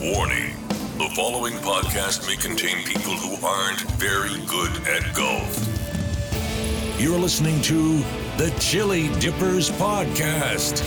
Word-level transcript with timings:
Warning 0.00 0.52
the 0.98 1.10
following 1.16 1.54
podcast 1.54 2.26
may 2.26 2.36
contain 2.36 2.84
people 2.84 3.14
who 3.14 3.46
aren't 3.46 3.80
very 3.92 4.44
good 4.44 4.70
at 4.86 5.14
golf. 5.14 7.00
You're 7.00 7.18
listening 7.18 7.62
to 7.62 7.98
the 8.36 8.52
Chilli 8.58 9.08
Dippers 9.20 9.70
Podcast. 9.70 10.82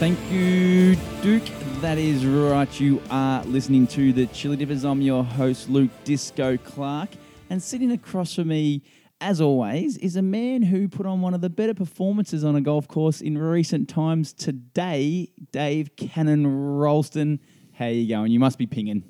Thank 0.00 0.18
you, 0.32 0.96
Duke. 1.22 1.44
That 1.82 1.98
is 1.98 2.26
right. 2.26 2.80
You 2.80 3.00
are 3.10 3.44
listening 3.44 3.86
to 3.88 4.12
the 4.12 4.26
Chilli 4.26 4.58
Dippers. 4.58 4.84
I'm 4.84 5.00
your 5.00 5.22
host, 5.22 5.68
Luke 5.68 5.90
Disco 6.02 6.56
Clark. 6.56 7.10
And 7.52 7.62
sitting 7.62 7.90
across 7.92 8.34
from 8.34 8.48
me, 8.48 8.82
as 9.20 9.38
always, 9.38 9.98
is 9.98 10.16
a 10.16 10.22
man 10.22 10.62
who 10.62 10.88
put 10.88 11.04
on 11.04 11.20
one 11.20 11.34
of 11.34 11.42
the 11.42 11.50
better 11.50 11.74
performances 11.74 12.44
on 12.44 12.56
a 12.56 12.62
golf 12.62 12.88
course 12.88 13.20
in 13.20 13.36
recent 13.36 13.90
times 13.90 14.32
today, 14.32 15.28
Dave 15.52 15.94
Cannon 15.96 16.46
Ralston. 16.78 17.40
How 17.74 17.84
are 17.84 17.90
you 17.90 18.08
going? 18.08 18.32
You 18.32 18.40
must 18.40 18.56
be 18.56 18.64
pinging. 18.66 19.04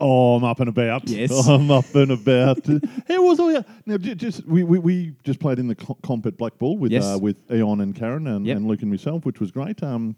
Oh, 0.00 0.36
I'm 0.36 0.44
up 0.44 0.60
and 0.60 0.70
about. 0.70 1.06
Yes. 1.10 1.30
I'm 1.46 1.70
up 1.70 1.94
and 1.94 2.12
about. 2.12 2.66
How 3.06 3.22
was 3.22 3.38
all 3.38 3.52
you? 3.52 3.62
Now, 3.84 3.98
ju- 3.98 4.14
just 4.14 4.46
we, 4.46 4.64
we, 4.64 4.78
we 4.78 5.12
just 5.22 5.38
played 5.38 5.58
in 5.58 5.68
the 5.68 5.74
co- 5.74 5.98
comp 6.02 6.24
at 6.24 6.38
Black 6.38 6.56
Bull 6.58 6.78
with 6.78 6.90
Yes. 6.90 7.04
uh, 7.04 7.18
with 7.20 7.36
Eon 7.52 7.82
and 7.82 7.94
Karen 7.94 8.26
and, 8.28 8.46
Yep. 8.46 8.56
and 8.56 8.66
Luke 8.66 8.80
and 8.80 8.90
myself, 8.90 9.26
which 9.26 9.40
was 9.40 9.50
great. 9.50 9.82
Um, 9.82 10.16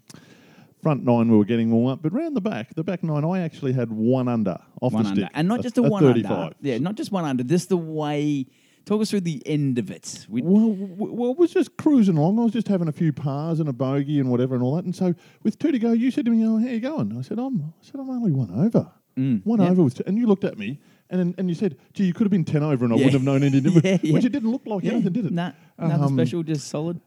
front 0.81 1.03
nine 1.03 1.29
we 1.31 1.37
were 1.37 1.45
getting 1.45 1.71
warm 1.71 1.87
up, 1.91 2.01
but 2.01 2.13
round 2.13 2.35
the 2.35 2.41
back, 2.41 2.73
the 2.75 2.83
back 2.83 3.03
nine, 3.03 3.23
I 3.25 3.39
actually 3.41 3.73
had 3.73 3.91
one 3.91 4.27
under 4.27 4.57
off 4.81 4.93
One 4.93 5.03
the 5.03 5.09
under. 5.09 5.21
stick, 5.21 5.31
And 5.33 5.47
not 5.47 5.61
just 5.61 5.77
a, 5.77 5.81
one 5.83 6.03
35. 6.03 6.31
under. 6.31 6.55
Yeah, 6.61 6.77
not 6.77 6.95
just 6.95 7.11
one 7.11 7.25
under. 7.25 7.43
Just 7.43 7.69
the 7.69 7.77
way. 7.77 8.45
Talk 8.85 9.01
us 9.01 9.09
through 9.09 9.21
the 9.21 9.43
end 9.45 9.79
of 9.79 9.91
it. 9.91 10.25
We, 10.29 10.41
Well, 10.41 10.69
well, 10.73 11.35
was 11.35 11.51
just 11.51 11.75
cruising 11.75 12.15
along. 12.17 12.39
I 12.39 12.43
was 12.43 12.53
just 12.53 12.69
having 12.69 12.87
a 12.87 12.93
few 12.93 13.11
pars 13.11 13.59
and 13.59 13.67
a 13.67 13.73
bogey 13.73 14.19
and 14.21 14.31
whatever 14.31 14.55
and 14.55 14.63
all 14.63 14.75
that. 14.77 14.85
And 14.85 14.95
so, 14.95 15.13
with 15.43 15.59
two 15.59 15.73
to 15.73 15.79
go, 15.79 15.91
you 15.91 16.09
said 16.09 16.23
to 16.23 16.31
me, 16.31 16.45
"Oh, 16.45 16.57
how 16.57 16.67
you 16.67 16.79
going?" 16.79 17.17
I 17.17 17.21
said, 17.21 17.37
"I'm." 17.37 17.61
I 17.61 17.65
said, 17.81 17.99
"I'm 17.99 18.09
only 18.09 18.31
one 18.31 18.49
over. 18.51 18.89
one 19.15 19.41
Mm, 19.43 19.59
yep. 19.59 19.71
over 19.71 19.83
with." 19.83 19.95
Two. 19.95 20.03
And 20.07 20.17
you 20.17 20.25
looked 20.25 20.45
at 20.45 20.57
me, 20.57 20.79
and 21.09 21.35
and 21.37 21.49
you 21.49 21.55
said, 21.55 21.75
"Gee, 21.91 22.05
you 22.05 22.13
could 22.13 22.23
have 22.23 22.31
been 22.31 22.45
ten 22.45 22.63
over, 22.63 22.85
and 22.85 22.93
I 22.93 22.97
Yeah. 22.97 23.05
wouldn't 23.07 23.21
have 23.21 23.23
known 23.23 23.43
any 23.43 23.59
difference." 23.59 23.83
Yeah, 23.85 23.97
yeah. 24.01 24.13
Which 24.13 24.23
it 24.23 24.29
didn't 24.31 24.51
look 24.51 24.65
like 24.65 24.85
yeah, 24.85 24.93
anything, 24.93 25.11
did 25.11 25.25
it? 25.25 25.33
Nah, 25.33 25.51
nothing 25.77 26.03
Um, 26.05 26.13
special, 26.13 26.43
just 26.43 26.67
solid. 26.69 27.01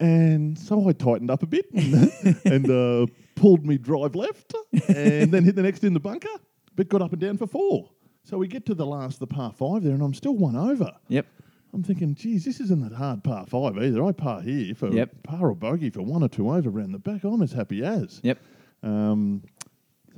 And 0.00 0.58
so 0.58 0.88
I 0.88 0.92
tightened 0.92 1.30
up 1.30 1.42
a 1.42 1.46
bit 1.46 1.66
and, 1.72 2.12
and 2.44 2.70
uh, 2.70 3.06
pulled 3.36 3.64
me 3.64 3.78
drive 3.78 4.14
left, 4.14 4.54
and 4.88 5.30
then 5.32 5.44
hit 5.44 5.54
the 5.56 5.62
next 5.62 5.84
in 5.84 5.94
the 5.94 6.00
bunker, 6.00 6.28
but 6.74 6.88
got 6.88 7.02
up 7.02 7.12
and 7.12 7.20
down 7.20 7.36
for 7.38 7.46
four. 7.46 7.90
So 8.24 8.38
we 8.38 8.48
get 8.48 8.64
to 8.66 8.74
the 8.74 8.86
last, 8.86 9.20
the 9.20 9.26
par 9.26 9.52
five 9.52 9.82
there, 9.82 9.92
and 9.94 10.02
I'm 10.02 10.14
still 10.14 10.36
one 10.36 10.56
over. 10.56 10.90
Yep. 11.08 11.26
I'm 11.72 11.82
thinking, 11.82 12.14
geez, 12.14 12.44
this 12.44 12.60
isn't 12.60 12.82
that 12.88 12.92
hard 12.96 13.24
par 13.24 13.46
five 13.46 13.76
either. 13.78 14.04
I 14.04 14.12
par 14.12 14.40
here 14.40 14.74
for 14.74 14.88
Yep. 14.92 15.22
par 15.24 15.48
or 15.50 15.54
bogey 15.56 15.90
for 15.90 16.02
one 16.02 16.22
or 16.22 16.28
two 16.28 16.48
over 16.50 16.70
around 16.70 16.92
the 16.92 16.98
back. 16.98 17.24
I'm 17.24 17.42
as 17.42 17.52
happy 17.52 17.84
as. 17.84 18.20
Yep. 18.22 18.38
Um, 18.82 19.42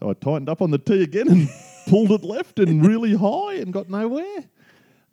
so 0.00 0.10
I 0.10 0.12
tightened 0.14 0.48
up 0.50 0.60
on 0.62 0.70
the 0.70 0.78
tee 0.78 1.02
again 1.02 1.28
and 1.28 1.48
pulled 1.88 2.10
it 2.12 2.22
left 2.24 2.58
and 2.58 2.86
really 2.86 3.14
high 3.14 3.54
and 3.54 3.72
got 3.72 3.88
nowhere. 3.88 4.44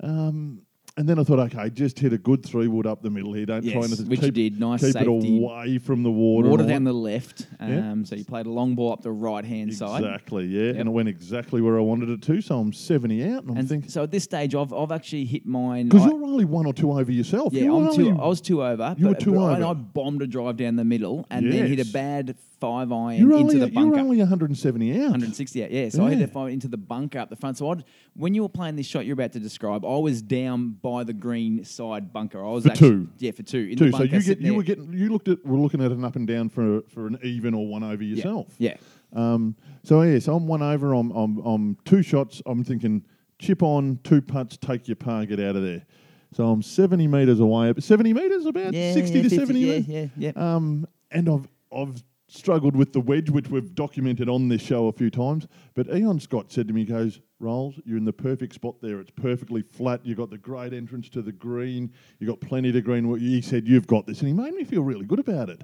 Um, 0.02 0.62
and 0.95 1.09
then 1.09 1.17
I 1.17 1.23
thought, 1.23 1.39
okay, 1.39 1.69
just 1.72 1.97
hit 1.97 2.13
a 2.13 2.17
good 2.19 2.45
three 2.45 2.67
wood 2.67 2.86
up 2.86 3.02
the 3.02 3.09
middle 3.09 3.33
here. 3.33 3.47
Don't 3.47 3.63
try 3.63 3.81
Yes, 3.81 3.99
and 3.99 4.08
which 4.09 4.19
you 4.22 4.27
keep, 4.27 4.33
did. 4.36 4.59
Nice 4.59 4.81
keep 4.81 4.94
safety. 4.94 5.08
it 5.38 5.41
away 5.44 5.77
from 5.80 6.03
the 6.03 6.11
water. 6.11 6.50
Water 6.50 6.67
down 6.67 6.83
the 6.83 6.94
left. 6.94 7.47
Yeah. 7.59 7.91
Um, 7.91 8.05
so 8.05 8.16
you 8.16 8.23
played 8.23 8.45
a 8.45 8.52
long 8.52 8.75
ball 8.75 8.94
up 8.94 9.02
the 9.02 9.11
right 9.11 9.44
hand 9.44 9.73
side. 9.73 10.03
Exactly, 10.03 10.45
yeah. 10.45 10.66
Yep. 10.67 10.75
And 10.77 10.89
it 10.89 10.91
went 10.91 11.09
exactly 11.09 11.61
where 11.61 11.77
I 11.77 11.81
wanted 11.81 12.09
it 12.09 12.22
to. 12.23 12.41
So 12.41 12.59
I'm 12.59 12.72
70 12.73 13.23
out, 13.23 13.41
and 13.44 13.52
I'm 13.52 13.58
And 13.58 13.67
thinking, 13.69 13.89
so 13.89 14.03
at 14.03 14.11
this 14.11 14.23
stage, 14.23 14.53
I've, 14.53 14.72
I've 14.72 14.91
actually 14.91 15.25
hit 15.25 15.45
mine. 15.47 15.89
because 15.89 16.05
you're 16.05 16.13
only 16.23 16.45
one 16.45 16.67
or 16.67 16.73
two 16.73 16.91
over 16.91 17.11
yourself. 17.11 17.53
yeah, 17.53 17.63
You're 17.63 17.88
I'm 17.89 17.95
two, 17.95 18.09
only- 18.09 18.22
I 18.22 18.28
was 18.28 18.41
two 18.41 18.63
over. 18.63 18.95
You 18.97 19.07
were 19.07 19.16
two 19.16 19.33
but- 19.33 19.55
And 19.55 19.63
over. 19.63 19.72
I 19.72 19.73
bombed 19.73 20.22
a 20.22 20.28
drive 20.28 20.57
down 20.57 20.75
the 20.75 20.85
middle 20.85 21.25
and 21.31 21.51
then 21.51 21.67
hit 21.67 21.79
a 21.79 21.91
bad 21.91 22.35
five 22.63 22.91
iron 22.94 23.18
you're 23.19 23.31
into 23.34 23.44
only, 23.44 23.59
the 23.59 23.68
bunker. 23.68 23.96
You're 23.97 24.06
only 24.06 24.18
170 24.19 24.94
out. 24.94 25.01
160 25.12 25.63
out, 25.66 25.72
yeah. 25.72 25.90
So 25.90 26.06
I 26.06 26.12
hit 26.12 26.19
Yeah. 26.19 26.25
a 26.25 26.28
five 26.29 26.51
into 26.53 26.69
the 26.69 26.78
bunker 26.78 27.19
up 27.19 27.29
the 27.29 27.35
front. 27.35 27.57
So 27.57 27.69
I'd, 27.72 27.84
when 28.16 28.34
you 28.34 28.41
were 28.44 28.47
playing 28.50 28.78
this 28.78 28.85
shot 28.85 29.06
you're 29.06 29.16
about 29.16 29.34
to 29.34 29.40
describe, 29.40 29.84
I 29.85 29.97
was 29.97 30.22
down 30.22 30.78
by 30.81 31.03
the 31.03 31.12
green 31.12 31.66
side 31.66 32.13
bunker. 32.13 32.40
I 32.44 32.50
was 32.52 32.63
For 32.63 32.72
actually, 32.72 32.90
two. 32.90 33.09
Yeah, 33.18 33.31
for 33.31 33.44
two. 33.44 33.68
In 33.72 33.78
Two. 33.78 33.85
the 33.88 33.91
So 33.91 33.97
bunker, 33.97 34.16
you 34.16 34.22
get 34.23 34.40
you 34.40 34.56
were 34.56 34.63
getting 34.63 34.94
you 34.94 35.09
looked 35.09 35.28
at 35.28 35.46
were 35.46 35.57
looking 35.57 35.81
at 35.81 35.91
an 35.91 36.06
up 36.06 36.16
and 36.16 36.25
down 36.25 36.47
for 36.47 36.84
for 36.88 37.07
an 37.07 37.19
even 37.22 37.53
or 37.53 37.68
one 37.68 37.84
over 37.84 38.02
yeah. 38.02 38.16
yourself. 38.16 38.47
Yeah. 38.59 38.78
Um, 39.12 39.56
so 39.84 40.02
yeah, 40.03 40.19
so 40.19 40.34
I'm 40.35 40.47
one 40.47 40.62
over. 40.62 40.94
I'm, 40.94 41.12
I'm 41.12 41.38
I'm 41.40 41.78
two 41.84 42.02
shots. 42.02 42.41
I'm 42.46 42.63
thinking 42.63 43.03
chip 43.40 43.62
on, 43.62 44.00
two 44.03 44.22
putts, 44.22 44.56
take 44.56 44.88
your 44.88 44.96
par, 44.96 45.25
get 45.25 45.40
out 45.41 45.57
of 45.57 45.63
there. 45.63 45.85
So 46.34 46.50
I'm 46.50 46.62
70 46.63 47.07
metres 47.07 47.40
away. 47.41 47.73
70 47.78 48.13
metres, 48.13 48.46
about 48.46 48.73
Yeah, 48.73 48.94
60 48.94 49.18
yeah, 49.18 49.23
to 49.23 49.29
50, 49.29 49.38
70 49.46 49.59
yeah, 49.59 49.72
metres. 49.79 49.88
yeah, 50.18 50.31
yeah. 50.35 50.56
Um, 50.56 50.88
and 51.12 51.29
I've 51.29 51.47
I've 51.75 52.03
struggled 52.33 52.75
with 52.75 52.94
the 52.94 52.99
wedge, 52.99 53.29
which 53.29 53.47
we've 53.49 53.75
documented 53.75 54.27
on 54.27 54.47
this 54.47 54.61
show 54.61 54.88
a 54.88 54.91
few 54.91 55.11
times. 55.11 55.47
But 55.75 55.88
Eon 55.95 56.19
Scott 56.19 56.51
said 56.51 56.67
to 56.67 56.73
me, 56.73 56.81
he 56.81 56.88
goes, 56.88 57.21
Rolls, 57.39 57.79
you're 57.85 57.97
in 57.97 58.05
the 58.05 58.13
perfect 58.13 58.53
spot 58.53 58.75
there. 58.81 58.99
It's 58.99 59.11
perfectly 59.11 59.61
flat. 59.61 60.01
You've 60.03 60.17
got 60.17 60.29
the 60.31 60.38
great 60.38 60.73
entrance 60.73 61.09
to 61.09 61.22
the 61.22 61.31
green. 61.31 61.93
You've 62.19 62.29
got 62.29 62.41
plenty 62.41 62.72
to 62.72 62.81
green. 62.81 63.19
He 63.19 63.41
said, 63.41 63.67
You've 63.67 63.88
got 63.88 64.07
this. 64.07 64.19
And 64.19 64.27
he 64.27 64.33
made 64.33 64.53
me 64.53 64.63
feel 64.63 64.81
really 64.81 65.05
good 65.05 65.19
about 65.19 65.49
it. 65.49 65.63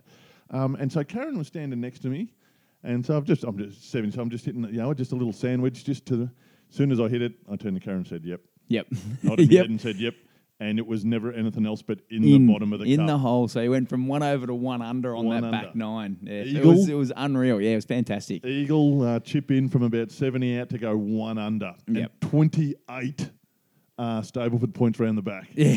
Um, 0.52 0.76
and 0.76 0.92
so 0.92 1.04
Karen 1.04 1.38
was 1.38 1.48
standing 1.48 1.82
next 1.82 2.00
to 2.00 2.08
me. 2.10 2.34
And 2.84 3.06
so 3.06 3.18
I've 3.18 3.26
just, 3.26 3.44
I'm 3.44 3.58
just 3.58 3.90
seven, 3.92 4.12
so 4.12 4.22
I'm 4.22 4.30
just 4.30 4.46
hitting, 4.46 4.64
you 4.66 4.78
know, 4.78 4.94
just 4.94 5.12
a 5.12 5.16
little 5.16 5.34
sandwich 5.34 5.84
just 5.84 6.06
to 6.08 6.16
the, 6.16 6.24
as 6.70 6.76
soon 6.76 6.92
as 6.92 7.00
I 7.00 7.08
hit 7.08 7.22
it, 7.22 7.34
I 7.52 7.56
turned 7.56 7.76
to 7.76 7.82
Karen 7.82 8.00
and 8.00 8.08
said, 8.08 8.24
Yep. 8.24 8.42
Yep. 8.68 8.88
Nodded 9.24 9.52
yep. 9.52 9.66
and 9.66 9.82
said, 9.82 9.96
Yep. 9.96 10.14
And 10.62 10.78
it 10.78 10.86
was 10.86 11.06
never 11.06 11.32
anything 11.32 11.66
else 11.66 11.82
but 11.82 12.00
in, 12.10 12.22
in, 12.24 12.46
the 12.46 12.52
bottom 12.54 12.74
of 12.74 12.80
the 12.80 12.86
in 12.94 13.00
cup. 13.00 13.08
the 13.08 13.18
hole. 13.18 13.48
So 13.48 13.62
he 13.62 13.70
went 13.70 13.88
from 13.88 14.08
one 14.08 14.24
over 14.24 14.46
to 14.46 14.54
one 14.54 14.82
under 14.82 15.16
on 15.16 15.26
One 15.26 15.42
that 15.44 15.52
back 15.52 15.66
under. 15.68 15.78
nine. 15.78 16.18
Yeah, 16.22 16.34
it 16.34 16.48
Eagle. 16.48 16.72
was 16.74 16.90
it 16.90 16.96
was 16.96 17.14
unreal. 17.16 17.62
Yeah, 17.62 17.72
it 17.72 17.76
was 17.76 17.86
fantastic. 17.86 18.46
Eagle 18.46 19.02
uh, 19.04 19.20
chip 19.22 19.52
in 19.52 19.70
from 19.70 19.84
about 19.84 20.12
70 20.12 20.60
out 20.60 20.70
to 20.72 20.78
go 20.78 20.98
one 20.98 21.38
under. 21.38 21.76
Yep. 21.88 22.12
And 22.22 22.30
28 22.32 23.30
uh, 24.00 24.22
Stableford 24.22 24.74
points 24.74 24.98
round 25.00 25.18
the 25.18 25.22
back. 25.22 25.48
Yeah, 25.56 25.74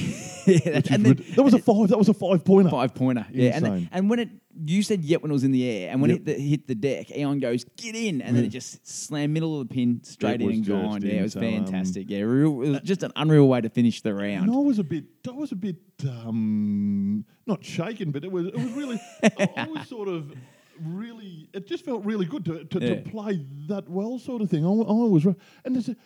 yeah 0.46 0.80
and 0.90 1.04
then 1.04 1.14
rid- 1.16 1.34
that 1.36 1.42
was 1.42 1.54
a 1.54 1.58
five. 1.70 1.88
That 1.88 1.98
was 1.98 2.08
a 2.08 2.14
five 2.14 2.44
pointer. 2.44 2.70
five 2.70 2.94
pointer. 2.94 3.26
Yeah, 3.32 3.50
and 3.56 3.64
then, 3.64 3.88
and 3.92 4.08
when 4.10 4.18
it 4.20 4.28
you 4.66 4.82
said 4.82 5.02
yep 5.02 5.22
when 5.22 5.30
it 5.30 5.34
was 5.34 5.44
in 5.44 5.50
the 5.52 5.68
air, 5.68 5.90
and 5.90 6.00
when 6.00 6.10
Yep. 6.10 6.18
it 6.20 6.24
the, 6.26 6.32
hit 6.34 6.66
the 6.68 6.74
deck, 6.74 7.10
Eon 7.16 7.38
goes 7.40 7.64
get 7.76 7.94
in, 7.96 8.20
and 8.22 8.36
then 8.36 8.44
it 8.44 8.48
just 8.48 8.86
slammed 8.86 9.32
middle 9.34 9.60
of 9.60 9.68
the 9.68 9.74
pin 9.74 10.00
straight 10.04 10.40
It 10.40 10.44
in 10.44 10.50
and 10.52 10.66
gone. 10.66 11.02
Yeah, 11.02 11.12
it 11.14 11.22
was 11.22 11.32
so, 11.34 11.40
um, 11.40 11.64
fantastic. 11.64 12.08
yeah, 12.10 12.20
real, 12.20 12.62
it 12.62 12.68
was 12.70 12.80
just 12.82 13.02
an 13.02 13.12
unreal 13.16 13.48
way 13.48 13.60
to 13.60 13.68
finish 13.70 14.00
the 14.02 14.10
And 14.10 14.20
round. 14.20 14.50
I 14.54 14.58
was 14.58 14.78
a 14.78 14.84
bit. 14.84 15.04
I 15.28 15.32
was 15.32 15.52
a 15.52 15.56
bit 15.56 15.76
um, 16.08 17.24
not 17.46 17.64
shaken, 17.64 18.10
but 18.12 18.24
it 18.24 18.30
was. 18.32 18.46
It 18.46 18.54
was 18.56 18.72
really. 18.72 19.00
I, 19.22 19.48
I 19.56 19.66
was 19.68 19.88
sort 19.88 20.08
of 20.08 20.32
really. 20.80 21.48
It 21.52 21.66
just 21.66 21.84
felt 21.84 22.04
really 22.04 22.26
good 22.26 22.44
to 22.46 22.64
to, 22.64 22.78
Yeah. 22.80 22.94
to 22.96 23.10
play 23.10 23.44
that 23.68 23.88
well, 23.88 24.18
sort 24.18 24.42
of 24.42 24.50
thing. 24.50 24.64
I, 24.64 24.68
I 24.70 24.92
was. 25.08 25.24
And 25.26 25.74
there's 25.74 25.88
a, 25.88 25.96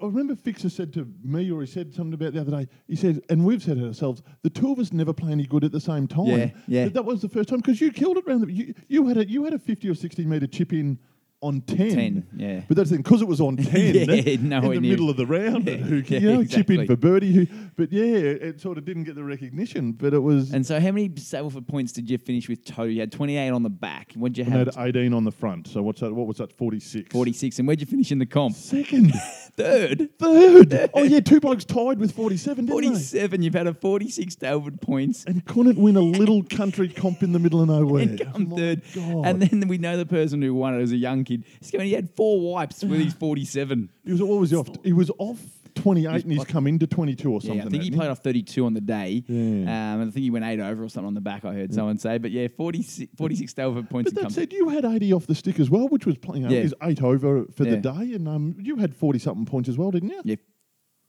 I 0.00 0.06
remember 0.06 0.36
Fixer 0.36 0.70
said 0.70 0.92
to 0.94 1.12
me, 1.24 1.50
or 1.50 1.60
he 1.60 1.66
said 1.66 1.94
something 1.94 2.14
about 2.14 2.32
the 2.32 2.40
other 2.40 2.50
day. 2.50 2.68
He 2.86 2.96
said, 2.96 3.20
and 3.28 3.44
we've 3.44 3.62
said 3.62 3.78
it 3.78 3.84
ourselves. 3.84 4.22
The 4.42 4.50
two 4.50 4.70
of 4.70 4.78
us 4.78 4.92
never 4.92 5.12
play 5.12 5.32
any 5.32 5.46
good 5.46 5.64
at 5.64 5.72
the 5.72 5.80
same 5.80 6.06
time. 6.06 6.26
Yeah, 6.26 6.50
yeah. 6.66 6.84
But 6.84 6.94
that 6.94 7.04
was 7.04 7.20
the 7.20 7.28
first 7.28 7.48
time 7.48 7.58
because 7.58 7.80
you 7.80 7.90
killed 7.90 8.16
it 8.16 8.26
round. 8.26 8.46
The, 8.46 8.52
you, 8.52 8.74
you 8.88 9.06
had 9.08 9.16
a 9.16 9.28
you 9.28 9.44
had 9.44 9.54
a 9.54 9.58
fifty 9.58 9.88
or 9.88 9.94
sixty 9.94 10.24
meter 10.24 10.46
chip 10.46 10.72
in 10.72 10.98
on 11.40 11.60
ten. 11.60 11.90
10, 11.94 12.26
yeah. 12.36 12.60
But 12.66 12.76
that's 12.76 12.90
because 12.90 13.22
it 13.22 13.28
was 13.28 13.40
on 13.40 13.56
ten. 13.58 13.94
Yeah, 13.94 14.04
that- 14.06 14.40
nowhere 14.42 14.72
in 14.72 14.82
the 14.82 14.88
near. 14.88 14.90
middle 14.92 15.08
of 15.10 15.16
the 15.16 15.26
round. 15.26 15.68
Yeah, 15.68 15.76
who, 15.76 15.96
yeah, 15.98 16.18
you 16.18 16.32
know, 16.32 16.44
chip 16.44 16.70
in 16.70 16.86
for 16.86 16.96
birdie. 16.96 17.32
Who, 17.32 17.46
but 17.76 17.92
yeah, 17.92 18.02
it 18.04 18.60
sort 18.60 18.76
of 18.78 18.84
didn't 18.84 19.04
get 19.04 19.14
the 19.14 19.22
recognition. 19.24 19.92
But 19.92 20.14
it 20.14 20.18
was. 20.18 20.52
And 20.52 20.66
so, 20.66 20.80
how 20.80 20.90
many 20.92 21.08
Stableford 21.10 21.66
points 21.68 21.92
did 21.92 22.08
you 22.10 22.18
finish 22.18 22.48
with 22.48 22.64
total? 22.64 22.88
You 22.90 23.00
had 23.00 23.12
28 23.12 23.50
on 23.50 23.62
the 23.62 23.70
back. 23.70 24.12
What'd 24.14 24.36
you 24.38 24.44
I 24.44 24.48
have? 24.50 24.74
had 24.74 24.96
18 24.96 25.12
on 25.14 25.24
the 25.24 25.30
front. 25.32 25.68
So 25.68 25.82
what's 25.82 26.00
that? 26.00 26.12
What 26.12 26.26
was 26.26 26.38
that? 26.38 26.52
46. 26.52 27.12
46. 27.12 27.58
And 27.58 27.68
where'd 27.68 27.80
you 27.80 27.86
finish 27.86 28.10
in 28.10 28.18
the 28.18 28.26
comp? 28.26 28.56
Second. 28.56 29.12
Third. 29.56 30.08
Third. 30.18 30.90
oh 30.94 31.02
yeah, 31.02 31.20
two 31.20 31.40
blokes 31.40 31.64
tied 31.64 31.98
with 31.98 32.12
47, 32.12 32.66
didn't 32.66 32.70
47. 32.72 33.42
You've 33.42 33.54
had 33.54 33.66
a 33.66 33.74
46 33.74 34.36
Stableford 34.36 34.80
points. 34.80 35.24
And 35.24 35.44
couldn't 35.44 35.76
win 35.78 35.96
a 35.96 36.00
little 36.00 36.42
country 36.44 36.88
comp 36.88 37.22
in 37.22 37.32
the 37.32 37.38
middle 37.38 37.60
of 37.60 37.68
nowhere. 37.68 38.02
and 38.02 38.20
come 38.32 38.46
third. 38.56 38.82
God. 38.94 39.26
And 39.26 39.42
then 39.42 39.68
we 39.68 39.78
know 39.78 39.96
the 39.96 40.06
person 40.06 40.40
who 40.42 40.54
won 40.54 40.74
it 40.78 40.82
as 40.82 40.92
a 40.92 40.96
young 40.96 41.24
kid. 41.28 41.44
He's 41.60 41.70
going, 41.70 41.86
he 41.86 41.92
had 41.92 42.10
four 42.16 42.40
wipes 42.52 42.82
with 42.82 43.00
his 43.00 43.12
47. 43.20 43.90
he 44.04 44.12
was 44.12 44.20
always 44.20 44.52
off? 44.52 44.68
He 44.82 44.92
was 44.92 45.10
off 45.18 45.38
28 45.74 46.10
He's 46.12 46.22
and 46.24 46.32
he's 46.32 46.38
like- 46.40 46.48
come 46.48 46.66
into 46.66 46.86
22 46.88 47.30
or 47.30 47.40
something. 47.40 47.58
Yeah, 47.58 47.66
I 47.66 47.68
think 47.68 47.82
he 47.84 47.90
played 47.92 48.10
off 48.10 48.18
32 48.18 48.64
on 48.66 48.74
the 48.74 48.80
day. 48.80 49.22
Yeah. 49.28 49.36
Um, 49.36 50.00
and 50.00 50.02
I 50.02 50.04
think 50.12 50.24
he 50.24 50.30
went 50.30 50.44
eight 50.44 50.58
over 50.58 50.82
or 50.82 50.88
something 50.88 51.06
on 51.06 51.14
the 51.14 51.20
back, 51.20 51.44
I 51.44 51.52
heard 51.54 51.72
someone 51.72 51.98
say. 51.98 52.18
But 52.18 52.32
yeah, 52.32 52.48
46, 52.56 53.12
46 53.16 53.54
Stableford 53.54 53.88
points. 53.88 54.10
But 54.12 54.22
that 54.24 54.32
said, 54.32 54.52
you 54.52 54.70
had 54.70 54.84
80 54.84 55.12
off 55.12 55.26
the 55.28 55.36
stick 55.36 55.60
as 55.60 55.70
well, 55.70 55.86
which 55.88 56.04
was 56.04 56.18
playing 56.18 56.46
out 56.46 56.50
Yeah. 56.50 56.60
is 56.60 56.74
eight 56.82 57.00
over 57.02 57.44
for 57.54 57.64
Yeah. 57.64 57.76
the 57.76 57.76
day, 57.76 58.14
and 58.14 58.26
um, 58.26 58.56
you 58.58 58.76
had 58.76 58.96
40 58.96 59.20
something 59.20 59.46
points 59.46 59.68
as 59.68 59.78
well, 59.78 59.92
didn't 59.92 60.08
you? 60.10 60.20
yeah, 60.24 60.36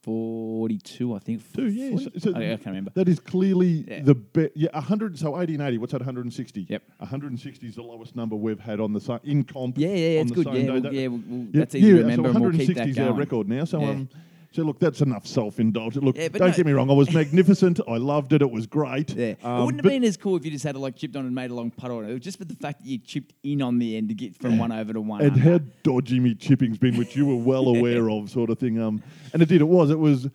42, 0.09 1.13
I 1.15 1.19
think. 1.19 1.53
Two, 1.53 1.67
yeah. 1.69 1.95
So, 1.97 2.09
so 2.17 2.33
I, 2.35 2.39
I 2.39 2.41
can't 2.55 2.65
remember. 2.67 2.91
That 2.95 3.07
is 3.07 3.19
clearly 3.19 3.85
Yeah. 3.87 4.01
the 4.01 4.15
best. 4.15 4.51
Yeah, 4.55 4.69
100. 4.73 5.19
So 5.19 5.39
80 5.39 5.53
and 5.55 5.63
80. 5.63 5.77
What's 5.77 5.91
that? 5.91 6.01
160. 6.01 6.65
Yep. 6.69 6.83
160 6.97 7.67
is 7.67 7.75
the 7.75 7.81
lowest 7.83 8.15
number 8.15 8.35
we've 8.35 8.59
had 8.59 8.79
on 8.79 8.93
the 8.93 8.99
sa- 8.99 9.19
in 9.23 9.43
comp. 9.43 9.77
Yeah, 9.77 9.89
yeah, 9.89 9.95
yeah, 9.95 10.21
it's 10.21 10.31
good. 10.31 10.47
Yeah, 10.47 10.71
we'll, 10.71 10.81
That- 10.81 10.93
yeah, 10.93 11.07
we'll, 11.07 11.21
we'll, 11.27 11.47
that's 11.53 11.75
easy 11.75 11.85
to 11.87 11.93
yeah, 11.93 12.01
remember, 12.01 12.29
so 12.29 12.35
and 12.35 12.39
we'll 12.39 12.51
160 12.51 12.73
keep 12.73 12.77
that 12.77 12.89
is 12.89 12.97
our 13.07 13.13
record 13.13 13.47
now. 13.47 13.65
So 13.65 13.81
Yeah. 13.81 13.89
um, 13.89 14.09
So 14.51 14.63
look, 14.63 14.79
that's 14.79 15.01
enough 15.01 15.27
self-indulgence. 15.27 16.03
Look, 16.03 16.17
Yeah, 16.17 16.29
but 16.29 16.39
don't 16.39 16.49
no- 16.49 16.55
get 16.55 16.65
me 16.65 16.71
wrong. 16.71 16.89
I 16.89 16.93
was 16.93 17.13
magnificent. 17.13 17.79
I 17.87 17.97
loved 17.97 18.33
it. 18.33 18.41
It 18.41 18.49
was 18.49 18.65
great. 18.65 19.15
Yeah, 19.15 19.25
it 19.27 19.45
Um, 19.45 19.65
wouldn't 19.65 19.77
have 19.79 19.83
but- 19.83 19.89
been 19.89 20.03
as 20.03 20.17
cool 20.17 20.35
if 20.37 20.43
you 20.45 20.49
just 20.49 20.63
had 20.63 20.75
it 20.75 20.79
like 20.79 20.95
chipped 20.95 21.15
on 21.15 21.25
and 21.25 21.35
made 21.35 21.51
a 21.51 21.53
long 21.53 21.69
putt 21.69 21.91
on 21.91 22.05
it. 22.05 22.09
It 22.09 22.13
was 22.13 22.21
just 22.23 22.39
with 22.39 22.47
the 22.47 22.55
fact 22.55 22.81
that 22.81 22.87
you 22.89 22.97
chipped 22.97 23.33
in 23.43 23.61
on 23.61 23.77
the 23.77 23.95
end 23.95 24.09
to 24.09 24.15
get 24.15 24.35
from 24.35 24.57
one 24.57 24.71
over 24.71 24.91
to 24.93 25.01
one. 25.01 25.21
And 25.21 25.33
under. 25.33 25.43
how 25.51 25.59
dodgy 25.83 26.19
me 26.19 26.33
chipping's 26.33 26.79
been, 26.79 26.97
which 26.97 27.15
you 27.15 27.27
were 27.27 27.35
well 27.35 27.67
aware 27.75 28.09
of, 28.09 28.31
sort 28.31 28.49
of 28.49 28.57
thing. 28.57 28.79
Um, 28.79 29.03
and 29.33 29.41
it 29.43 29.49
did. 29.49 29.61
It 29.61 29.67
was. 29.67 29.91
It 29.91 29.99
was. 29.99 30.27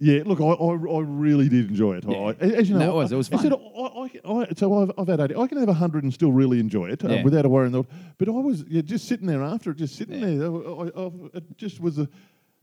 Yeah. 0.00 0.22
Look, 0.24 0.40
I, 0.40 0.44
I, 0.44 0.96
I 0.96 1.00
really 1.00 1.48
did 1.48 1.68
enjoy 1.68 1.96
it. 1.96 2.04
Yeah. 2.06 2.16
I, 2.16 2.30
as 2.34 2.68
you 2.68 2.74
know, 2.78 2.86
No, 2.86 2.90
it 2.92 2.94
was- 3.02 3.12
it 3.12 3.16
was 3.16 3.32
I, 3.32 3.36
I 3.38 3.42
said, 3.42 3.50
fun. 3.50 3.60
I, 3.76 4.10
I, 4.24 4.32
I, 4.42 4.46
so 4.56 4.82
I've, 4.82 4.92
I've 4.96 5.08
had 5.08 5.20
80. 5.20 5.34
I 5.34 5.46
can 5.48 5.58
have 5.58 5.68
hundred 5.74 6.04
and 6.04 6.14
still 6.14 6.30
really 6.30 6.60
enjoy 6.60 6.90
it 6.90 7.04
uh, 7.04 7.08
Yeah. 7.08 7.24
without 7.24 7.44
a 7.44 7.48
worry 7.48 7.66
in 7.66 7.72
the 7.72 7.78
world. 7.78 7.88
But 8.18 8.28
I 8.28 8.30
was 8.30 8.64
yeah, 8.68 8.82
just 8.82 9.08
sitting 9.08 9.26
there 9.26 9.42
after 9.42 9.72
it, 9.72 9.78
just 9.78 9.96
sitting 9.96 10.20
there. 10.20 10.46
I, 10.48 10.56
I, 10.56 11.06
I, 11.06 11.10
it 11.38 11.56
just 11.58 11.80
was 11.80 11.98
a. 11.98 12.08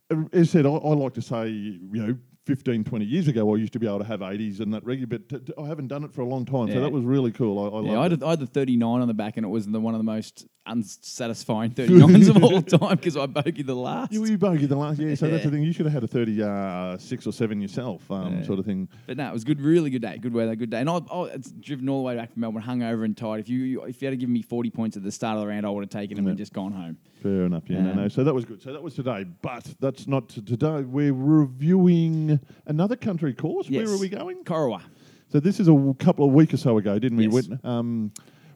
As 0.09 0.49
I 0.49 0.51
said, 0.51 0.65
I, 0.65 0.69
I 0.69 0.93
like 0.93 1.13
to 1.15 1.21
say, 1.21 1.49
you 1.49 1.79
know. 1.91 2.17
15, 2.45 2.83
20 2.83 3.05
years 3.05 3.27
ago, 3.27 3.51
I 3.55 3.57
used 3.57 3.73
to 3.73 3.79
be 3.79 3.87
able 3.87 3.97
to 3.97 4.05
have 4.05 4.19
80s 4.19 4.59
and 4.59 4.71
that 4.75 4.85
regular, 4.85 5.07
but 5.07 5.27
t- 5.47 5.53
I 5.59 5.65
haven't 5.65 5.87
done 5.87 6.03
it 6.03 6.13
for 6.13 6.21
a 6.21 6.25
long 6.25 6.45
time. 6.45 6.67
Yeah. 6.67 6.75
So 6.75 6.81
that 6.81 6.91
was 6.91 7.03
really 7.03 7.31
cool. 7.31 7.57
I, 7.57 7.75
I 7.75 7.81
Yeah, 7.93 8.03
had, 8.03 8.21
a, 8.21 8.23
I 8.27 8.29
had 8.29 8.39
the 8.39 8.45
39 8.45 9.01
on 9.01 9.07
the 9.07 9.15
back, 9.15 9.37
and 9.37 9.43
it 9.47 9.49
was 9.49 9.65
the, 9.65 9.79
one 9.79 9.95
of 9.95 9.99
the 9.99 10.03
most 10.03 10.45
unsatisfying 10.67 11.71
39s 11.71 12.29
of 12.35 12.43
all 12.43 12.61
time 12.79 12.97
because 12.97 13.17
I 13.17 13.25
bogeyed 13.25 13.65
the 13.65 13.75
last. 13.75 14.11
You, 14.11 14.25
you 14.25 14.37
bogeyed 14.37 14.69
the 14.69 14.75
last, 14.75 14.99
yeah. 14.99 15.15
So 15.15 15.27
that's 15.27 15.43
the 15.43 15.49
thing. 15.49 15.63
You 15.63 15.73
should 15.73 15.87
have 15.87 15.93
had 15.93 16.03
a 16.03 16.07
thirty-six 16.07 17.25
or 17.25 17.33
seven 17.33 17.61
yourself, 17.61 18.09
um, 18.11 18.37
Yeah. 18.37 18.43
sort 18.45 18.59
of 18.59 18.65
thing. 18.65 18.89
But 19.07 19.17
no, 19.17 19.27
it 19.27 19.33
was 19.33 19.43
good, 19.43 19.59
really 19.59 19.89
good 19.89 20.03
day, 20.03 20.19
good 20.19 20.33
weather, 20.33 20.55
good 20.55 20.69
day. 20.69 20.81
And 20.81 20.89
I, 20.89 20.97
I 21.11 21.23
it's 21.33 21.49
driven 21.51 21.89
all 21.89 21.97
the 22.01 22.03
way 22.07 22.15
back 22.15 22.31
from 22.31 22.41
Melbourne, 22.41 22.61
hungover 22.61 23.05
and 23.05 23.17
tired. 23.17 23.39
If 23.39 23.49
you, 23.49 23.59
you 23.63 23.81
if 23.85 24.03
you 24.03 24.07
had 24.09 24.19
given 24.19 24.33
me 24.33 24.43
40 24.43 24.69
points 24.69 24.97
at 24.97 25.03
the 25.03 25.11
start 25.11 25.37
of 25.37 25.41
the 25.41 25.47
round, 25.47 25.65
I 25.65 25.69
would 25.71 25.83
have 25.83 25.89
taken 25.89 26.15
them 26.15 26.27
and 26.27 26.37
just 26.37 26.53
gone 26.53 26.73
home. 26.73 26.97
Fair 27.25 27.45
enough. 27.45 27.63
Yeah, 27.67 27.81
no, 27.81 27.93
no. 27.93 28.07
So 28.07 28.23
that 28.23 28.35
was 28.35 28.45
good. 28.45 28.61
So 28.61 28.71
that 28.71 28.83
was 28.83 28.93
today, 28.93 29.25
but 29.41 29.63
that's 29.79 30.05
not 30.05 30.29
today. 30.29 30.81
We're 30.83 31.11
reviewing 31.11 32.39
another 32.67 32.95
country 32.95 33.33
course. 33.33 33.67
Yes. 33.67 33.87
Where 33.87 33.95
are 33.95 33.99
we 33.99 34.09
going? 34.09 34.43
Corowa. 34.43 34.83
So 35.29 35.39
this 35.39 35.59
is 35.59 35.67
a 35.67 35.71
w- 35.71 35.95
couple 35.95 36.27
of 36.27 36.33
weeks 36.33 36.53
or 36.53 36.57
so 36.57 36.77
ago, 36.77 36.99
didn't 36.99 37.17
we? 37.17 37.27
Yes. 37.27 37.49
Um, 37.63 38.11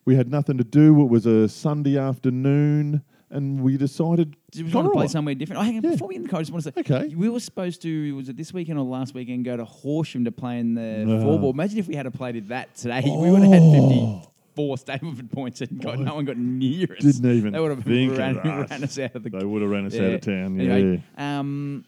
we 0.05 0.15
had 0.15 0.29
nothing 0.29 0.59
to 0.59 0.63
do. 0.63 1.01
It 1.01 1.09
was 1.09 1.25
a 1.25 1.49
Sunday 1.49 1.97
afternoon, 1.97 3.01
and 3.31 3.59
we 3.63 3.75
decided 3.75 4.35
we 4.55 4.61
want 4.65 4.85
to 4.85 4.91
play 4.91 5.07
somewhere 5.07 5.33
different. 5.33 5.61
Oh, 5.61 5.63
hang 5.65 5.77
on, 5.77 5.83
Yeah. 5.83 5.89
before 5.89 6.09
we 6.09 6.13
end 6.13 6.25
in 6.25 6.27
the 6.27 6.29
car, 6.29 6.39
I 6.39 6.43
just 6.43 6.51
want 6.51 6.63
to 6.65 6.71
say, 6.71 6.79
Okay. 6.93 7.15
we 7.15 7.27
were 7.27 7.39
supposed 7.39 7.81
to, 7.81 8.15
was 8.15 8.29
it 8.29 8.37
this 8.37 8.53
weekend 8.53 8.77
or 8.77 8.85
last 8.85 9.15
weekend, 9.15 9.45
go 9.45 9.57
to 9.57 9.65
Horsham 9.65 10.25
to 10.25 10.31
play 10.31 10.59
in 10.59 10.75
the 10.75 11.07
ah. 11.17 11.21
four 11.23 11.39
ball. 11.39 11.49
Imagine 11.49 11.79
if 11.79 11.87
we 11.87 11.95
had 11.95 12.13
played 12.13 12.35
it 12.35 12.49
that 12.49 12.75
today. 12.75 13.01
We 13.05 13.31
would 13.31 13.41
have 13.41 13.51
had 13.51 13.63
50, 13.63 14.29
four 14.59 14.75
Stableford 14.75 15.31
points 15.39 15.61
and 15.61 15.81
got, 15.81 15.99
no 15.99 16.15
one 16.15 16.25
got 16.25 16.35
near 16.35 16.93
us. 16.97 17.03
Didn't 17.03 17.31
even. 17.31 17.53
They 17.53 17.59
would 17.61 17.71
have 17.71 17.83
think 17.85 18.17
ran, 18.17 18.37
of 18.37 18.45
us. 18.45 18.69
ran 18.69 18.83
us 18.83 18.99
out 18.99 19.15
of 19.15 19.23
the. 19.23 19.29
They 19.29 19.45
would 19.45 19.61
have 19.61 19.71
ran 19.71 19.85
us 19.85 19.95
out 19.95 20.01
of 20.01 20.21
town. 20.21 20.59
Yeah. 20.59 20.73
Anyway, 20.73 21.03
um, 21.17 21.85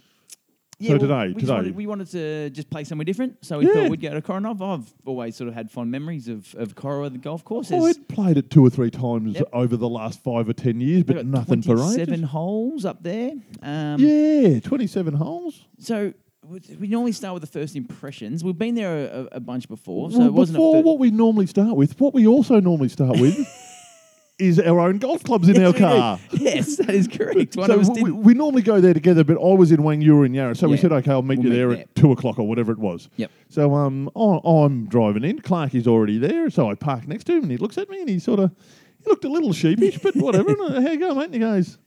yeah, 0.80 0.92
so 0.92 0.98
today, 1.00 1.28
we 1.28 1.42
today 1.42 1.54
wanted, 1.54 1.76
we 1.76 1.86
wanted 1.86 2.08
to 2.12 2.50
just 2.50 2.70
play 2.70 2.86
somewhere 2.86 3.04
different, 3.04 3.46
so 3.46 3.60
we 3.60 3.68
yeah. 3.68 3.74
thought 3.74 3.90
we'd 3.90 4.02
go 4.02 4.14
to 4.14 4.22
Corowa. 4.22 4.80
I've 4.80 4.94
always 5.06 5.36
sort 5.36 5.50
of 5.50 5.54
had 5.54 5.70
fond 5.70 5.92
memories 5.92 6.30
of 6.30 6.56
of 6.56 6.76
Corowa, 6.76 7.12
the 7.12 7.18
golf 7.18 7.44
course. 7.44 7.72
Oh, 7.74 7.86
I'd 7.86 8.08
played 8.08 8.38
it 8.38 8.50
two 8.50 8.66
or 8.66 8.70
three 8.70 8.90
times 8.90 9.36
yep. 9.36 9.50
over 9.52 9.76
the 9.76 9.90
last 9.90 10.24
five 10.24 10.48
or 10.48 10.54
ten 10.54 10.80
years, 10.80 11.04
but 11.04 11.26
nothing 11.26 11.62
for 11.62 11.74
ages. 11.74 11.96
Seven 11.96 12.24
holes 12.24 12.86
up 12.86 13.04
there. 13.04 13.34
Um, 13.62 14.00
yeah, 14.00 14.60
twenty-seven 14.62 15.14
holes. 15.14 15.66
So 15.78 16.14
we- 16.48 16.62
we 16.80 16.88
normally 16.88 17.12
start 17.12 17.34
with 17.36 17.42
the 17.42 17.48
first 17.60 17.76
impressions. 17.76 18.44
We've 18.44 18.58
been 18.58 18.76
there 18.76 19.06
a, 19.32 19.38
a, 19.38 19.40
bunch 19.40 19.68
before, 19.68 20.12
so 20.12 20.18
Well, 20.18 20.28
it 20.28 20.34
wasn't 20.34 20.58
before 20.58 20.78
a 20.78 20.82
fir- 20.82 20.86
what 20.86 21.00
we 21.00 21.12
normally 21.12 21.46
start 21.46 21.76
with, 21.76 22.00
what 22.00 22.14
we 22.14 22.26
also 22.28 22.60
normally 22.60 22.90
start 22.90 23.20
with 23.20 23.38
is 24.40 24.60
our 24.60 24.80
own 24.80 24.98
golf 24.98 25.24
clubs 25.24 25.50
in 25.50 25.56
Yes, 25.56 25.66
our 25.68 25.74
car. 25.80 26.20
Yes, 26.32 26.78
that 26.78 26.90
is 26.90 27.08
correct. 27.08 27.56
One 27.56 27.68
So 27.68 27.80
us 27.80 27.90
we, 27.92 28.10
we 28.12 28.34
normally 28.34 28.64
go 28.64 28.82
there 28.82 28.94
together, 28.96 29.24
but 29.24 29.34
I 29.38 29.54
was 29.54 29.72
in 29.72 29.84
Wang, 29.84 30.02
you 30.02 30.16
were 30.16 30.26
in 30.26 30.34
Yarra. 30.34 30.56
So 30.56 30.68
we 30.68 30.78
said, 30.78 30.92
okay, 30.92 31.12
I'll 31.12 31.22
meet 31.22 31.38
We'll 31.38 31.46
you 31.46 31.52
meet 31.52 31.58
there 31.58 31.70
there. 31.70 31.80
at 31.82 31.96
two 31.96 32.12
o'clock 32.12 32.40
or 32.40 32.48
whatever 32.48 32.72
it 32.72 32.80
was. 32.80 33.08
Yep. 33.18 33.30
So 33.50 33.76
um, 33.76 34.10
I, 34.16 34.40
I'm 34.44 34.88
driving 34.88 35.24
in. 35.24 35.42
Clark 35.42 35.76
is 35.76 35.86
already 35.88 36.18
there. 36.18 36.50
So 36.50 36.72
I 36.72 36.74
park 36.76 37.08
next 37.08 37.26
to 37.26 37.34
him 37.34 37.44
and 37.44 37.52
he 37.52 37.58
looks 37.58 37.78
at 37.78 37.88
me 37.88 38.00
and 38.00 38.10
he 38.10 38.18
sort 38.18 38.40
of, 38.40 38.52
he 39.04 39.10
looked 39.10 39.26
a 39.26 39.30
little 39.30 39.54
sheepish, 39.54 40.00
but 40.00 40.16
whatever. 40.16 40.50
and 40.60 40.76
I, 40.76 40.82
how 40.82 40.90
you 40.90 41.00
going, 41.00 41.18
mate? 41.18 41.26
And 41.26 41.34
he 41.36 41.40
goes, 41.40 41.78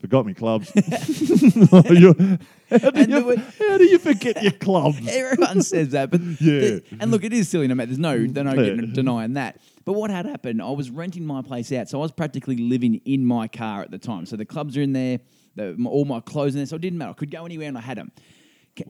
forgot 0.00 0.26
me 0.26 0.34
clubs. 0.34 0.72
You- 1.90 2.38
how, 2.70 2.78
do 2.90 3.00
And 3.00 3.10
you, 3.10 3.20
the 3.20 3.24
way- 3.26 3.36
how 3.58 3.78
do 3.78 3.84
you 3.84 3.98
forget 3.98 4.40
your 4.44 4.52
clubs? 4.52 4.98
Everyone 5.08 5.60
says 5.62 5.88
that, 5.90 6.10
but 6.10 6.20
Yeah. 6.20 6.36
the- 6.38 6.82
and 7.00 7.10
look, 7.10 7.24
it 7.24 7.32
is 7.32 7.48
silly. 7.48 7.66
No 7.66 7.74
matter, 7.74 7.86
there's 7.88 7.98
no, 7.98 8.26
they're 8.26 8.44
no 8.44 8.52
Yeah. 8.54 8.74
getting- 8.76 8.92
denying 8.92 9.32
that. 9.34 9.60
But 9.84 9.94
what 9.94 10.10
had 10.10 10.24
happened? 10.26 10.62
I 10.62 10.70
was 10.70 10.88
renting 10.90 11.24
my 11.26 11.42
place 11.42 11.72
out, 11.72 11.88
so 11.88 11.98
I 11.98 12.02
was 12.02 12.12
practically 12.12 12.56
living 12.56 13.00
in 13.04 13.24
my 13.26 13.48
car 13.48 13.82
at 13.82 13.90
the 13.90 13.98
time. 13.98 14.24
So 14.26 14.36
the 14.36 14.44
clubs 14.44 14.76
are 14.76 14.82
in 14.82 14.92
there, 14.92 15.18
the, 15.56 15.74
my, 15.76 15.90
all 15.90 16.04
my 16.04 16.20
clothes 16.20 16.54
in 16.54 16.60
there, 16.60 16.66
so 16.66 16.76
it 16.76 16.82
didn't 16.82 16.98
matter. 16.98 17.10
I 17.10 17.14
could 17.14 17.30
go 17.30 17.44
anywhere 17.44 17.66
and 17.68 17.76
I 17.76 17.80
had 17.80 17.98
them. 17.98 18.12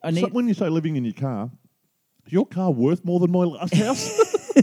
I 0.02 0.10
So 0.12 0.20
need, 0.26 0.32
when 0.34 0.46
you 0.46 0.52
say 0.54 0.68
living 0.68 0.96
in 0.96 1.04
your 1.04 1.14
car, 1.14 1.50
is 2.26 2.32
your 2.32 2.46
car 2.46 2.70
worth 2.70 3.04
more 3.04 3.20
than 3.20 3.30
my 3.30 3.44
last 3.44 3.74
house? 3.74 4.36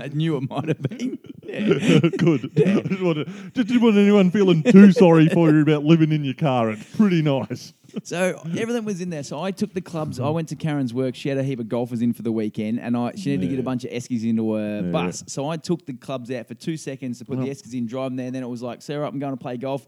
I 0.00 0.08
knew 0.12 0.36
it 0.36 0.48
might 0.50 0.68
have 0.68 0.82
been. 0.82 1.18
Yeah. 1.42 1.60
Good. 2.18 2.52
I 2.56 2.80
just, 2.82 3.02
want 3.02 3.18
to, 3.18 3.24
just 3.24 3.68
didn't 3.68 3.82
want 3.82 3.96
anyone 3.96 4.30
feeling 4.30 4.62
too 4.62 4.92
sorry 4.92 5.28
for 5.28 5.50
you 5.50 5.62
about 5.62 5.84
living 5.84 6.12
in 6.12 6.24
your 6.24 6.34
car. 6.34 6.70
It's 6.70 6.96
pretty 6.96 7.22
nice. 7.22 7.72
So 8.04 8.40
everything 8.58 8.84
was 8.84 9.00
in 9.00 9.10
there. 9.10 9.22
So 9.22 9.40
I 9.42 9.50
took 9.50 9.72
the 9.74 9.80
clubs. 9.80 10.20
I 10.20 10.28
went 10.28 10.48
to 10.50 10.56
Karen's 10.56 10.92
work. 10.92 11.14
She 11.14 11.28
had 11.28 11.38
a 11.38 11.42
heap 11.42 11.60
of 11.60 11.68
golfers 11.68 12.02
in 12.02 12.12
for 12.12 12.22
the 12.22 12.32
weekend, 12.32 12.78
and 12.80 12.96
I 12.96 13.12
she 13.16 13.30
needed 13.30 13.42
to 13.42 13.48
get 13.48 13.58
a 13.60 13.62
bunch 13.62 13.84
of 13.84 13.90
Eskies 13.90 14.24
into 14.28 14.56
a 14.56 14.82
Yeah. 14.82 14.90
bus. 14.90 15.24
So 15.26 15.48
I 15.48 15.56
took 15.56 15.86
the 15.86 15.94
clubs 15.94 16.30
out 16.30 16.46
for 16.48 16.54
two 16.54 16.76
seconds 16.76 17.18
to 17.18 17.24
put 17.24 17.38
the 17.38 17.44
Well- 17.46 17.54
Eskies 17.54 17.74
in, 17.74 17.86
drive 17.86 18.10
them 18.10 18.16
there. 18.16 18.26
And 18.26 18.34
then 18.34 18.42
it 18.42 18.48
was 18.48 18.62
like, 18.62 18.82
Sarah, 18.82 19.06
up 19.06 19.12
and 19.12 19.20
going 19.20 19.32
to 19.36 19.42
play 19.42 19.56
golf. 19.56 19.86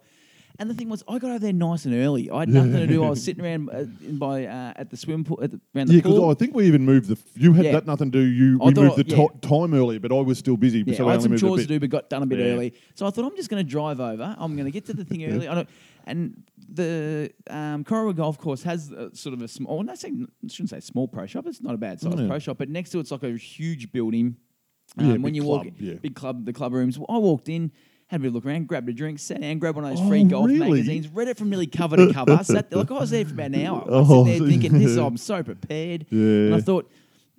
And 0.60 0.68
the 0.68 0.74
thing 0.74 0.88
was, 0.88 1.04
I 1.06 1.18
got 1.20 1.30
over 1.30 1.38
there 1.38 1.52
nice 1.52 1.84
and 1.84 1.94
early. 1.94 2.28
I 2.30 2.40
had 2.40 2.48
nothing 2.48 2.72
to 2.72 2.86
do. 2.88 3.04
I 3.04 3.10
was 3.10 3.22
sitting 3.22 3.44
around 3.44 3.70
uh, 3.70 3.84
in 4.04 4.18
by 4.18 4.44
uh, 4.46 4.72
at 4.74 4.90
the 4.90 4.96
swim 4.96 5.22
pool, 5.22 5.38
at 5.40 5.52
the, 5.52 5.60
around 5.76 5.86
the 5.86 5.94
Yeah, 5.94 5.98
because 6.00 6.18
pool. 6.18 6.30
I 6.30 6.34
think 6.34 6.52
we 6.52 6.66
even 6.66 6.84
moved 6.84 7.06
the. 7.08 7.12
f- 7.14 7.22
You 7.36 7.52
had 7.52 7.64
Yeah. 7.66 7.72
that 7.72 7.86
nothing 7.86 8.10
to 8.10 8.18
do. 8.18 8.24
You 8.24 8.58
I 8.60 8.66
we 8.66 8.74
thought- 8.74 8.96
moved 8.96 8.96
the 8.96 9.16
yeah. 9.16 9.28
to- 9.28 9.38
time 9.48 9.72
earlier, 9.72 10.00
but 10.00 10.10
I 10.10 10.20
was 10.20 10.36
still 10.38 10.56
busy. 10.56 10.82
Yeah, 10.84 10.96
so 10.96 11.04
I 11.04 11.10
I 11.10 11.12
had 11.12 11.16
only 11.18 11.22
some 11.22 11.30
moved 11.30 11.40
chores 11.42 11.62
to 11.62 11.68
bit. 11.68 11.74
do, 11.76 11.80
but 11.80 11.90
got 11.90 12.10
done 12.10 12.24
a 12.24 12.26
bit 12.26 12.40
Yeah. 12.40 12.46
early. 12.46 12.74
So 12.96 13.06
I 13.06 13.10
thought 13.10 13.24
I'm 13.24 13.36
just 13.36 13.50
going 13.50 13.64
to 13.64 13.70
drive 13.70 14.00
over. 14.00 14.34
I'm 14.36 14.54
going 14.56 14.64
to 14.64 14.72
get 14.72 14.84
to 14.86 14.94
the 14.94 15.04
thing 15.04 15.24
early. 15.32 15.46
I 15.46 15.54
don't, 15.54 15.68
and 16.06 16.42
the 16.68 17.30
um, 17.48 17.84
Corowa 17.84 18.16
Golf 18.16 18.36
Course 18.38 18.64
has 18.64 18.90
a, 18.90 19.14
sort 19.14 19.34
of 19.34 19.42
a 19.42 19.46
small. 19.46 19.76
Well, 19.76 19.84
not 19.86 19.98
saying, 19.98 20.26
I 20.44 20.48
shouldn't 20.48 20.70
say 20.70 20.80
small 20.80 21.06
pro 21.06 21.26
shop. 21.26 21.46
It's 21.46 21.62
not 21.62 21.74
a 21.74 21.78
bad 21.78 22.00
size 22.00 22.14
Yeah. 22.18 22.26
pro 22.26 22.40
shop, 22.40 22.58
but 22.58 22.68
next 22.68 22.90
to 22.90 22.98
it's 22.98 23.12
like 23.12 23.22
a 23.22 23.36
huge 23.36 23.92
building. 23.92 24.36
Um, 24.96 25.04
Yeah, 25.06 25.12
when 25.12 25.22
big 25.22 25.36
you 25.36 25.44
walk, 25.44 25.62
club, 25.62 25.74
yeah. 25.78 25.94
big 25.94 26.16
club, 26.16 26.46
the 26.46 26.52
club 26.52 26.72
rooms. 26.72 26.98
I 27.08 27.18
walked 27.18 27.48
in. 27.48 27.70
Had 28.08 28.20
a 28.20 28.22
bit 28.22 28.28
of 28.28 28.34
look 28.36 28.46
around, 28.46 28.66
grabbed 28.68 28.88
a 28.88 28.92
drink, 28.92 29.18
sat 29.18 29.40
down, 29.42 29.58
grabbed 29.58 29.76
one 29.76 29.84
of 29.84 29.96
those 29.96 30.08
free 30.08 30.22
Oh, 30.22 30.28
golf 30.28 30.46
really? 30.46 30.58
magazines, 30.70 31.08
read 31.08 31.28
it 31.28 31.36
from 31.36 31.50
nearly 31.50 31.66
cover 31.66 31.96
to 31.96 32.10
cover. 32.12 32.42
sat 32.42 32.70
there, 32.70 32.78
like 32.78 32.90
I 32.90 32.94
was 32.94 33.10
there 33.10 33.24
for 33.26 33.32
about 33.34 33.46
an 33.52 33.66
hour. 33.66 33.82
I 33.86 33.90
was 34.00 34.10
Oh, 34.10 34.24
sitting 34.24 34.40
there 34.42 34.48
thinking, 34.50 34.78
this 34.78 34.96
I'm 34.96 35.16
so 35.18 35.42
prepared. 35.42 36.06
Yeah. 36.10 36.20
And 36.46 36.54
I 36.54 36.60
thought, 36.60 36.90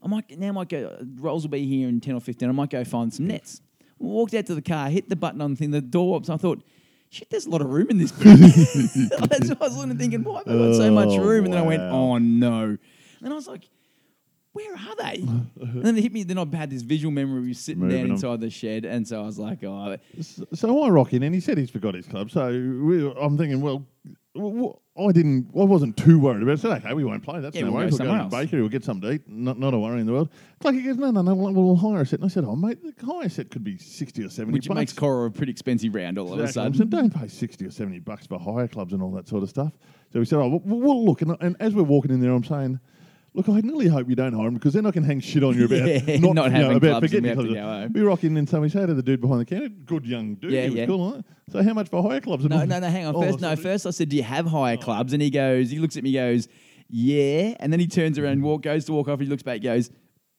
I 0.04 0.08
might 0.08 0.38
now 0.38 0.50
I 0.50 0.52
might 0.52 0.70
go. 0.70 0.96
Rolls 1.18 1.44
will 1.44 1.50
be 1.50 1.66
here 1.66 1.90
in 1.90 2.00
ten 2.00 2.14
or 2.16 2.22
fifteen. 2.22 2.48
I 2.50 2.52
might 2.54 2.70
go 2.70 2.84
find 2.84 3.14
some 3.14 3.28
nets. 3.28 3.62
Walked 3.98 4.34
out 4.36 4.46
to 4.46 4.56
the 4.56 4.62
car, 4.62 4.90
hit 4.90 5.10
the 5.10 5.16
button 5.16 5.42
on 5.42 5.52
the 5.52 5.58
thing, 5.58 5.72
the 5.72 5.82
door 5.82 6.16
opens. 6.16 6.30
I 6.30 6.38
thought, 6.38 6.64
shit, 7.10 7.30
there's 7.32 7.48
a 7.48 7.50
lot 7.50 7.60
of 7.62 7.68
room 7.68 7.88
in 7.90 7.98
this. 7.98 8.12
That's 8.12 8.30
what 9.50 9.62
I 9.62 9.66
was 9.66 9.76
looking 9.76 9.98
thinking, 9.98 10.24
why 10.24 10.38
have 10.46 10.48
I 10.48 10.52
got 10.68 10.76
so 10.76 10.92
much 10.92 11.10
Oh, 11.10 11.18
room? 11.20 11.46
And 11.46 11.54
then 11.54 11.64
I 11.64 11.66
went, 11.66 11.82
oh 11.82 12.18
no. 12.20 12.78
And 13.22 13.34
I 13.34 13.36
was 13.36 13.48
like, 13.48 13.64
where 14.54 14.74
are 14.74 14.96
they? 14.98 15.22
and 15.62 15.84
then 15.84 15.98
it 15.98 16.02
hit 16.02 16.14
me. 16.14 16.24
Then 16.24 16.38
I 16.38 16.46
had 16.56 16.70
this 16.70 16.82
visual 16.82 17.12
memory 17.12 17.40
of 17.40 17.48
you 17.48 17.54
sitting 17.54 17.82
Moving 17.84 17.98
down 18.04 18.12
inside 18.12 18.42
the 18.42 18.50
shed, 18.50 18.86
and 18.86 19.08
so 19.08 19.22
I 19.22 19.26
was 19.26 19.38
like, 19.40 19.64
oh, 19.64 19.98
So 20.54 20.84
I 20.84 20.90
rock 20.90 21.14
in, 21.14 21.24
and 21.24 21.34
he 21.36 21.42
said 21.42 21.58
he's 21.58 21.70
forgot 21.70 21.94
his 21.96 22.08
club. 22.08 22.32
So 22.32 22.48
we, 22.50 23.12
I'm 23.20 23.38
thinking, 23.38 23.62
well, 23.62 23.86
w- 24.36 24.54
w- 24.56 24.78
I 24.98 25.12
didn't, 25.14 25.50
I 25.58 25.64
wasn't 25.64 25.96
too 25.96 26.20
worried 26.20 26.42
about 26.44 26.52
it. 26.52 26.60
I 26.60 26.62
said, 26.62 26.84
okay, 26.84 26.94
we 26.94 27.06
won't 27.06 27.24
play. 27.24 27.40
That's 27.40 27.56
Yeah, 27.56 27.62
no 27.62 27.68
we'll 27.68 27.74
go 27.74 27.78
worries. 27.86 27.92
We'll 27.94 27.98
go 28.00 28.04
somewhere 28.06 28.18
to 28.18 28.24
else. 28.24 28.32
the 28.34 28.38
bakery. 28.38 28.60
We'll 28.62 28.70
get 28.70 28.84
something 28.84 29.10
to 29.10 29.16
eat. 29.16 29.22
Not, 29.30 29.58
not 29.58 29.74
a 29.74 29.80
worry 29.80 30.02
in 30.02 30.06
the 30.08 30.12
world. 30.12 30.30
Clarky 30.62 30.84
goes, 30.84 30.98
no, 30.98 31.12
no, 31.12 31.22
no. 31.22 31.36
We'll, 31.36 31.54
we'll 31.54 31.76
hire 31.78 32.02
a 32.02 32.06
set. 32.06 32.20
And 32.20 32.26
I 32.26 32.34
said, 32.34 32.44
oh, 32.44 32.56
mate, 32.58 32.80
the 32.84 33.06
hire 33.06 33.30
set 33.30 33.50
could 33.50 33.64
be 33.64 33.78
sixty 33.78 34.24
or 34.26 34.30
seventy. 34.30 34.56
which 34.58 34.68
bucks. 34.68 34.76
makes 34.76 34.94
Corowa 34.94 35.28
a 35.28 35.32
pretty 35.32 35.52
expensive 35.54 35.96
round 35.96 36.18
all 36.18 36.34
of 36.34 36.40
a 36.40 36.44
Exactly. 36.44 36.62
I 36.62 36.66
sudden. 36.66 36.78
said, 36.78 36.90
don't 36.90 37.14
pay 37.14 37.28
60 37.30 37.66
or 37.66 37.72
70 37.72 38.00
bucks 38.00 38.28
for 38.28 38.38
hire 38.40 38.68
clubs 38.68 38.92
and 38.92 39.02
all 39.02 39.12
that 39.12 39.28
sort 39.30 39.44
of 39.44 39.50
stuff. 39.50 39.72
So 40.12 40.20
we 40.20 40.26
said, 40.26 40.40
oh, 40.40 40.62
we'll, 40.66 40.80
we'll 40.82 41.06
look. 41.06 41.22
And, 41.22 41.38
and 41.40 41.56
as 41.62 41.74
we're 41.74 41.84
walking 41.84 42.12
in 42.12 42.20
there, 42.20 42.32
I'm 42.34 42.44
saying, 42.44 42.80
look, 43.34 43.50
I 43.50 43.60
really 43.60 43.88
hope 43.88 44.10
you 44.10 44.16
don't 44.16 44.34
hire 44.34 44.48
him 44.48 44.56
because 44.56 44.74
then 44.74 44.86
I 44.86 44.92
can 44.92 45.04
hang 45.04 45.20
shit 45.20 45.44
on 45.44 45.58
you 45.58 45.66
about 45.66 45.88
Yeah, 45.88 46.18
not, 46.18 46.36
not 46.36 46.46
you 46.46 46.52
know, 46.52 46.60
having 46.64 46.78
about 46.78 46.80
clubs 46.80 47.14
and 47.14 47.24
forgetting 47.24 47.24
we 47.24 47.30
have 47.30 47.38
to 47.38 47.44
clubs. 47.44 47.54
go 47.56 47.62
home. 47.62 47.94
We 47.94 48.02
rock 48.02 48.24
in 48.24 48.38
and 48.38 48.50
so 48.50 48.62
we 48.62 48.70
say 48.70 48.86
to 48.86 48.94
the 48.94 49.04
dude 49.04 49.22
behind 49.22 49.42
the 49.42 49.46
counter, 49.46 49.70
good 49.70 50.06
young 50.06 50.36
dude, 50.36 50.52
Yeah, 50.52 50.62
he 50.64 50.70
was 50.70 50.76
yeah. 50.78 50.86
cool. 50.86 51.24
So 51.52 51.64
how 51.64 51.74
much 51.74 51.90
for 51.90 52.02
hire 52.04 52.22
clubs? 52.22 52.46
And 52.46 52.54
No, 52.54 52.66
no, 52.66 52.80
no, 52.80 52.88
hang 52.90 53.06
on. 53.06 53.16
Oh, 53.16 53.22
First, 53.22 53.40
no, 53.42 53.56
sorry. 53.56 53.64
first 53.64 53.86
I 53.86 53.90
said, 53.92 54.10
Do 54.10 54.18
you 54.18 54.24
have 54.24 54.46
higher 54.46 54.78
oh. 54.80 54.84
clubs? 54.84 55.14
And 55.14 55.22
he 55.22 55.30
goes, 55.30 55.70
he 55.72 55.80
looks 55.80 55.98
at 55.98 56.04
me, 56.04 56.14
goes, 56.14 56.48
Yeah. 56.90 57.56
And 57.60 57.72
then 57.72 57.80
he 57.80 57.88
turns 57.88 58.18
around 58.20 58.42
walk, 58.42 58.62
goes 58.64 58.86
to 58.86 58.94
walk 58.94 59.08
off. 59.08 59.20
He 59.20 59.26
looks 59.26 59.44
back, 59.44 59.62
goes, 59.62 59.90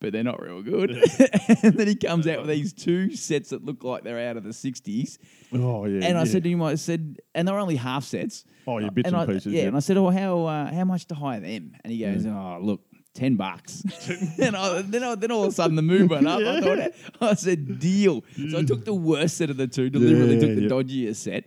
But 0.01 0.13
they're 0.15 0.25
not 0.25 0.41
real 0.41 0.63
good. 0.63 0.91
and 1.63 1.75
then 1.75 1.87
he 1.87 1.95
comes 1.95 2.27
out 2.27 2.39
with 2.39 2.49
these 2.49 2.73
two 2.73 3.15
sets 3.15 3.51
that 3.51 3.65
look 3.65 3.85
like 3.85 4.03
they're 4.03 4.31
out 4.31 4.37
of 4.39 4.45
the 4.45 4.51
60s. 4.51 5.19
Oh, 5.53 5.85
yeah. 5.85 6.07
And 6.07 6.17
I 6.17 6.23
yeah. 6.23 6.25
said 6.25 6.43
to 6.45 6.49
him, 6.51 6.63
I 6.63 6.75
said, 6.77 7.19
and 7.35 7.47
they're 7.47 7.59
only 7.59 7.77
half 7.77 8.05
sets. 8.05 8.45
Oh, 8.67 8.79
yeah, 8.79 8.89
bits 8.89 9.07
and 9.07 9.15
and 9.15 9.31
I, 9.31 9.33
pieces, 9.33 9.53
Yeah, 9.53 9.63
yeah. 9.63 9.69
and 9.69 9.77
I 9.77 9.81
said, 9.81 9.97
Oh, 9.99 10.09
how 10.11 10.45
uh, 10.47 10.73
how 10.73 10.85
much 10.85 11.07
to 11.09 11.15
hire 11.15 11.41
them? 11.41 11.73
And 11.85 11.93
he 11.93 11.99
goes, 12.01 12.25
Oh, 12.27 12.59
look. 12.61 12.81
Ten 13.13 13.35
bucks, 13.35 13.83
and 14.41 14.55
I, 14.55 14.83
then, 14.83 15.03
I, 15.03 15.17
then 15.17 15.33
all 15.33 15.43
of 15.43 15.49
a 15.49 15.53
sudden 15.53 15.75
the 15.75 15.83
mood 15.83 16.09
went 16.09 16.29
up. 16.29 16.39
I 16.39 16.61
thought, 16.61 16.93
I 17.21 17.35
said 17.35 17.81
deal. 17.81 18.23
So 18.51 18.59
I 18.61 18.63
took 18.63 18.85
the 18.85 18.95
worst 18.95 19.37
set 19.37 19.51
of 19.51 19.57
the 19.57 19.67
two. 19.67 19.91
Deliberately 19.91 20.37
Yeah, 20.37 20.41
took 20.41 20.55
the 20.55 20.63
yeah. 20.63 20.69
dodgiest 21.09 21.17
set. 21.17 21.45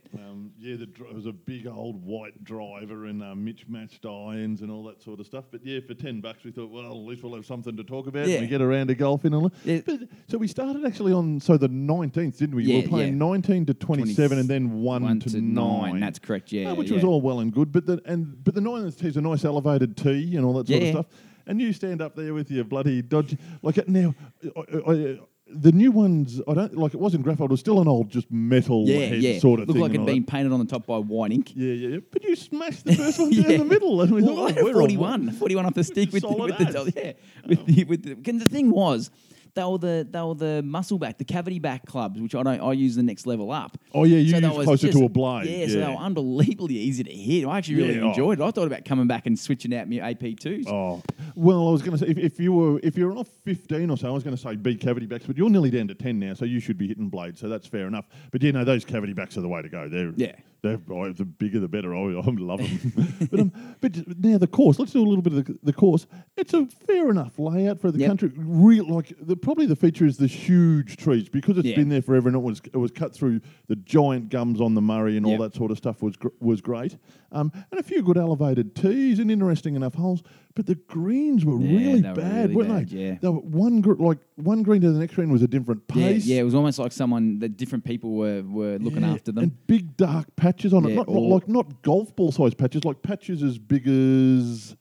Yeah, 0.63 0.77
the, 0.77 0.85
dr- 0.85 1.09
it 1.09 1.15
was 1.15 1.25
a 1.25 1.33
big 1.33 1.67
old 1.67 2.05
white 2.05 2.41
driver 2.45 3.07
and 3.07 3.21
uh, 3.21 3.35
Mitch 3.35 3.65
matched 3.67 4.05
irons 4.05 4.61
and 4.61 4.71
all 4.71 4.85
that 4.85 5.01
sort 5.03 5.19
of 5.19 5.25
stuff. 5.25 5.43
But 5.51 5.65
yeah, 5.65 5.81
for 5.85 5.93
ten 5.93 6.21
bucks, 6.21 6.45
we 6.45 6.51
thought, 6.51 6.71
well, 6.71 6.85
at 6.85 6.95
least 6.95 7.21
we'll 7.21 7.35
have 7.35 7.45
something 7.45 7.75
to 7.75 7.83
talk 7.83 8.07
about. 8.07 8.27
Yeah. 8.27 8.35
And 8.35 8.43
we 8.43 8.47
get 8.47 8.61
around 8.61 8.87
to 8.87 8.95
golfing 8.95 9.33
and 9.33 9.43
all. 9.43 9.53
Yeah. 9.65 9.81
But, 9.85 9.99
so 10.29 10.37
we 10.37 10.47
started 10.47 10.85
actually 10.85 11.11
on 11.11 11.41
so 11.41 11.57
the 11.57 11.67
nineteenth, 11.67 12.37
didn't 12.37 12.55
we? 12.55 12.65
we 12.65 12.71
Yeah, 12.73 12.81
were 12.83 12.87
playing 12.87 13.13
yeah. 13.19 13.25
nineteen 13.27 13.65
to 13.65 13.73
twenty-seven, 13.73 14.39
and 14.39 14.47
then 14.47 14.81
one, 14.81 15.03
One 15.03 15.19
to, 15.19 15.29
to 15.31 15.41
nine. 15.41 15.99
That's 15.99 16.19
correct, 16.19 16.53
yeah, 16.53 16.71
Uh, 16.71 16.75
which 16.75 16.91
was 16.91 17.03
all 17.03 17.19
well 17.19 17.41
and 17.41 17.51
good. 17.53 17.73
But 17.73 17.85
the 17.85 18.01
and 18.05 18.41
but 18.43 18.55
the 18.55 18.61
ninth 18.61 18.97
tee's 18.99 19.17
a 19.17 19.21
nice 19.21 19.43
elevated 19.43 19.97
tee 19.97 20.35
and 20.37 20.45
all 20.45 20.53
that 20.53 20.67
sort 20.69 20.81
of 20.81 20.89
stuff. 20.89 21.05
And 21.45 21.59
you 21.59 21.73
stand 21.73 22.01
up 22.01 22.15
there 22.15 22.33
with 22.33 22.49
your 22.49 22.63
bloody 22.63 23.01
dodgy 23.01 23.37
like 23.61 23.85
now. 23.89 24.15
I, 24.55 24.91
I, 24.91 25.19
the 25.47 25.71
new 25.71 25.91
ones, 25.91 26.41
I 26.47 26.53
don't 26.53 26.77
like. 26.77 26.93
It 26.93 26.99
wasn't 26.99 27.23
graphite; 27.23 27.45
it 27.45 27.51
was 27.51 27.59
still 27.59 27.81
an 27.81 27.87
old, 27.87 28.09
just 28.09 28.31
metal 28.31 28.85
Yeah, 28.87 29.05
head 29.07 29.21
yeah. 29.21 29.39
sort 29.39 29.59
of 29.59 29.67
thing. 29.67 29.75
Looked 29.75 29.91
like 29.91 29.93
it'd 29.93 30.05
been 30.05 30.25
painted 30.25 30.51
on 30.51 30.59
the 30.59 30.65
top 30.65 30.85
by 30.85 30.97
white 30.97 31.31
ink. 31.31 31.51
Yeah, 31.55 31.73
yeah, 31.73 31.87
yeah. 31.89 31.97
But 32.11 32.23
you 32.23 32.35
smashed 32.35 32.85
the 32.85 32.95
first 32.95 33.19
one 33.19 33.31
down 33.31 33.51
Yeah. 33.51 33.57
the 33.57 33.65
middle, 33.65 34.01
and 34.01 34.11
we 34.11 34.21
well, 34.21 34.47
thought, 34.47 34.57
oh, 34.57 34.63
we're 34.63 34.69
on 34.69 34.89
41, 34.89 35.31
41 35.31 35.65
off 35.65 35.73
the 35.73 35.83
stick 35.83 36.11
with 36.11 36.21
the, 36.23 36.29
with 36.29 36.57
the 36.57 36.93
yeah 36.95 37.11
oh. 37.11 37.47
with 37.47 37.65
the 37.65 37.83
with 37.83 38.03
the. 38.03 38.29
And 38.29 38.41
the 38.41 38.47
thing 38.47 38.71
was, 38.71 39.11
they 39.55 39.63
were 39.63 39.77
the 39.77 40.07
they 40.09 40.21
were 40.21 40.33
the 40.35 40.61
muscle 40.63 40.97
back, 40.97 41.17
the 41.17 41.23
cavity 41.25 41.59
back 41.59 41.85
clubs, 41.85 42.19
which 42.19 42.33
I 42.35 42.43
don't 42.43 42.59
I 42.61 42.73
use 42.73 42.95
the 42.95 43.03
next 43.03 43.27
level 43.27 43.51
up. 43.51 43.77
Oh, 43.93 44.03
yeah, 44.03 44.17
you 44.17 44.39
they 44.39 44.47
use 44.47 44.63
closer 44.63 44.91
to 44.91 45.05
a 45.05 45.09
blade, 45.09 45.45
Yeah, 45.47 45.67
so 45.67 45.73
they 45.79 45.87
were 45.87 46.01
unbelievably 46.01 46.75
easy 46.75 47.03
to 47.03 47.11
hit. 47.11 47.45
I 47.45 47.57
actually 47.59 47.75
really 47.75 47.95
Yeah, 47.95 48.01
oh. 48.01 48.09
enjoyed 48.09 48.39
it. 48.39 48.43
I 48.43 48.51
thought 48.51 48.67
about 48.67 48.85
coming 48.85 49.07
back 49.07 49.27
and 49.27 49.37
switching 49.37 49.73
out 49.75 49.87
my 49.89 49.97
AP 49.97 50.37
twos. 50.39 50.65
Oh 50.67 51.01
well, 51.35 51.67
I 51.67 51.71
was 51.71 51.81
going 51.81 51.97
to 51.97 52.05
say 52.05 52.11
if, 52.11 52.17
if 52.17 52.39
you 52.39 52.53
were 52.53 52.79
if 52.83 52.97
you're 52.97 53.15
off 53.17 53.27
fifteen 53.43 53.89
or 53.89 53.97
so, 53.97 54.07
I 54.07 54.11
was 54.11 54.23
going 54.23 54.35
to 54.35 54.41
say 54.41 54.55
be 54.55 54.75
cavity 54.75 55.05
backs, 55.05 55.25
but 55.27 55.37
you're 55.37 55.49
nearly 55.49 55.69
down 55.69 55.87
to 55.89 55.95
ten 55.95 56.19
now, 56.19 56.33
so 56.33 56.45
you 56.45 56.59
should 56.59 56.77
be 56.77 56.87
hitting 56.87 57.09
blades, 57.09 57.39
so 57.39 57.47
that's 57.47 57.67
fair 57.67 57.87
enough. 57.87 58.05
But 58.31 58.41
you 58.41 58.51
know 58.51 58.63
those 58.63 58.85
cavity 58.85 59.13
backs 59.13 59.37
are 59.37 59.41
the 59.41 59.47
way 59.49 59.61
to 59.61 59.69
go. 59.69 59.87
They're 59.87 60.13
Yeah. 60.15 60.35
They're 60.63 60.77
the 60.77 61.25
bigger 61.25 61.59
the 61.59 61.67
better. 61.67 61.93
I, 61.93 61.99
I 61.99 62.21
love 62.25 62.59
them. 62.59 63.27
but 63.31 63.39
um, 63.39 63.51
but 63.81 64.17
now 64.17 64.37
the 64.37 64.47
course. 64.47 64.79
Let's 64.79 64.93
do 64.93 65.01
a 65.01 65.03
little 65.07 65.21
bit 65.21 65.33
of 65.33 65.45
the, 65.45 65.59
the 65.61 65.73
course. 65.73 66.07
It's 66.37 66.53
a 66.53 66.65
fair 66.65 67.09
enough 67.09 67.37
layout 67.37 67.81
for 67.81 67.91
the 67.91 67.99
Yep. 67.99 68.07
country. 68.07 68.31
Real 68.35 68.87
like 68.87 69.13
the 69.21 69.35
probably 69.35 69.65
the 69.65 69.75
feature 69.75 70.05
is 70.05 70.17
the 70.17 70.25
huge 70.27 70.95
trees 70.97 71.27
because 71.27 71.57
it's 71.57 71.67
Yeah. 71.67 71.75
been 71.75 71.89
there 71.89 72.01
forever 72.01 72.29
and 72.29 72.35
it 72.37 72.41
was 72.41 72.61
it 72.73 72.77
was 72.77 72.91
cut 72.91 73.13
through 73.13 73.41
the 73.67 73.75
giant 73.75 74.29
gums 74.29 74.61
on 74.61 74.73
the 74.73 74.81
Murray 74.81 75.17
and 75.17 75.25
all 75.25 75.37
that 75.39 75.53
sort 75.53 75.69
of 75.69 75.77
stuff 75.77 76.01
was 76.01 76.15
gr- 76.15 76.29
was 76.39 76.61
great. 76.61 76.97
Um, 77.33 77.51
and 77.71 77.79
a 77.79 77.83
few 77.83 78.03
good 78.03 78.17
elevated 78.17 78.75
tees 78.75 79.17
and 79.19 79.31
interesting 79.31 79.75
enough 79.75 79.95
holes. 79.95 80.21
But 80.55 80.67
the 80.67 80.75
greens 80.75 81.43
were 81.43 81.59
Yeah, 81.59 81.77
really 81.77 82.01
they 82.01 82.09
were 82.09 82.15
bad, 82.15 82.49
really 82.51 82.55
weren't 82.55 82.69
bad, 82.69 82.89
they? 82.89 82.97
yeah. 83.05 83.17
They 83.21 83.27
were 83.29 83.39
one 83.39 83.81
gr- 83.81 83.95
like 84.01 84.19
one 84.35 84.61
green 84.63 84.81
to 84.81 84.91
the 84.91 84.99
next 84.99 85.15
green 85.15 85.31
was 85.31 85.41
a 85.41 85.47
different 85.47 85.81
Yeah, 85.95 86.09
pace. 86.09 86.25
yeah, 86.25 86.41
it 86.41 86.43
was 86.43 86.53
almost 86.53 86.77
like 86.77 86.91
someone 86.91 87.39
that 87.39 87.57
different 87.57 87.83
people 87.83 88.11
were, 88.11 88.43
were 88.43 88.77
looking 88.77 89.01
Yeah, 89.01 89.13
after 89.13 89.31
them. 89.31 89.43
And 89.45 89.67
big 89.67 89.97
dark 89.97 90.27
patches 90.35 90.73
on 90.73 90.85
it. 90.85 90.89
Yeah, 90.89 90.95
Not, 90.97 91.09
not 91.09 91.21
like 91.23 91.47
not 91.47 91.81
golf 91.81 92.15
ball 92.15 92.31
size 92.31 92.53
patches, 92.53 92.85
like 92.85 93.01
patches 93.01 93.41
as 93.41 93.57
big 93.57 93.87
as 93.87 94.75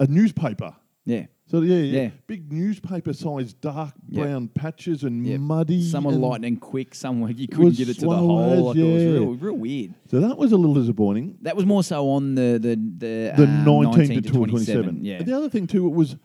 a 0.00 0.06
newspaper. 0.06 0.74
yeah. 1.04 1.26
So 1.50 1.62
yeah, 1.62 1.76
yeah, 1.76 2.02
Yeah. 2.02 2.10
big 2.26 2.52
newspaper 2.52 3.12
sized 3.14 3.58
dark 3.62 3.94
brown 4.06 4.48
patches 4.48 5.02
and 5.02 5.24
muddy. 5.40 5.82
Some 5.82 6.04
were 6.04 6.12
and- 6.12 6.20
lightning 6.20 6.56
quick, 6.58 6.94
some 6.94 7.20
were 7.20 7.30
you 7.30 7.48
couldn't 7.48 7.64
Was 7.64 7.78
get 7.78 7.88
it 7.88 7.94
to 7.94 8.00
the 8.00 8.06
slow 8.06 8.16
hole. 8.16 8.40
as, 8.50 8.60
Like 8.60 8.76
It 8.76 8.82
was 8.92 9.02
yeah. 9.02 9.08
real, 9.10 9.34
real 9.34 9.54
weird. 9.54 9.94
So 10.10 10.20
that 10.20 10.36
was 10.36 10.52
a 10.52 10.56
little 10.58 10.74
disappointing. 10.74 11.38
That 11.42 11.56
was 11.56 11.64
more 11.64 11.82
so 11.82 12.08
on 12.10 12.34
the 12.34 12.58
the 12.60 12.76
the, 12.76 13.32
the 13.36 13.44
um, 13.44 13.64
19, 13.64 14.22
to 14.22 14.30
27. 14.30 14.48
27. 14.48 15.04
Yeah. 15.04 15.22
The 15.22 15.32
other 15.34 15.48
thing 15.48 15.66
too, 15.66 15.86
it 15.86 15.94
was, 15.94 16.16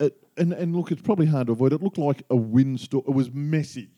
it, 0.00 0.16
and 0.38 0.54
and 0.54 0.74
look, 0.74 0.90
it's 0.90 1.02
probably 1.02 1.26
hard 1.26 1.48
to 1.48 1.52
avoid. 1.52 1.74
It 1.74 1.82
looked 1.82 1.98
like 1.98 2.22
a 2.30 2.36
windstorm. 2.36 3.04
It 3.06 3.14
was 3.14 3.30
messy. 3.32 3.90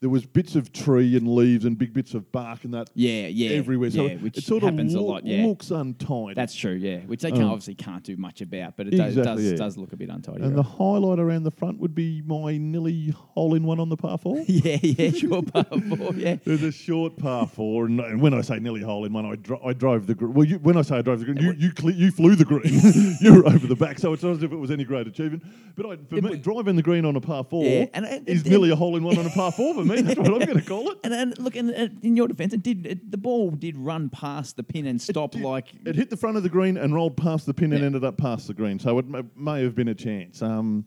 There 0.00 0.08
was 0.08 0.24
bits 0.24 0.54
of 0.54 0.72
tree 0.72 1.16
and 1.16 1.26
leaves 1.34 1.64
and 1.64 1.76
big 1.76 1.92
bits 1.92 2.14
of 2.14 2.30
bark 2.30 2.62
and 2.62 2.72
that 2.72 2.88
Yeah, 2.94 3.26
yeah, 3.26 3.50
everywhere. 3.56 3.90
So 3.90 4.04
yeah, 4.04 4.10
it- 4.12 4.22
which 4.22 4.38
it 4.38 4.44
sort 4.44 4.62
happens 4.62 4.94
of 4.94 5.00
a 5.00 5.02
lot, 5.02 5.26
yeah. 5.26 5.44
looks 5.44 5.72
untidy. 5.72 6.34
That's 6.34 6.54
true, 6.54 6.74
yeah. 6.74 6.98
Which 7.00 7.20
they 7.22 7.30
can't, 7.32 7.42
Um, 7.42 7.50
obviously 7.50 7.74
can't 7.74 8.04
do 8.04 8.16
much 8.16 8.40
about, 8.40 8.76
but 8.76 8.86
it 8.86 8.90
does, 8.90 9.16
Exactly, 9.16 9.42
does, 9.42 9.52
yeah. 9.52 9.56
does 9.58 9.76
look 9.76 9.92
a 9.92 9.96
bit 9.96 10.08
untidy. 10.08 10.44
and 10.44 10.56
the 10.56 10.62
highlight 10.62 11.18
around 11.18 11.42
the 11.42 11.50
front 11.50 11.80
would 11.80 11.96
be 11.96 12.22
my 12.24 12.56
nearly 12.58 13.08
hole 13.08 13.54
in 13.56 13.64
one 13.64 13.80
on 13.80 13.88
the 13.88 13.96
par 13.96 14.18
four. 14.18 14.36
yeah, 14.46 14.78
yeah, 14.82 15.10
sure, 15.10 15.42
par 15.42 15.64
four, 15.64 16.14
yeah. 16.14 16.36
There's 16.44 16.62
a 16.62 16.70
short 16.70 17.16
par 17.16 17.48
four, 17.48 17.86
and, 17.86 17.98
and 17.98 18.20
when 18.22 18.34
I 18.34 18.42
say 18.42 18.60
nearly 18.60 18.82
hole 18.82 19.04
in 19.04 19.12
one, 19.12 19.26
I, 19.26 19.34
dro- 19.34 19.60
I 19.64 19.72
drove 19.72 20.06
the 20.06 20.14
green. 20.14 20.32
Well, 20.32 20.46
you, 20.46 20.58
when 20.60 20.76
I 20.76 20.82
say 20.82 20.98
I 20.98 21.02
drove 21.02 21.18
the 21.18 21.24
green, 21.24 21.38
you 21.38 21.54
you, 21.58 21.72
cle- 21.72 21.90
you 21.90 22.12
flew 22.12 22.36
the 22.36 22.44
green. 22.44 22.62
you 23.20 23.34
were 23.34 23.48
over 23.48 23.66
the 23.66 23.74
back, 23.74 23.98
so 23.98 24.12
it's 24.12 24.22
not 24.22 24.30
as 24.36 24.44
if 24.44 24.52
it 24.52 24.56
was 24.56 24.70
any 24.70 24.84
great 24.84 25.08
achievement. 25.08 25.42
But 25.74 25.86
I, 25.86 25.96
for 25.96 26.14
Yeah, 26.14 26.20
me, 26.20 26.36
driving 26.36 26.76
the 26.76 26.82
green 26.84 27.04
on 27.04 27.16
a 27.16 27.20
par 27.20 27.42
four 27.42 27.64
Yeah, 27.64 27.86
and- 27.94 28.06
and- 28.06 28.28
is 28.28 28.44
nearly 28.46 28.70
a 28.70 28.76
hole 28.76 28.94
in 28.96 29.02
one 29.02 29.18
on 29.18 29.26
a 29.26 29.30
par 29.30 29.50
four 29.50 29.74
for 29.88 29.94
me. 29.96 30.02
That's 30.02 30.18
what 30.18 30.28
I'm 30.42 30.46
going 30.46 30.58
to 30.60 30.64
call 30.68 30.90
it. 30.90 30.98
And, 31.04 31.14
and 31.14 31.38
look, 31.38 31.56
and 31.56 31.70
in 32.02 32.16
your 32.16 32.28
defence, 32.28 32.52
it 32.52 32.62
did 32.62 32.86
it, 32.86 33.10
the 33.10 33.16
ball 33.18 33.50
did 33.50 33.76
run 33.76 34.08
past 34.10 34.56
the 34.56 34.62
pin 34.62 34.86
and 34.86 35.00
stop 35.00 35.32
did- 35.32 35.42
like 35.42 35.72
It 35.86 35.96
hit 35.96 36.10
the 36.10 36.16
front 36.16 36.36
of 36.36 36.42
the 36.42 36.48
green 36.48 36.76
and 36.76 36.94
rolled 36.94 37.16
past 37.16 37.46
the 37.46 37.54
pin 37.54 37.72
and 37.72 37.82
ended 37.84 38.04
up 38.04 38.16
past 38.18 38.46
the 38.46 38.54
green, 38.54 38.78
so 38.78 38.98
it 38.98 39.06
may, 39.08 39.22
may 39.36 39.62
have 39.62 39.74
been 39.74 39.88
a 39.88 39.94
chance. 39.94 40.42
Um, 40.42 40.84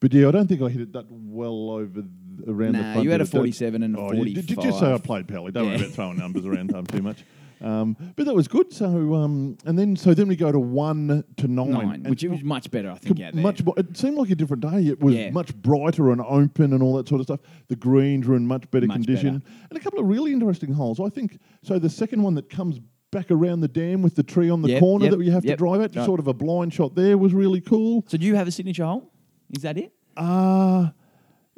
but 0.00 0.12
yeah, 0.12 0.28
I 0.28 0.30
don't 0.30 0.46
think 0.46 0.62
I 0.62 0.68
hit 0.68 0.80
it 0.82 0.92
that 0.94 1.06
well 1.10 1.70
over 1.70 2.00
th- 2.02 2.06
around 2.48 2.72
the 2.72 2.78
front. 2.80 3.04
you 3.04 3.10
had 3.10 3.20
a 3.20 3.24
it? 3.24 3.28
47 3.28 3.82
and 3.82 3.96
a 3.96 3.98
Oh, 4.00 4.12
you- 4.12 4.34
did 4.34 4.50
you 4.50 4.56
say 4.56 4.68
I 4.68 4.96
45. 4.98 5.02
played 5.04 5.28
Pally? 5.28 5.52
Don't 5.52 5.66
worry 5.66 5.76
Yeah. 5.76 5.82
about 5.84 5.94
throwing 5.94 6.16
numbers 6.18 6.44
around 6.46 6.74
um, 6.74 6.86
too 6.86 7.02
much. 7.02 7.24
Um, 7.62 7.96
but 8.16 8.24
that 8.26 8.34
was 8.34 8.48
good. 8.48 8.72
So 8.72 9.14
um, 9.14 9.58
and 9.66 9.78
then 9.78 9.94
so 9.96 10.14
then 10.14 10.28
we 10.28 10.36
go 10.36 10.50
to 10.50 10.58
one 10.58 11.24
to 11.36 11.46
nine, 11.48 11.70
nine, 11.70 12.02
which 12.04 12.24
was 12.24 12.42
much 12.42 12.70
better, 12.70 12.90
I 12.90 12.94
think, 12.98 13.20
out 13.20 13.34
there. 13.34 13.42
much 13.42 13.62
more. 13.64 13.74
It 13.76 13.96
seemed 13.96 14.16
like 14.16 14.30
a 14.30 14.34
different 14.34 14.62
day. 14.62 14.86
It 14.86 15.00
was 15.00 15.14
Yeah. 15.14 15.30
much 15.30 15.54
brighter 15.56 16.10
and 16.10 16.20
open 16.22 16.72
and 16.72 16.82
all 16.82 16.96
that 16.96 17.08
sort 17.08 17.20
of 17.20 17.26
stuff. 17.26 17.40
The 17.68 17.76
greens 17.76 18.26
were 18.26 18.36
in 18.36 18.46
much 18.46 18.70
better 18.70 18.86
Much 18.86 18.96
condition, 18.96 19.42
and 19.68 19.76
a 19.78 19.80
couple 19.80 19.98
of 20.00 20.06
really 20.06 20.32
interesting 20.32 20.72
holes. 20.72 21.00
I 21.00 21.08
think 21.10 21.38
so. 21.62 21.78
The 21.78 21.90
second 21.90 22.22
one 22.22 22.34
that 22.36 22.48
comes 22.48 22.80
back 23.10 23.30
around 23.30 23.60
the 23.60 23.68
dam 23.68 24.02
with 24.02 24.14
the 24.14 24.22
tree 24.22 24.48
on 24.48 24.62
the 24.62 24.68
Yep, 24.70 24.80
corner 24.80 25.04
yep, 25.06 25.14
that 25.18 25.24
you 25.24 25.32
have 25.32 25.44
yep, 25.44 25.58
to 25.58 25.64
drive 25.64 25.80
at, 25.80 25.96
right. 25.96 26.04
sort 26.06 26.20
of 26.20 26.28
a 26.28 26.32
blind 26.32 26.72
shot 26.72 26.94
there 26.94 27.18
was 27.18 27.34
really 27.34 27.60
cool. 27.60 28.04
So 28.08 28.16
do 28.16 28.24
you 28.24 28.36
have 28.36 28.46
a 28.46 28.52
signature 28.52 28.84
hole? 28.84 29.10
Is 29.50 29.62
that 29.62 29.76
it? 29.76 29.92
Uh 30.16 30.90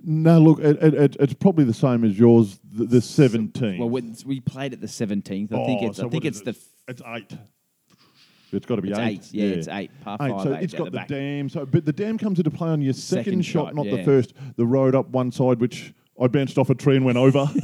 no, 0.05 0.39
look, 0.41 0.59
it, 0.61 0.83
it, 0.83 0.95
it, 0.95 1.17
it's 1.21 1.35
probably 1.35 1.65
the 1.65 1.75
same 1.75 2.05
as 2.05 2.19
yours. 2.19 2.59
The, 2.73 2.85
the 2.85 3.01
seventeen. 3.01 3.79
Well, 3.79 3.91
we, 3.91 4.15
we 4.27 4.41
played 4.41 4.73
at 4.73 4.81
the 4.81 4.87
17th. 4.87 5.53
I 5.53 5.67
think 5.67 5.83
Oh, 5.83 5.87
it's 5.87 5.99
so 5.99 6.07
I 6.07 6.11
think 6.11 6.25
it's 6.25 6.41
the 6.43 6.51
it? 6.51 6.57
It's 6.89 7.03
eight. 7.07 7.33
It's 8.53 8.67
got 8.67 8.77
to 8.77 8.83
be 8.83 8.91
It's 8.91 8.99
eight. 8.99 9.21
eight. 9.21 9.33
Yeah, 9.33 9.47
it's 9.47 9.69
eight. 9.69 9.91
Par 10.03 10.19
Eight, 10.21 10.31
five, 10.31 10.43
so 10.43 10.55
eight 10.55 10.63
it's 10.65 10.75
got 10.75 10.93
the 10.93 10.99
the, 10.99 11.05
dam. 11.09 11.49
So, 11.49 11.65
but 11.65 11.85
the 11.87 11.93
dam 11.93 12.19
comes 12.19 12.39
into 12.39 12.51
play 12.51 12.69
on 12.69 12.83
your 12.83 12.93
second, 12.93 13.25
Second 13.25 13.43
shot, 13.43 13.67
shot, 13.69 13.75
not 13.75 13.87
the 13.87 14.03
first. 14.05 14.35
The 14.57 14.67
road 14.67 14.95
up 14.95 15.09
one 15.09 15.33
side, 15.33 15.59
which 15.61 15.95
I 16.21 16.27
bounced 16.27 16.59
off 16.59 16.69
a 16.69 16.75
tree 16.75 16.97
and 16.97 17.05
went 17.05 17.17
over. 17.19 17.49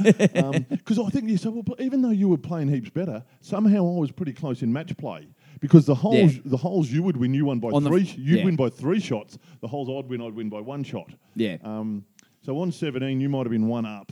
Because 0.69 0.97
I 0.97 1.09
think 1.09 1.29
you 1.29 1.37
said, 1.37 1.51
well, 1.53 1.63
even 1.77 2.01
though 2.01 2.09
you 2.09 2.27
were 2.27 2.37
playing 2.37 2.69
heaps 2.69 2.89
better, 2.89 3.23
somehow 3.41 3.77
I 3.95 3.99
was 3.99 4.11
pretty 4.11 4.33
close 4.33 4.63
in 4.63 4.73
match 4.73 4.95
play. 4.97 5.27
Because 5.59 5.85
the 5.85 5.93
holes, 5.93 6.33
Yeah. 6.35 6.41
the 6.45 6.57
holes 6.57 6.89
you 6.89 7.03
would 7.03 7.17
win, 7.17 7.33
you 7.35 7.45
won 7.45 7.59
by 7.59 7.67
On 7.69 7.83
three. 7.83 8.01
f- 8.01 8.17
You'd 8.17 8.39
yeah. 8.39 8.45
win 8.45 8.55
by 8.55 8.69
three 8.69 8.99
shots. 8.99 9.37
The 9.61 9.67
holes 9.67 9.89
I'd 9.89 10.09
win, 10.09 10.21
I'd 10.21 10.33
win 10.33 10.49
by 10.49 10.61
one 10.61 10.83
shot. 10.83 11.11
Yeah. 11.35 11.57
Um, 11.63 12.05
so 12.41 12.57
on 12.59 12.71
17, 12.71 13.19
you 13.19 13.29
might 13.29 13.39
have 13.45 13.51
been 13.51 13.67
one 13.67 13.85
up, 13.85 14.11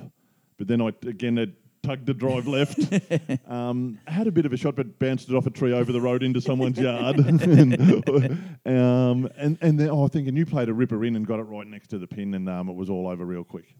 but 0.57 0.67
then 0.67 0.81
I 0.81 0.87
again 1.03 1.37
had 1.37 1.53
tugged 1.83 2.05
the 2.05 2.13
drive 2.13 2.47
left. 2.47 2.79
um, 3.49 3.99
had 4.07 4.27
a 4.27 4.31
bit 4.31 4.45
of 4.45 4.53
a 4.53 4.57
shot, 4.57 4.75
but 4.75 4.99
bounced 4.99 5.29
it 5.29 5.35
off 5.35 5.45
a 5.45 5.49
tree 5.49 5.73
over 5.73 5.91
the 5.91 6.01
road 6.01 6.23
into 6.23 6.41
someone's 6.41 6.77
yard. 6.77 7.17
and, 7.19 7.73
um, 8.65 9.29
and 9.37 9.57
and 9.61 9.79
then 9.79 9.89
oh, 9.89 10.05
I 10.05 10.07
think 10.07 10.27
and 10.27 10.37
you 10.37 10.45
played 10.45 10.69
a 10.69 10.73
ripper 10.73 11.03
in 11.05 11.15
and 11.15 11.25
got 11.25 11.39
it 11.39 11.43
right 11.43 11.67
next 11.67 11.87
to 11.89 11.97
the 11.97 12.07
pin, 12.07 12.33
and 12.33 12.49
um, 12.49 12.69
it 12.69 12.75
was 12.75 12.89
all 12.89 13.07
over 13.07 13.25
real 13.25 13.43
quick. 13.43 13.75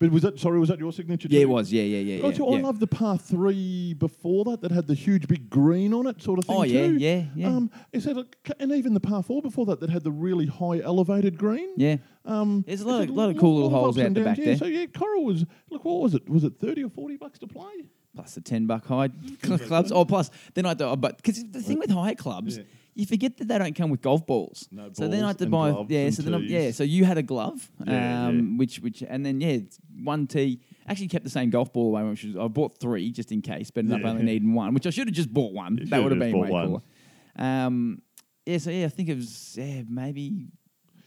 But 0.00 0.12
was 0.12 0.22
that 0.22 0.40
sorry? 0.40 0.58
Was 0.58 0.70
that 0.70 0.78
your 0.78 0.92
signature? 0.94 1.28
Yeah, 1.30 1.42
it 1.42 1.48
was. 1.50 1.70
Yeah, 1.70 1.82
yeah, 1.82 1.98
yeah. 1.98 2.22
Oh, 2.24 2.30
yeah, 2.30 2.42
I 2.42 2.56
yeah. 2.58 2.64
love 2.64 2.80
the 2.80 2.86
par 2.86 3.18
three 3.18 3.92
before 3.92 4.46
that 4.46 4.62
that 4.62 4.72
had 4.72 4.86
the 4.86 4.94
huge 4.94 5.28
big 5.28 5.50
green 5.50 5.92
on 5.92 6.06
it, 6.06 6.22
sort 6.22 6.38
of 6.38 6.46
thing. 6.46 6.56
Oh, 6.56 6.62
yeah, 6.62 6.86
too. 6.86 6.96
yeah, 6.96 7.24
yeah. 7.34 7.46
Um, 7.48 7.70
is 7.92 8.04
that 8.04 8.16
a, 8.16 8.26
and 8.58 8.72
even 8.72 8.94
the 8.94 9.00
par 9.00 9.22
four 9.22 9.42
before 9.42 9.66
that 9.66 9.78
that 9.80 9.90
had 9.90 10.02
the 10.02 10.10
really 10.10 10.46
high 10.46 10.80
elevated 10.80 11.36
green. 11.36 11.68
Yeah. 11.76 11.96
Um, 12.24 12.64
There's 12.66 12.80
a 12.80 12.88
lot 12.88 13.02
of- 13.02 13.10
lot 13.10 13.28
of 13.28 13.36
cool 13.36 13.56
little 13.56 13.68
holes 13.70 13.98
out 13.98 14.14
the 14.14 14.24
back 14.24 14.38
yeah. 14.38 14.44
there. 14.46 14.56
So 14.56 14.64
yeah, 14.64 14.86
Corowa 14.86 15.22
was 15.22 15.44
look. 15.68 15.84
What 15.84 16.00
was 16.00 16.14
it? 16.14 16.26
Was 16.30 16.44
it 16.44 16.54
thirty 16.58 16.82
or 16.82 16.88
forty 16.88 17.18
bucks 17.18 17.38
to 17.40 17.46
play? 17.46 17.84
plus 18.12 18.34
the 18.34 18.40
10 18.40 18.66
buck 18.66 18.84
high 18.86 19.08
clubs. 19.42 19.92
Oh, 19.92 20.04
plus, 20.04 20.30
then 20.54 20.66
I 20.66 20.70
had 20.70 20.78
to, 20.78 20.96
but 20.96 21.16
because 21.18 21.44
the 21.52 21.62
thing 21.62 21.78
with 21.78 21.90
high 21.90 22.14
clubs. 22.14 22.58
You 23.00 23.06
forget 23.06 23.36
that 23.38 23.48
they 23.48 23.58
don't 23.58 23.74
come 23.74 23.90
with 23.90 24.02
golf 24.02 24.26
balls. 24.26 24.68
No 24.70 24.82
balls. 24.84 24.96
so 24.98 25.08
then 25.08 25.24
I 25.24 25.28
had 25.28 25.38
to 25.38 25.44
and 25.44 25.50
buy, 25.50 25.70
gloves 25.70 25.90
yeah, 25.90 26.00
and 26.00 26.14
so 26.14 26.22
then, 26.22 26.34
I, 26.34 26.38
tees. 26.40 26.50
yeah, 26.50 26.70
so 26.72 26.84
you 26.84 27.04
had 27.04 27.18
a 27.18 27.22
glove, 27.22 27.70
Yeah, 27.86 28.26
um, 28.28 28.38
yeah. 28.38 28.58
which, 28.58 28.76
which, 28.80 29.02
and 29.02 29.24
then, 29.24 29.40
yeah, 29.40 29.48
it's 29.48 29.78
one 30.02 30.26
tee. 30.26 30.60
Actually, 30.86 31.08
kept 31.08 31.24
the 31.24 31.30
same 31.30 31.50
golf 31.50 31.72
ball 31.72 31.88
away, 31.88 32.02
which 32.08 32.24
was, 32.24 32.36
I 32.36 32.46
bought 32.48 32.78
three 32.78 33.10
just 33.12 33.32
in 33.32 33.42
case, 33.42 33.70
but 33.70 33.80
ended 33.84 33.96
up 33.96 34.02
Yeah. 34.02 34.10
only 34.10 34.22
needing 34.24 34.54
one, 34.54 34.74
which 34.74 34.86
I 34.86 34.90
should 34.90 35.08
have 35.08 35.14
just 35.14 35.32
bought 35.32 35.52
one. 35.52 35.78
You 35.78 35.86
that 35.86 36.02
would 36.02 36.12
have 36.12 36.18
been 36.20 36.38
way 36.38 36.50
one. 36.50 36.66
cooler. 36.66 36.80
Um, 37.36 38.02
yeah, 38.46 38.58
so 38.58 38.70
yeah, 38.70 38.86
I 38.86 38.88
think 38.88 39.08
it 39.08 39.16
was 39.16 39.56
yeah, 39.58 39.82
maybe 39.88 40.46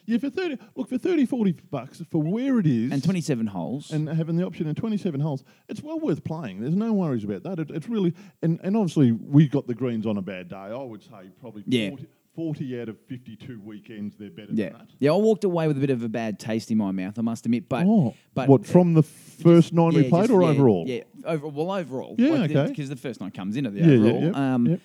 Yeah, 0.05 0.17
for 0.17 0.29
thirty. 0.29 0.57
Look 0.75 0.89
for 0.89 0.97
30, 0.97 1.25
40 1.25 1.51
bucks 1.71 2.01
for 2.11 2.21
where 2.21 2.59
it 2.59 2.67
is 2.67 2.91
and 2.91 3.03
27 3.03 3.47
holes. 3.47 3.91
and 3.91 4.07
having 4.09 4.35
the 4.35 4.45
option 4.45 4.67
in 4.67 4.75
27 4.75 5.19
holes, 5.21 5.43
it's 5.69 5.81
well 5.81 5.99
worth 5.99 6.23
playing. 6.23 6.61
There's 6.61 6.75
no 6.75 6.91
worries 6.93 7.23
about 7.23 7.43
that. 7.43 7.59
It, 7.59 7.71
it's 7.71 7.87
really, 7.87 8.13
and, 8.41 8.59
and 8.63 8.75
obviously 8.75 9.11
we 9.13 9.47
got 9.47 9.67
the 9.67 9.73
greens 9.73 10.05
on 10.05 10.17
a 10.17 10.21
bad 10.21 10.49
day. 10.49 10.55
I 10.55 10.75
would 10.83 11.03
say 11.03 11.29
probably 11.39 11.63
Yeah. 11.67 11.89
40, 11.89 12.07
40 12.35 12.81
out 12.81 12.89
of 12.89 12.99
52 13.07 13.61
weekends, 13.63 14.15
they're 14.17 14.29
better 14.29 14.49
Yeah, 14.51 14.69
than 14.69 14.79
that. 14.79 14.87
yeah. 14.99 15.11
I 15.11 15.15
walked 15.15 15.43
away 15.43 15.67
with 15.67 15.77
a 15.77 15.79
bit 15.79 15.91
of 15.91 16.03
a 16.03 16.09
bad 16.09 16.39
taste 16.39 16.71
in 16.71 16.77
my 16.79 16.91
mouth. 16.91 17.17
I 17.17 17.21
must 17.21 17.45
admit, 17.45 17.69
but 17.69 17.85
oh, 17.87 18.13
but 18.33 18.49
what, 18.49 18.65
from 18.65 18.95
the 18.95 19.03
first 19.03 19.71
nine 19.71 19.93
we 19.93 20.09
played 20.09 20.23
just- 20.23 20.31
or 20.31 20.41
yeah, 20.41 20.47
overall? 20.49 20.83
Yeah, 20.87 21.03
over, 21.25 21.47
well, 21.47 21.71
overall. 21.71 22.15
Yeah, 22.17 22.43
okay. 22.43 22.67
Because 22.67 22.89
the 22.89 22.95
first 22.95 23.21
night 23.21 23.33
comes 23.33 23.55
into 23.55 23.69
the 23.69 23.79
Yeah, 23.79 23.85
yeah, 23.87 24.11
overall. 24.27 24.35
um, 24.35 24.65
yep. 24.67 24.79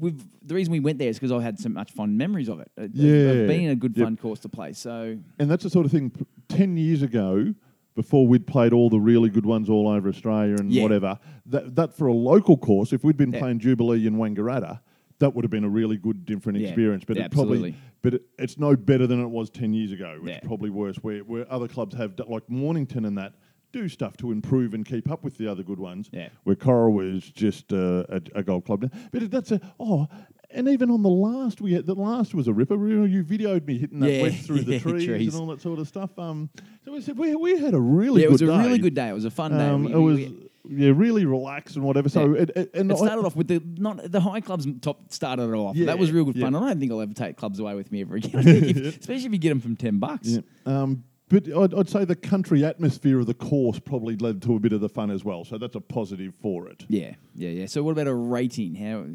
We've, 0.00 0.22
the 0.42 0.54
reason 0.54 0.72
we 0.72 0.80
went 0.80 0.98
there 0.98 1.08
is 1.08 1.16
because 1.18 1.32
I 1.32 1.40
had 1.40 1.58
so 1.58 1.68
much 1.68 1.92
fun 1.92 2.16
memories 2.16 2.48
of 2.48 2.60
it. 2.60 2.70
Of- 2.76 2.94
Yeah, 2.94 3.30
of 3.30 3.48
being 3.48 3.68
a 3.68 3.76
good 3.76 3.96
yep. 3.96 4.06
fun 4.06 4.16
course 4.16 4.40
to 4.40 4.48
play. 4.48 4.72
So 4.72 5.16
And 5.38 5.50
that's 5.50 5.62
the 5.64 5.70
sort 5.70 5.86
of 5.86 5.92
thing, 5.92 6.12
10 6.48 6.76
years 6.76 7.02
ago, 7.02 7.54
before 7.94 8.26
we'd 8.26 8.46
played 8.46 8.72
all 8.72 8.90
the 8.90 8.98
really 8.98 9.28
good 9.30 9.46
ones 9.46 9.70
all 9.70 9.88
over 9.88 10.08
Australia 10.08 10.56
and 10.58 10.72
Yeah. 10.72 10.82
whatever, 10.82 11.18
that, 11.46 11.76
that 11.76 11.94
for 11.96 12.08
a 12.08 12.12
local 12.12 12.56
course, 12.56 12.92
if 12.92 13.04
we'd 13.04 13.16
been 13.16 13.32
Yeah. 13.32 13.38
playing 13.38 13.60
Jubilee 13.60 14.04
in 14.06 14.16
Wangaratta, 14.16 14.80
that 15.20 15.32
would 15.34 15.44
have 15.44 15.50
been 15.52 15.62
a 15.64 15.68
really 15.68 15.96
good, 15.96 16.24
different 16.26 16.58
Yeah, 16.58 16.68
experience. 16.68 17.04
But 17.06 17.16
it 17.18 17.30
probably, 17.30 17.58
absolutely. 17.58 17.74
but 18.02 18.14
it, 18.14 18.22
it's 18.36 18.58
no 18.58 18.74
better 18.74 19.06
than 19.06 19.20
it 19.22 19.28
was 19.28 19.48
10 19.48 19.72
years 19.72 19.92
ago. 19.92 20.18
It's 20.24 20.44
probably 20.44 20.70
worse, 20.70 20.96
where, 20.96 21.20
where 21.20 21.50
other 21.52 21.68
clubs 21.68 21.94
have, 21.94 22.14
like 22.26 22.50
Mornington 22.50 23.04
and 23.04 23.16
that, 23.16 23.34
do 23.74 23.88
stuff 23.88 24.16
to 24.18 24.30
improve 24.32 24.72
and 24.74 24.84
keep 24.86 25.10
up 25.10 25.22
with 25.24 25.36
the 25.36 25.46
other 25.50 25.62
good 25.62 25.78
ones. 25.80 26.08
Yeah. 26.12 26.28
Where 26.44 26.56
Corowa 26.56 26.92
was 27.12 27.24
just 27.30 27.72
uh, 27.72 28.04
a, 28.08 28.20
a 28.36 28.42
golf 28.42 28.64
club. 28.64 28.90
But 29.12 29.30
that's 29.30 29.50
a, 29.52 29.60
oh, 29.80 30.06
and 30.50 30.68
even 30.68 30.90
on 30.90 31.02
the 31.02 31.08
last, 31.10 31.60
we 31.60 31.72
had, 31.72 31.84
the 31.86 31.94
last 31.94 32.34
was 32.34 32.46
a 32.48 32.52
ripper. 32.52 32.74
You 33.06 33.24
videoed 33.24 33.66
me 33.66 33.78
hitting 33.78 33.98
that 34.00 34.10
Yeah, 34.10 34.22
wedge 34.22 34.46
through 34.46 34.60
the 34.62 34.78
trees, 34.78 35.04
trees. 35.06 35.34
and 35.34 35.40
all 35.42 35.48
that 35.48 35.60
sort 35.60 35.78
of 35.80 35.88
stuff. 35.88 36.16
Um, 36.18 36.48
so 36.84 36.92
we 36.92 37.00
said 37.00 37.18
we, 37.18 37.34
we 37.34 37.58
had 37.58 37.74
a 37.74 37.80
really 37.80 38.20
yeah, 38.22 38.26
it 38.26 38.30
good 38.30 38.32
was 38.32 38.42
a 38.42 38.46
day. 38.46 38.58
really 38.58 38.78
good 38.78 38.94
day. 38.94 39.08
It 39.08 39.12
was 39.14 39.24
a 39.24 39.30
fun 39.30 39.52
day. 39.58 39.66
Um, 39.68 39.84
We- 39.84 39.92
it 39.92 39.96
was 39.96 40.16
we- 40.18 40.40
yeah, 40.66 40.92
really 40.96 41.26
relaxed 41.26 41.76
and 41.76 41.84
whatever. 41.84 42.08
So 42.08 42.34
Yeah. 42.34 42.42
it, 42.42 42.50
it, 42.56 42.70
and 42.74 42.90
it 42.90 42.94
I- 42.94 42.96
started 42.96 43.26
off 43.26 43.36
with 43.36 43.48
the 43.48 43.60
not 43.76 44.10
the 44.10 44.20
high 44.20 44.40
clubs 44.40 44.66
top 44.80 45.12
started 45.12 45.42
it 45.50 45.54
off. 45.54 45.76
Yeah, 45.76 45.86
that 45.86 45.98
was 45.98 46.10
real 46.10 46.24
good 46.24 46.36
yeah. 46.36 46.46
fun. 46.46 46.54
I 46.56 46.68
don't 46.68 46.80
think 46.80 46.90
I'll 46.92 47.02
ever 47.02 47.12
take 47.12 47.36
clubs 47.36 47.58
away 47.58 47.74
with 47.74 47.90
me 47.92 48.00
ever 48.02 48.14
again. 48.16 48.30
If- 48.46 48.98
especially 49.00 49.26
if 49.26 49.32
you 49.32 49.38
get 49.38 49.48
them 49.50 49.60
from 49.60 49.76
ten 49.76 49.98
bucks. 49.98 50.38
um, 50.64 51.04
but 51.28 51.48
I'd, 51.52 51.74
I'd 51.74 51.88
say 51.88 52.04
the 52.04 52.16
country 52.16 52.64
atmosphere 52.64 53.20
of 53.20 53.26
the 53.26 53.34
course 53.34 53.78
probably 53.78 54.16
led 54.16 54.42
to 54.42 54.56
a 54.56 54.60
bit 54.60 54.72
of 54.72 54.80
the 54.80 54.88
fun 54.88 55.10
as 55.10 55.24
well. 55.24 55.44
So 55.44 55.58
that's 55.58 55.74
a 55.76 55.80
positive 55.80 56.34
for 56.42 56.68
it. 56.68 56.84
Yeah, 56.88 57.14
yeah, 57.34 57.50
yeah. 57.50 57.66
So 57.66 57.82
what 57.82 57.92
about 57.92 58.06
a 58.08 58.14
rating? 58.14 58.74
How? 58.74 59.06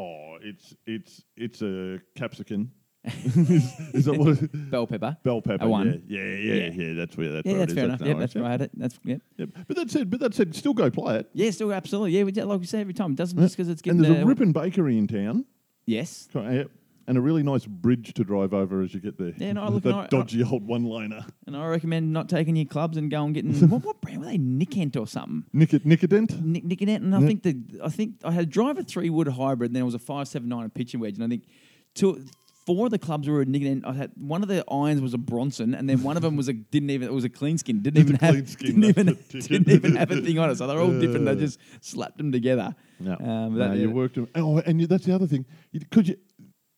Oh, 0.00 0.38
it's 0.42 0.74
it's 0.86 1.22
it's 1.36 1.62
a 1.62 2.00
capsicum. 2.16 2.72
is, 3.06 3.72
is 3.94 4.04
that 4.06 4.14
what? 4.18 4.42
It, 4.42 4.50
Bell 4.70 4.86
pepper. 4.86 5.16
bell 5.22 5.40
pepper. 5.40 5.64
A. 5.64 5.68
Yeah, 5.68 5.84
yeah, 5.84 6.22
yeah, 6.24 6.54
Yeah. 6.54 6.70
yeah. 6.72 6.94
That's 6.94 7.16
where 7.16 7.32
that's 7.32 7.46
Yeah, 7.46 7.52
where 7.52 7.62
it 7.62 7.66
that's 7.66 7.70
is. 7.72 7.76
fair 7.76 7.84
enough. 7.84 8.00
no 8.00 8.06
Yeah, 8.08 8.14
that's 8.14 8.34
where 8.34 8.44
I 8.44 8.50
had 8.50 8.60
it. 8.62 8.70
That's 8.74 8.98
yeah. 9.04 9.16
Yep. 9.36 9.48
But 9.68 9.76
that 9.76 9.90
said, 9.92 10.10
but 10.10 10.20
that 10.20 10.34
said, 10.34 10.56
still 10.56 10.74
go 10.74 10.90
play 10.90 11.18
it. 11.20 11.30
Yeah, 11.32 11.50
still 11.52 11.72
absolutely. 11.72 12.12
Yeah, 12.18 12.24
we, 12.24 12.32
like 12.32 12.60
we 12.60 12.66
say 12.66 12.80
every 12.80 12.94
time. 12.94 13.12
It 13.12 13.16
doesn't 13.18 13.38
Yeah. 13.38 13.44
just 13.44 13.56
because 13.56 13.68
it's 13.68 13.80
getting 13.80 14.04
and 14.04 14.06
there's 14.12 14.22
uh, 14.22 14.26
a 14.26 14.26
Ripon 14.26 14.50
Bakery 14.52 14.98
in 14.98 15.06
town. 15.06 15.44
Yes. 15.86 16.28
Yep. 16.34 16.68
And 17.08 17.16
a 17.16 17.20
really 17.20 17.44
nice 17.44 17.64
bridge 17.66 18.14
to 18.14 18.24
drive 18.24 18.52
over 18.52 18.82
as 18.82 18.92
you 18.92 18.98
get 19.00 19.16
there. 19.16 19.32
Yeah, 19.36 19.52
no, 19.54 19.62
I 19.62 19.68
look- 19.68 19.84
that 19.84 19.94
I- 19.94 20.06
dodgy 20.08 20.42
old 20.42 20.66
one-liner. 20.66 21.24
And 21.46 21.56
I 21.56 21.66
recommend 21.66 22.12
not 22.12 22.28
taking 22.28 22.56
your 22.56 22.64
clubs 22.66 22.96
and 22.96 23.10
going 23.10 23.32
getting 23.32 23.54
what, 23.68 23.84
what 23.84 24.00
brand 24.00 24.20
were 24.20 24.26
they? 24.26 24.38
Nickent 24.38 24.96
or 24.96 25.06
something. 25.06 25.44
Nick 25.52 25.70
Nicodent. 25.70 26.42
Nick 26.42 26.82
and 26.82 27.14
I 27.14 27.20
Yeah. 27.20 27.26
think 27.26 27.42
the 27.44 27.56
I 27.84 27.88
think 27.90 28.14
I 28.24 28.32
had 28.32 28.42
a 28.42 28.46
driver 28.46 28.82
three 28.82 29.08
wood 29.10 29.28
hybrid, 29.28 29.70
and 29.70 29.76
then 29.76 29.82
it 29.82 29.86
was 29.86 29.94
a 29.94 30.00
five 30.00 30.26
seven 30.26 30.48
nine 30.48 30.68
pitching 30.70 30.98
wedge, 31.00 31.14
and 31.14 31.24
I 31.24 31.28
think 31.28 31.44
two. 31.94 32.24
Four 32.66 32.86
of 32.86 32.90
the 32.90 32.98
clubs 32.98 33.28
were 33.28 33.42
a 33.42 33.44
Nickent. 33.44 33.86
I 33.86 33.92
had 33.92 34.10
one 34.16 34.42
of 34.42 34.48
the 34.48 34.64
irons 34.68 35.00
was 35.00 35.14
a 35.14 35.18
Bronson, 35.18 35.72
and 35.72 35.88
then 35.88 36.02
one 36.02 36.16
of 36.16 36.22
them 36.24 36.34
was 36.34 36.48
a 36.48 36.52
didn't 36.72 36.90
even 36.90 37.06
it 37.06 37.12
was 37.12 37.22
a 37.22 37.28
clean 37.28 37.58
skin. 37.58 37.80
Didn't 37.80 38.00
even 38.00 38.16
have 38.16 38.34
didn't 38.58 38.82
even 38.82 39.16
didn't 39.30 39.68
even 39.70 39.94
have 39.94 40.10
a 40.10 40.20
thing 40.20 40.36
on 40.40 40.50
it. 40.50 40.56
So 40.56 40.66
they're 40.66 40.80
all 40.80 40.90
different. 40.98 41.26
They 41.26 41.36
just 41.36 41.60
slapped 41.80 42.18
them 42.18 42.32
together. 42.32 42.74
No, 42.98 43.12
Um, 43.20 43.56
no, 43.56 43.72
you 43.72 43.92
worked. 43.92 44.16
them- 44.16 44.26
Oh, 44.34 44.58
and 44.58 44.80
you, 44.80 44.88
that's 44.88 45.04
the 45.06 45.14
other 45.14 45.28
thing. 45.28 45.46
Could 45.92 46.08
you, 46.08 46.16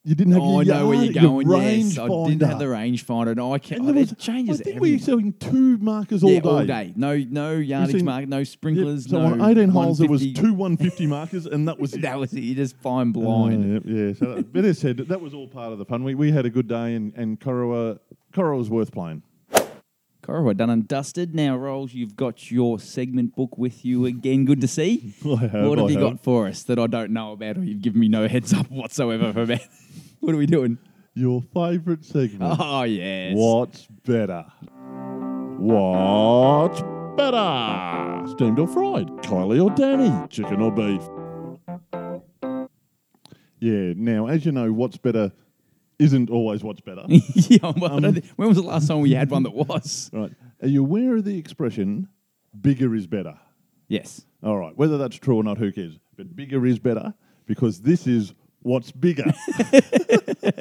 you 0.08 0.14
didn't 0.14 0.32
have 0.32 0.42
Oh, 0.42 0.60
I 0.60 0.62
your 0.62 0.74
know 0.74 0.88
where 0.88 0.96
you're 1.04 1.12
your 1.12 1.22
going. 1.42 1.50
Yes, 1.50 1.98
I 1.98 2.08
didn't 2.08 2.42
have 2.42 2.58
the 2.58 2.64
rangefinder. 2.64 3.36
No, 3.36 3.52
I 3.52 3.58
can't. 3.58 3.82
And 3.82 3.90
oh, 3.90 3.92
was- 4.00 4.12
it 4.12 4.18
changes 4.18 4.60
I 4.60 4.64
think 4.64 4.80
we 4.80 4.92
were 4.94 4.98
selling 4.98 5.32
two 5.34 5.76
markers 5.78 6.24
all 6.24 6.30
yeah, 6.30 6.40
day. 6.40 6.48
all 6.48 6.64
day. 6.64 6.92
No, 6.96 7.16
no 7.16 7.52
yardage 7.52 7.96
seen- 7.96 8.04
mark, 8.04 8.26
no 8.28 8.38
Yep. 8.38 8.46
sprinklers. 8.46 9.08
So 9.10 9.18
no 9.20 9.32
on 9.44 9.50
18 9.50 9.68
holes, 9.68 9.98
there 9.98 10.08
was 10.08 10.22
two 10.32 10.54
150 10.54 11.06
markers, 11.06 11.46
and 11.46 11.68
that 11.68 11.78
was 11.78 11.92
it. 11.94 12.02
That 12.02 12.18
was 12.18 12.32
it. 12.32 12.40
You 12.40 12.54
just 12.54 12.76
fine 12.78 13.12
blind. 13.12 13.76
Uh, 13.76 13.80
yeah. 13.84 14.12
So, 14.14 14.34
that- 14.36 14.52
but 14.52 14.64
as 14.64 14.78
said, 14.78 14.96
that 14.96 15.20
was 15.20 15.34
all 15.34 15.46
part 15.48 15.72
of 15.72 15.78
the 15.78 15.84
fun. 15.84 16.04
We, 16.04 16.14
we 16.14 16.32
had 16.32 16.46
a 16.46 16.50
good 16.50 16.68
day, 16.68 16.94
and 16.94 17.12
and 17.14 17.38
Corowa, 17.38 17.98
Corowa 18.32 18.56
was 18.58 18.70
worth 18.70 18.92
playing. 18.92 19.22
Corowa, 20.28 20.44
we're 20.44 20.54
done 20.54 20.68
and 20.68 20.86
dusted. 20.86 21.34
Now, 21.34 21.56
Rolls, 21.56 21.94
you've 21.94 22.14
got 22.14 22.50
your 22.50 22.78
segment 22.78 23.34
book 23.34 23.56
with 23.56 23.82
you 23.82 24.04
again. 24.04 24.44
Good 24.44 24.60
to 24.60 24.68
see. 24.68 25.14
Have, 25.24 25.32
what 25.32 25.78
have 25.78 25.86
I 25.86 25.88
you 25.88 25.98
have. 25.98 26.00
got 26.00 26.20
for 26.22 26.46
us 26.46 26.64
that 26.64 26.78
I 26.78 26.86
don't 26.86 27.12
know 27.12 27.32
about, 27.32 27.56
or 27.56 27.64
you've 27.64 27.80
given 27.80 27.98
me 27.98 28.08
no 28.08 28.28
heads 28.28 28.52
up 28.52 28.70
whatsoever 28.70 29.32
for 29.32 29.42
about? 29.42 29.60
what 30.20 30.34
are 30.34 30.36
we 30.38 30.44
doing? 30.44 30.76
Your 31.14 31.42
favourite 31.54 32.04
segment. 32.04 32.42
Oh, 32.60 32.82
yes. 32.82 33.32
What's 33.36 33.86
better? 34.04 34.44
What's 35.56 36.82
better? 37.16 38.26
Steamed 38.36 38.58
or 38.58 38.68
fried? 38.68 39.08
Kylie 39.22 39.64
or 39.64 39.70
Danny? 39.74 40.28
Chicken 40.28 40.60
or 40.60 40.70
beef? 40.70 41.00
Yeah, 43.60 43.94
now, 43.96 44.26
as 44.26 44.44
you 44.44 44.52
know, 44.52 44.72
what's 44.74 44.98
better 44.98 45.32
isn't 45.98 46.30
always 46.30 46.62
what's 46.62 46.80
better. 46.80 47.02
yeah, 47.08 47.72
well, 47.76 48.04
Um, 48.04 48.22
when 48.36 48.48
was 48.48 48.56
the 48.56 48.62
last 48.62 48.88
time 48.88 49.00
we 49.00 49.12
had 49.12 49.30
one 49.30 49.42
that 49.42 49.54
was? 49.54 50.10
right. 50.12 50.32
Are 50.62 50.68
you 50.68 50.80
aware 50.82 51.16
of 51.16 51.24
the 51.24 51.36
expression, 51.38 52.08
bigger 52.60 52.94
is 52.94 53.06
better? 53.06 53.38
Yes. 53.88 54.24
All 54.42 54.56
right, 54.58 54.76
whether 54.76 54.98
that's 54.98 55.16
true 55.16 55.36
or 55.36 55.44
not, 55.44 55.58
who 55.58 55.72
cares? 55.72 55.98
But 56.16 56.34
bigger 56.36 56.64
is 56.66 56.78
better 56.78 57.14
because 57.46 57.80
this 57.80 58.06
is 58.06 58.34
what's 58.62 58.92
bigger. 58.92 59.24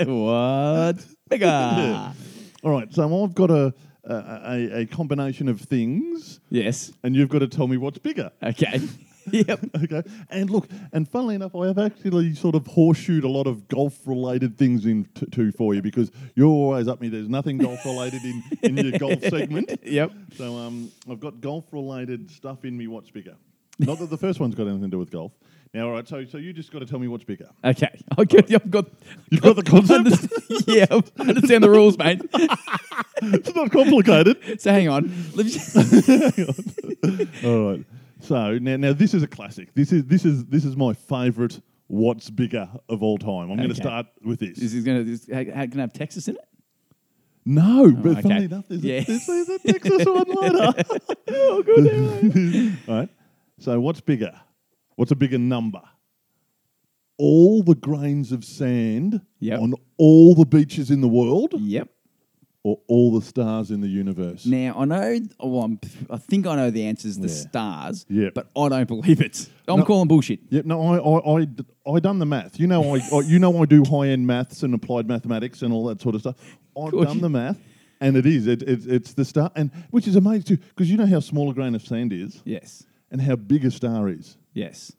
what? 0.06 1.06
Bigger. 1.30 2.13
All 2.63 2.71
right, 2.71 2.91
so 2.93 3.23
I've 3.23 3.36
got 3.36 3.52
a, 3.52 3.73
a, 4.04 4.13
a, 4.15 4.80
a 4.82 4.86
combination 4.88 5.47
of 5.47 5.62
things, 5.62 6.39
yes. 6.50 6.91
and 7.04 7.15
you've 7.15 7.30
got 7.30 7.39
to 7.39 7.47
tell 7.47 7.67
me 7.67 7.78
what's 7.78 8.00
bigger. 8.00 8.32
Okay. 8.41 8.82
yep. 9.32 9.60
Okay, 9.84 10.04
and 10.30 10.50
look, 10.50 10.68
and 10.94 11.08
funnily 11.08 11.36
enough, 11.36 11.56
I 11.56 11.68
have 11.68 11.78
actually 11.78 12.34
sort 12.36 12.56
of 12.56 12.66
horseshoed 12.68 13.24
a 13.24 13.30
lot 13.30 13.48
of 13.48 13.68
golf-related 13.68 14.58
things 14.58 14.86
into 14.86 15.26
t- 15.26 15.52
for 15.52 15.74
you 15.74 15.82
because 15.82 16.12
you're 16.36 16.48
always 16.48 16.88
up 16.88 17.02
me. 17.02 17.10
There's 17.10 17.30
nothing 17.30 17.58
golf-related 17.58 18.22
in, 18.24 18.44
in 18.63 18.78
your 18.78 18.98
golf 19.00 19.22
segment. 19.30 19.80
Yep. 19.84 20.12
So 20.36 20.56
um, 20.58 20.92
I've 21.10 21.20
got 21.20 21.42
golf-related 21.42 22.30
stuff 22.32 22.66
in 22.66 22.78
me. 22.78 22.88
What's 22.88 23.10
bigger? 23.12 23.36
Not 23.80 24.00
that 24.00 24.10
the 24.10 24.18
first 24.18 24.40
one's 24.40 24.56
got 24.56 24.63
anything 24.63 24.82
to 24.84 24.88
do 24.88 25.00
with 25.00 25.12
golf. 25.12 25.32
Now, 25.74 25.88
all 25.88 25.92
right. 25.92 26.08
So, 26.08 26.24
so 26.26 26.38
you 26.38 26.54
just 26.54 26.72
got 26.72 26.80
to 26.80 26.86
tell 26.86 26.98
me 26.98 27.08
what's 27.08 27.26
bigger. 27.26 27.50
Okay. 27.63 27.90
I 28.18 28.24
got, 28.24 28.52
I've 28.52 28.72
got. 28.72 28.86
You've 29.30 29.42
got 29.42 29.56
the 29.58 29.63
concept. 29.63 30.10
Yeah, 30.68 30.86
I 30.90 31.22
understand 31.30 31.63
the 31.63 31.70
rules, 31.70 31.98
mate. 31.98 32.22
it's 33.22 33.54
not 33.54 33.72
complicated. 33.72 34.60
So 34.62 34.72
hang 34.72 34.90
on. 34.90 35.08
Me 35.36 35.44
just- 35.44 35.76
All 37.46 37.72
right. 37.72 37.86
So 38.28 38.58
now, 38.58 38.76
now 38.78 38.94
this 38.94 39.13
is 39.13 39.24
a 39.24 39.28
classic. 39.28 39.74
This 39.74 39.92
is 39.94 40.04
this 40.06 40.26
is 40.26 40.46
this 40.46 40.66
is 40.66 40.76
my 40.76 40.94
favourite. 40.94 41.60
What's 41.88 42.30
bigger 42.30 42.70
of 42.90 43.02
all 43.02 43.18
time? 43.18 43.50
I'm 43.50 43.56
going 43.56 43.70
to 43.70 43.76
Okay. 43.76 43.82
start 43.82 44.08
with 44.22 44.40
this. 44.42 44.58
Is 44.58 44.60
this 44.60 44.74
is 44.74 44.84
going 44.84 45.06
to. 45.06 45.34
How, 45.34 45.56
how 45.60 45.66
can 45.68 45.80
I 45.80 45.84
have 45.84 45.94
Texas 45.94 46.28
in 46.28 46.36
it? 46.36 46.42
no, 47.46 47.90
but 47.90 48.08
oh, 48.10 48.12
okay. 48.12 48.22
funnily 48.24 48.46
enough, 48.46 48.66
there's, 48.68 48.84
Yeah. 48.84 48.96
a, 49.00 49.06
there's, 49.06 49.26
there's 49.26 49.48
a 49.50 49.60
Texas 49.60 50.06
one 50.06 50.26
later. 50.28 50.74
oh, 51.30 51.63
good. 51.63 52.78
all 52.90 52.96
right. 53.00 53.10
So 53.60 53.80
what's 53.80 54.02
bigger? 54.02 54.34
What's 54.98 55.12
a 55.12 55.16
bigger 55.16 55.38
number? 55.38 55.82
All 57.18 57.63
the 57.63 57.76
grains 57.76 58.34
of 58.34 58.44
sand 58.44 59.22
Yep. 59.40 59.62
on 59.62 59.74
all 59.98 60.36
the 60.36 60.46
beaches 60.46 60.92
in 60.92 61.00
the 61.00 61.08
world, 61.08 61.54
Yep. 61.58 61.88
Or 62.67 62.80
all 62.88 63.17
the 63.17 63.25
stars 63.25 63.71
in 63.71 63.80
the 63.82 63.88
universe? 63.88 64.45
Now 64.45 64.75
I 64.77 64.86
know. 64.86 65.19
Well, 65.39 65.63
I'm, 65.63 65.80
I 66.10 66.17
think 66.17 66.45
I 66.47 66.56
know 66.56 66.69
the 66.69 66.86
answer 66.86 67.08
is 67.08 67.17
The 67.17 67.27
Yeah. 67.27 67.34
stars. 67.34 68.06
Yep. 68.10 68.34
But 68.34 68.49
I 68.56 68.69
don't 68.69 68.88
believe 68.88 69.21
it. 69.21 69.49
I'm 69.67 69.80
No. 69.80 69.86
calling 69.86 70.08
bullshit. 70.08 70.39
Yep. 70.49 70.65
No, 70.65 70.82
I, 70.82 70.97
I, 70.97 71.36
I, 71.41 71.45
d- 71.45 71.65
I 71.95 71.99
done 71.99 72.19
the 72.19 72.25
math. 72.25 72.60
You 72.60 72.67
know, 72.67 72.95
I, 72.95 72.99
I, 73.13 73.19
you 73.21 73.39
know, 73.39 73.62
I 73.62 73.65
do 73.65 73.84
high 73.84 74.10
end 74.10 74.27
maths 74.27 74.63
and 74.63 74.73
applied 74.73 75.08
mathematics 75.08 75.62
and 75.62 75.71
all 75.73 75.86
that 75.86 76.01
sort 76.01 76.15
of 76.15 76.21
stuff. 76.21 76.36
I've 76.77 76.91
course 76.91 77.08
done 77.08 77.15
you- 77.17 77.21
the 77.21 77.30
math, 77.30 77.58
and 78.01 78.17
it 78.17 78.25
is. 78.25 78.47
It, 78.47 78.62
it, 78.63 78.86
it's 78.86 79.13
the 79.13 79.25
star, 79.25 79.51
and 79.56 79.71
which 79.91 80.08
is 80.08 80.15
amazing 80.15 80.43
too, 80.43 80.58
because 80.58 80.89
you 80.91 80.97
know 80.97 81.06
how 81.08 81.19
small 81.21 81.49
a 81.49 81.53
grain 81.53 81.73
of 81.73 81.82
sand 81.82 82.12
is, 82.13 82.41
Yes. 82.45 82.84
and 83.12 83.21
how 83.21 83.36
big 83.38 83.63
a 83.65 83.71
star 83.71 84.10
is, 84.10 84.38
Yes. 84.53 84.91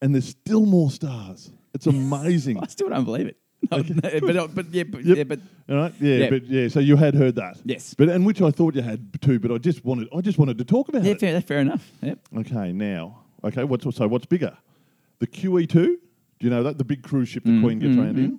and 0.00 0.14
there's 0.14 0.28
still 0.28 0.66
more 0.66 0.90
stars. 0.90 1.50
It's 1.74 1.86
amazing. 1.98 2.58
I 2.58 2.66
still 2.66 2.88
don't 2.88 3.04
believe 3.04 3.26
it. 3.26 3.36
No, 3.70 3.78
no, 3.78 4.20
but, 4.20 4.36
uh, 4.36 4.48
but 4.48 4.70
yeah, 4.72 4.82
but 4.82 5.04
Yep. 5.04 5.16
yeah, 5.16 5.24
but 5.24 5.40
All 5.68 5.76
right. 5.76 5.94
Yeah. 6.00 6.16
Yeah. 6.16 6.30
But 6.30 6.46
yeah. 6.46 6.68
So 6.68 6.80
you 6.80 6.96
had 6.96 7.14
heard 7.14 7.36
that. 7.36 7.58
Yes. 7.64 7.94
But 7.94 8.08
and 8.08 8.26
which 8.26 8.42
I 8.42 8.50
thought 8.50 8.74
you 8.74 8.82
had 8.82 9.20
too. 9.22 9.38
But 9.38 9.52
I 9.52 9.58
just 9.58 9.84
wanted. 9.84 10.08
I 10.14 10.20
just 10.20 10.38
wanted 10.38 10.58
to 10.58 10.64
talk 10.64 10.88
about 10.88 11.04
yeah, 11.04 11.12
it. 11.12 11.20
fair, 11.20 11.40
fair 11.40 11.60
enough. 11.60 11.90
Yep. 12.02 12.18
Okay. 12.38 12.72
Now. 12.72 13.20
Okay. 13.44 13.64
What's 13.64 13.84
so? 13.96 14.08
What's 14.08 14.26
bigger? 14.26 14.56
The 15.20 15.26
QE 15.26 15.68
two. 15.68 15.98
Do 16.40 16.46
you 16.46 16.50
know 16.50 16.64
that 16.64 16.76
the 16.78 16.84
big 16.84 17.02
cruise 17.04 17.28
ship 17.28 17.44
the 17.44 17.50
mm, 17.50 17.62
Queen 17.62 17.78
gets 17.78 17.94
mm, 17.94 18.00
around 18.00 18.18
in, 18.18 18.32
mm. 18.32 18.38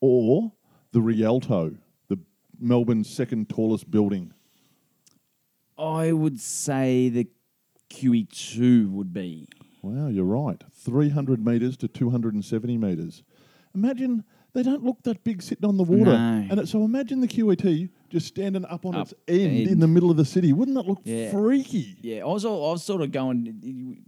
or 0.00 0.52
the 0.92 1.02
Rialto, 1.02 1.76
the 2.08 2.18
Melbourne's 2.58 3.10
second 3.10 3.50
tallest 3.50 3.90
building? 3.90 4.32
I 5.78 6.12
would 6.12 6.40
say 6.40 7.10
the 7.10 7.28
QE2 7.90 8.90
would 8.90 9.12
be. 9.12 9.48
Wow, 9.82 10.08
you're 10.08 10.24
right. 10.24 10.62
300 10.72 11.44
metres 11.44 11.76
to 11.76 11.88
270 11.88 12.78
metres. 12.78 13.22
Imagine 13.74 14.24
they 14.56 14.62
don't 14.62 14.82
look 14.82 15.02
that 15.02 15.22
big 15.22 15.42
sitting 15.42 15.66
on 15.68 15.76
the 15.76 15.82
water. 15.82 16.12
No. 16.12 16.46
And 16.50 16.58
it, 16.58 16.66
so 16.66 16.82
imagine 16.82 17.20
the 17.20 17.28
QE2 17.28 17.90
just 18.08 18.26
standing 18.26 18.64
up 18.64 18.86
on 18.86 18.94
Up 18.94 19.08
its 19.08 19.14
end, 19.28 19.68
in 19.68 19.80
the 19.80 19.86
middle 19.86 20.10
of 20.10 20.16
the 20.16 20.24
city. 20.24 20.54
Wouldn't 20.54 20.74
that 20.78 20.86
look 20.86 21.00
Yeah. 21.04 21.30
freaky? 21.30 21.98
Yeah, 22.00 22.22
I 22.22 22.24
was 22.28 22.46
all, 22.46 22.70
I 22.70 22.72
was 22.72 22.82
sort 22.82 23.02
of 23.02 23.12
going. 23.12 23.98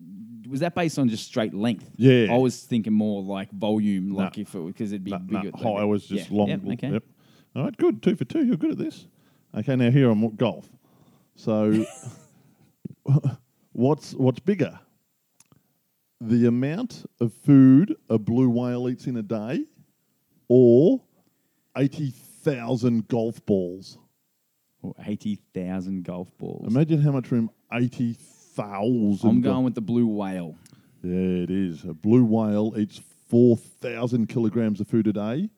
Was 0.48 0.60
that 0.60 0.74
based 0.74 0.98
on 0.98 1.10
just 1.10 1.26
straight 1.26 1.52
length? 1.52 1.90
Yeah. 1.96 2.28
I 2.32 2.38
was 2.38 2.62
thinking 2.62 2.94
more 2.94 3.22
like 3.22 3.50
volume, 3.52 4.08
No. 4.08 4.16
like 4.16 4.38
if 4.38 4.54
it 4.54 4.66
because 4.68 4.90
it'd 4.92 5.04
be 5.04 5.10
no, 5.10 5.18
bigger. 5.18 5.50
high 5.54 5.84
was 5.84 6.06
just 6.06 6.30
yeah. 6.30 6.38
long. 6.38 6.48
Yep, 6.48 6.60
okay. 6.72 6.90
Yep. 6.92 7.04
All 7.54 7.64
right, 7.64 7.76
good. 7.76 8.02
Two 8.02 8.16
for 8.16 8.24
two. 8.24 8.46
You're 8.46 8.56
good 8.56 8.70
at 8.70 8.78
this. 8.78 9.06
Okay, 9.54 9.76
now 9.76 9.90
here 9.90 10.10
on 10.10 10.34
golf. 10.36 10.66
So, 11.34 11.84
what's 13.72 14.14
what's 14.14 14.40
bigger? 14.40 14.80
The 16.22 16.46
amount 16.46 17.04
of 17.20 17.34
food 17.34 17.94
a 18.08 18.18
blue 18.18 18.48
whale 18.48 18.88
eats 18.88 19.06
in 19.06 19.18
a 19.18 19.22
day, 19.22 19.66
or 20.48 21.00
eighty 21.76 22.10
thousand 22.10 23.08
golf 23.08 23.44
balls. 23.46 23.98
Or 24.82 24.94
eighty 25.06 25.40
thousand 25.54 26.04
golf 26.04 26.36
balls. 26.38 26.66
Imagine 26.68 27.00
how 27.00 27.10
much 27.12 27.30
room 27.30 27.50
eighty 27.72 28.14
thousand. 28.14 29.28
I'm 29.28 29.40
going 29.40 29.64
with 29.64 29.74
the 29.74 29.80
blue 29.80 30.06
whale. 30.06 30.56
Yeah, 31.02 31.42
it 31.44 31.50
is. 31.50 31.84
A 31.84 31.94
blue 31.94 32.24
whale 32.24 32.74
eats 32.76 33.00
4,000 33.28 34.28
kilograms 34.28 34.80
of 34.80 34.88
food 34.88 35.06
a 35.06 35.12
day, 35.12 35.50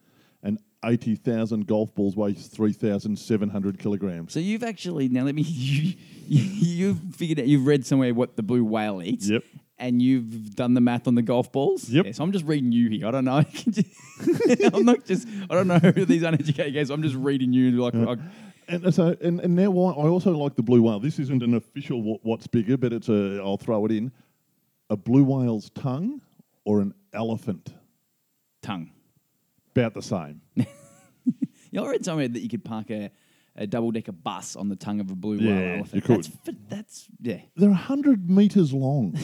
and 0.43 0.59
80,000 0.85 1.67
golf 1.67 1.95
balls 1.95 2.17
weighs 2.17 2.47
3,700 2.49 3.79
kilograms. 3.79 4.33
So 4.33 4.41
you've 4.41 4.65
actually 4.65 5.09
now 5.09 5.25
let 5.25 5.35
me 5.35 5.43
you, 5.47 5.95
you've 6.27 7.15
figured 7.15 7.39
out 7.41 7.47
you've 7.47 7.67
read 7.67 7.87
somewhere 7.87 8.13
what 8.15 8.37
the 8.37 8.43
blue 8.43 8.65
whale 8.65 9.03
eats. 9.03 9.29
Yep. 9.29 9.45
And 9.79 10.03
you've 10.03 10.55
done 10.57 10.75
the 10.75 10.81
math 10.83 11.09
on 11.09 11.15
the 11.15 11.23
golf 11.23 11.51
balls. 11.53 11.89
Yep. 11.89 12.05
Yeah, 12.05 12.13
so 12.13 12.23
I'm 12.23 12.33
just 12.33 12.45
reading 12.45 12.71
you 12.71 12.91
here. 12.91 13.07
I 13.07 13.11
don't 13.11 13.25
know. 13.25 13.43
I'm 14.75 14.85
not 14.85 15.05
just. 15.07 15.27
I 15.49 15.55
don't 15.55 15.67
know 15.69 15.79
who 15.79 16.05
these 16.05 16.23
uneducated 16.23 16.75
guys. 16.75 16.91
I'm 16.91 17.03
just 17.03 17.17
reading 17.17 17.53
you 17.53 17.71
like. 17.73 17.95
I, 17.95 18.17
And 18.69 18.95
so, 18.95 19.17
and, 19.21 19.41
and 19.41 19.55
now 19.57 19.71
why 19.71 19.91
I 19.93 20.07
also 20.09 20.31
like 20.37 20.55
the 20.57 20.63
blue 20.63 20.83
whale. 20.83 21.01
This 21.01 21.19
isn't 21.19 21.43
an 21.43 21.55
official 21.55 22.03
what, 22.03 22.21
what's 22.25 22.47
bigger, 22.47 22.77
but 22.77 22.93
it's 22.93 23.09
a. 23.09 23.39
I'll 23.41 23.57
throw 23.57 23.85
it 23.87 23.93
in. 23.93 24.13
A 24.91 24.97
blue 24.97 25.25
whale's 25.25 25.71
tongue 25.71 26.21
or 26.65 26.81
an 26.81 26.95
elephant, 27.13 27.73
tongue. 28.63 28.91
about 29.75 29.95
the 29.95 30.03
same. 30.03 30.41
Yeah, 31.73 31.83
I 31.83 31.89
read 31.91 32.05
somewhere 32.05 32.27
that 32.27 32.41
you 32.41 32.49
could 32.49 32.65
park 32.65 32.91
a, 32.91 33.13
a 33.55 33.65
double 33.65 33.93
decker 33.93 34.11
bus 34.11 34.57
on 34.57 34.69
the 34.69 34.75
tongue 34.75 34.99
of 34.99 35.09
a 35.13 35.15
blue 35.15 35.37
Yeah, 35.37 35.53
whale 35.55 35.75
elephant. 35.77 35.95
you 35.95 36.01
could. 36.03 36.25
That's, 36.25 36.59
that's 36.69 37.09
yeah, 37.21 37.41
They're 37.55 37.73
hundred 37.73 38.29
meters 38.29 38.73
long, 38.73 39.17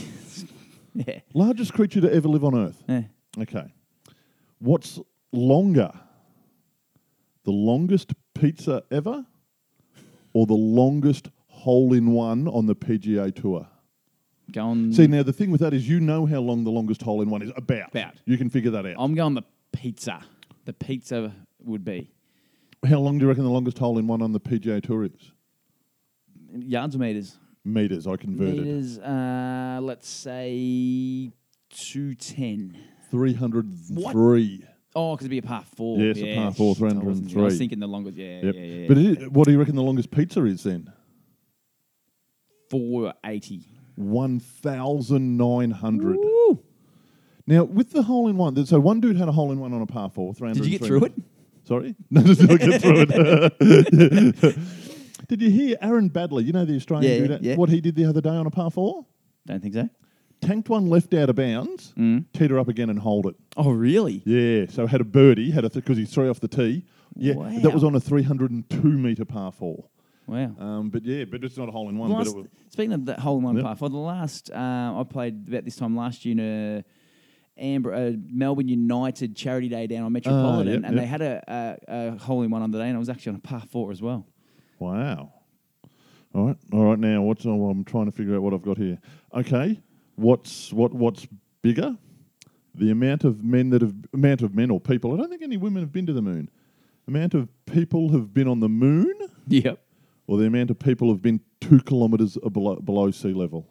yeah, 0.94 1.18
largest 1.35 1.72
creature 1.72 2.00
to 2.02 2.12
ever 2.14 2.28
live 2.28 2.44
on 2.44 2.54
Earth. 2.56 2.80
yeah. 2.88 3.02
Okay. 3.37 3.64
What's 4.59 4.99
longer? 5.33 5.92
The 7.45 7.53
longest 7.53 8.12
pizza 8.35 8.83
ever 8.90 9.25
or 10.33 10.47
the 10.47 10.55
longest 10.55 11.29
hole 11.49 11.92
in 11.92 12.11
one 12.12 12.49
on 12.49 12.66
the 12.66 12.75
PGA 12.75 13.35
Tour? 13.35 13.69
Going. 14.53 14.92
See, 14.92 15.07
now 15.07 15.23
the 15.23 15.33
thing 15.33 15.51
with 15.51 15.61
that 15.61 15.75
is 15.75 15.88
you 15.88 16.01
know 16.01 16.27
how 16.27 16.38
long 16.38 16.64
the 16.64 16.71
longest 16.71 17.03
hole 17.03 17.23
in 17.23 17.31
one 17.31 17.42
is. 17.42 17.53
About. 17.57 17.90
About. 17.90 18.14
You 18.25 18.38
can 18.38 18.51
figure 18.51 18.71
that 18.73 18.87
out. 18.87 18.95
I'm 18.99 19.14
going 19.14 19.35
the 19.35 19.42
pizza. 19.73 20.21
The 20.64 20.73
pizza 20.73 21.33
would 21.64 21.85
be 21.85 22.11
how 22.87 22.99
long 22.99 23.19
do 23.19 23.25
you 23.25 23.29
reckon 23.29 23.45
the 23.45 23.51
longest 23.51 23.79
hole 23.79 23.99
in 23.99 24.07
one 24.07 24.23
on 24.23 24.33
the 24.33 24.40
PGA 24.40 24.83
Tour 24.83 25.05
is? 25.05 25.33
yards 26.59 26.95
or 26.95 26.99
meters. 26.99 27.37
Meters, 27.64 28.07
I 28.07 28.16
converted. 28.16 28.64
Meters. 28.64 28.99
Uh, 28.99 29.81
let's 29.83 30.09
say 30.09 31.33
two 31.71 32.14
ten. 32.14 32.77
303. 33.16 34.64
Oh, 34.94 35.14
because 35.14 35.24
it'd 35.26 35.31
be 35.31 35.38
a 35.38 35.42
par 35.42 35.64
four. 35.76 35.98
Yes, 35.98 36.16
a 36.18 36.37
par 36.37 36.52
four, 36.52 36.74
I 36.79 36.83
wasn't- 36.85 37.02
I 37.02 37.07
was 37.07 37.18
303. 37.20 37.59
thinking 37.59 37.81
the 37.81 37.87
longest. 37.87 38.16
Yeah, 38.16 38.40
Yep. 38.42 38.55
yeah, 38.55 38.62
yeah. 38.62 38.88
But 38.88 38.98
it, 38.98 39.33
what 39.33 39.44
do 39.46 39.52
you 39.52 39.59
reckon 39.59 39.76
the 39.76 39.83
longest 39.83 40.11
pizza 40.11 40.44
is 40.44 40.62
then? 40.62 40.90
four 42.70 43.12
eighty. 43.24 43.62
1,900. 43.96 46.16
Woo! 46.16 46.62
Now, 47.46 47.64
with 47.64 47.92
the 47.92 48.02
hole 48.02 48.29
in 48.29 48.37
one, 48.37 48.66
so 48.66 48.79
one 48.81 49.00
dude 49.00 49.16
had 49.16 49.29
a 49.29 49.33
hole 49.33 49.52
in 49.52 49.59
one 49.61 49.72
on 49.72 49.81
a 49.81 49.87
par 49.87 50.11
four. 50.11 50.35
Did 50.35 50.57
you 50.66 50.79
get 50.79 50.87
through 50.87 51.05
it? 51.07 51.12
Sorry? 51.64 51.94
No, 52.11 52.20
did 52.22 52.48
not 52.50 52.61
get 52.61 52.83
through 52.83 53.07
it. 53.09 54.57
did 55.29 55.40
you 55.42 55.50
hear 55.50 55.76
Aaron 55.81 56.11
Baddeley? 56.11 56.44
You 56.44 56.52
know 56.52 56.64
the 56.66 56.76
Australian 56.76 57.22
Yeah, 57.22 57.29
dude, 57.29 57.42
yeah. 57.44 57.57
what 57.57 57.70
he 57.70 57.81
did 57.81 57.94
the 57.96 58.05
other 58.05 58.20
day 58.20 58.29
on 58.31 58.46
a 58.46 58.50
par 58.50 58.70
four? 58.70 59.07
Don't 59.46 59.62
think 59.62 59.74
so. 59.74 59.88
Tanked 60.40 60.68
one 60.68 60.87
left 60.87 61.12
out 61.14 61.31
of 61.31 61.37
bounds, 61.37 61.92
Mm. 61.96 62.25
teed 62.33 62.51
her 62.51 62.59
up 62.59 62.68
again 62.68 62.90
and 62.90 62.99
hold 62.99 63.27
it. 63.27 63.35
Oh, 63.57 63.70
really? 63.72 64.22
Yeah, 64.25 64.66
so 64.68 64.87
had 64.87 65.01
a 65.01 65.05
birdie, 65.05 65.51
had 65.51 65.64
a 65.64 65.70
because 65.70 65.96
he's 65.96 66.12
three 66.12 66.29
off 66.29 66.40
the 66.40 66.49
tee. 66.49 66.85
Yeah, 67.16 67.35
that 67.62 67.72
was 67.72 67.83
on 67.83 67.94
a 67.94 68.01
302 68.01 68.83
metre 68.83 69.25
par 69.25 69.51
four. 69.51 69.85
Wow. 70.27 70.55
Um, 70.59 70.90
but 70.90 71.05
yeah, 71.05 71.25
but 71.25 71.42
it's 71.44 71.57
not 71.57 71.68
a 71.68 71.72
hole 71.72 71.88
in 71.88 71.96
one. 71.96 72.11
Last, 72.11 72.29
it 72.29 72.37
was, 72.37 72.46
speaking 72.68 72.92
of 72.92 73.07
that 73.07 73.20
hole 73.20 73.38
in 73.38 73.44
one 73.44 73.57
Yep. 73.57 73.64
par, 73.64 73.77
for 73.77 73.88
the 73.88 73.96
last, 73.96 74.51
uh, 74.51 74.94
I 75.01 75.05
played 75.09 75.49
about 75.49 75.64
this 75.64 75.77
time 75.77 75.96
last 75.96 76.25
year 76.25 76.33
in 76.33 76.40
a 76.40 76.85
Amber, 77.59 77.94
uh, 77.94 78.12
Melbourne 78.31 78.68
United 78.68 79.35
charity 79.35 79.68
day 79.70 79.87
down 79.87 80.03
on 80.05 80.12
Metropolitan, 80.12 80.68
Ah, 80.68 80.72
yep, 80.72 80.83
and 80.85 80.94
yep. 80.96 81.03
they 81.03 81.07
had 81.07 81.22
a, 81.22 81.79
a, 81.88 82.11
a 82.14 82.18
hole 82.18 82.42
in 82.42 82.51
one 82.51 82.61
on 82.61 82.70
the 82.70 82.79
day, 82.79 82.88
and 82.88 82.96
I 82.96 82.99
was 82.99 83.09
actually 83.09 83.31
on 83.31 83.37
a 83.37 83.40
par 83.40 83.62
four 83.70 83.90
as 83.92 84.03
well. 84.03 84.27
Wow. 84.79 85.33
All 86.35 86.49
right, 86.49 86.57
all 86.72 86.85
right. 86.85 86.99
Now, 86.99 87.22
what's 87.22 87.46
oh, 87.46 87.70
I'm 87.70 87.83
trying 87.85 88.05
to 88.07 88.12
figure 88.12 88.35
out 88.37 88.42
what 88.42 88.53
I've 88.53 88.61
got 88.62 88.77
here. 88.77 88.99
Okay, 89.33 89.81
what's 90.16 90.72
what 90.72 90.92
what's 90.92 91.26
bigger? 91.62 91.96
The 92.74 92.90
amount 92.90 93.24
of 93.24 93.42
men 93.42 93.70
that 93.70 93.81
have 93.83 93.94
amount 94.12 94.42
of 94.42 94.55
men 94.55 94.70
or 94.70 94.81
people. 94.81 95.14
I 95.14 95.16
don't 95.16 95.31
think 95.31 95.42
any 95.42 95.57
women 95.57 95.83
have 95.83 95.92
been 95.92 96.07
to 96.07 96.12
the 96.12 96.20
moon. 96.22 96.50
Amount 97.09 97.35
of 97.35 97.48
people 97.66 98.11
have 98.12 98.35
been 98.35 98.48
on 98.48 98.61
the 98.61 98.68
moon, 98.68 99.14
Yep. 99.48 99.81
or 100.26 100.37
the 100.38 100.44
amount 100.46 100.70
of 100.70 100.79
people 100.79 101.09
have 101.09 101.22
been 101.22 101.40
two 101.61 101.81
kilometres 101.81 102.37
below, 102.52 102.76
below 102.76 103.11
sea 103.12 103.33
level. 103.33 103.66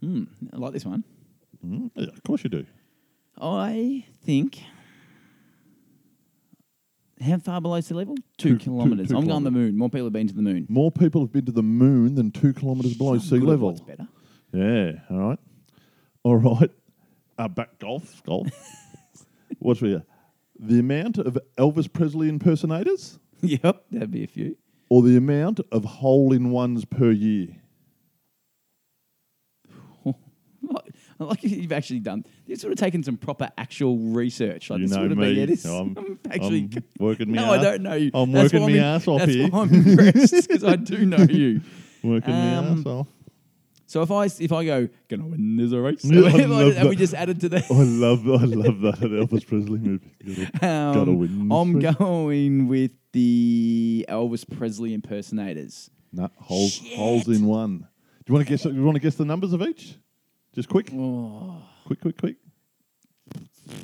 Hmm. 0.00 0.24
I 0.52 0.56
like 0.56 0.72
this 0.72 0.84
one. 0.86 1.04
Mm, 1.66 1.90
yeah, 1.96 2.08
of 2.08 2.22
course 2.22 2.44
you 2.44 2.50
do. 2.50 2.64
I 3.40 4.04
think. 4.24 4.60
How 7.20 7.38
far 7.38 7.60
below 7.60 7.80
sea 7.80 7.94
level? 7.94 8.14
Two 8.36 8.56
kilometres. 8.58 9.08
two 9.08 9.16
I'm 9.16 9.26
going 9.26 9.42
the 9.44 9.50
moon. 9.50 9.76
More 9.76 9.88
people 9.88 10.04
have 10.06 10.12
been 10.12 10.28
to 10.28 10.34
the 10.34 10.42
moon. 10.42 10.66
More 10.68 10.90
people 10.92 11.22
have 11.22 11.32
been 11.32 11.46
to 11.46 11.52
the 11.52 11.62
moon 11.62 12.14
than 12.14 12.30
two 12.30 12.52
kilometres 12.52 12.94
below 12.96 13.16
sea 13.18 13.38
good 13.38 13.48
level. 13.48 13.68
what's 13.70 13.80
better. 13.80 14.06
Yeah. 14.56 14.92
All 15.10 15.18
right. 15.28 15.38
All 16.22 16.36
right. 16.36 16.70
Uh, 17.38 17.48
back 17.48 17.78
golf. 17.78 18.22
Golf. 18.24 18.48
What's 19.58 19.82
you? 19.82 20.02
The 20.58 20.78
amount 20.80 21.18
of 21.18 21.38
Elvis 21.58 21.92
Presley 21.92 22.28
impersonators 22.30 23.18
yep, 23.42 23.84
that'd 23.90 24.10
be 24.10 24.24
a 24.24 24.26
few. 24.26 24.56
or 24.88 25.02
the 25.02 25.16
amount 25.16 25.60
of 25.70 25.84
hole 25.84 26.32
in 26.32 26.50
ones 26.50 26.84
per 26.86 27.10
year? 27.10 27.48
I 31.18 31.24
like 31.24 31.42
you've 31.44 31.72
actually 31.72 32.00
done. 32.00 32.24
You've 32.46 32.60
sort 32.60 32.72
of 32.72 32.78
taken 32.78 33.02
some 33.02 33.16
proper 33.16 33.50
actual 33.58 33.98
research. 33.98 34.70
Like 34.70 34.80
You 34.80 34.86
this 34.88 34.96
know 34.96 35.02
would 35.02 35.10
have 35.12 35.18
been. 35.20 35.34
me. 35.34 35.40
Yeah, 35.40 35.46
this, 35.46 35.66
I'm- 35.66 35.94
I'm, 35.96 36.18
actually. 36.30 36.68
I'm 36.74 36.84
working 36.98 37.30
me 37.30 37.34
no, 37.38 37.52
I 37.52 37.56
ass- 37.56 37.62
don't 37.62 37.82
know 37.82 37.94
you. 37.94 38.10
I'm 38.14 38.32
working 38.32 38.60
why 38.62 38.66
me 38.68 38.78
in- 38.78 38.84
ass 38.84 39.06
off 39.08 39.18
that's 39.20 39.32
here. 39.32 39.48
why 39.48 39.60
I'm 39.62 39.74
impressed 39.74 40.48
because 40.48 40.64
I 40.64 40.76
do 40.76 41.04
know 41.06 41.18
you. 41.28 41.60
Working 42.02 42.34
Um, 42.34 42.74
me 42.74 42.80
ass 42.80 42.86
off. 42.86 43.06
So 43.88 44.02
if 44.02 44.10
I 44.10 44.24
if 44.24 44.52
I 44.52 44.64
go, 44.64 44.88
gonna 45.08 45.26
win 45.26 45.56
this 45.56 45.70
a 45.72 45.80
race, 45.80 46.04
Yeah, 46.04 46.22
I 46.26 46.44
love 46.44 46.74
have 46.74 46.88
we 46.88 46.96
just 46.96 47.14
added 47.14 47.40
to 47.42 47.48
that? 47.50 47.64
I 47.70 47.74
love, 47.74 48.26
I 48.26 48.44
love 48.44 48.80
that 48.80 49.00
Elvis 49.00 49.46
Presley 49.46 49.78
movie. 49.78 50.10
Gotta- 50.24 50.50
gotta 50.60 51.10
Um, 51.12 51.18
win 51.18 51.48
I'm 51.52 51.74
race. 51.76 51.94
going 51.96 52.66
with 52.68 52.90
the 53.12 54.04
Elvis 54.08 54.44
Presley 54.48 54.92
impersonators. 54.92 55.90
Nah, 56.12 56.28
holes, 56.36 56.72
Shit. 56.72 56.96
holes 56.96 57.28
in 57.28 57.46
one. 57.46 57.78
Do 57.78 58.32
you 58.32 58.34
want 58.34 58.46
to 58.46 58.50
guess? 58.50 58.62
Do 58.64 58.72
you 58.72 58.82
want 58.84 58.96
to 58.96 59.00
guess 59.00 59.14
the 59.14 59.24
numbers 59.24 59.52
of 59.52 59.62
each? 59.62 59.94
Just 60.54 60.68
quick, 60.68 60.90
Oh. 60.92 61.62
quick, 61.86 62.00
quick, 62.00 62.16
quick. 62.18 62.36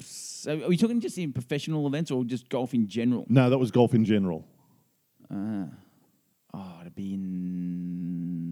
So 0.02 0.60
are 0.64 0.68
we 0.68 0.76
talking 0.76 1.00
just 1.00 1.16
in 1.18 1.32
professional 1.32 1.86
events 1.86 2.10
or 2.10 2.24
just 2.24 2.48
golf 2.48 2.74
in 2.74 2.88
general? 2.88 3.24
No, 3.28 3.48
that 3.50 3.58
was 3.58 3.70
golf 3.70 3.94
in 3.94 4.04
general. 4.04 4.44
Uh, 5.32 5.66
oh, 6.54 6.78
it'd 6.80 6.94
be 6.96 7.14
in 7.14 8.51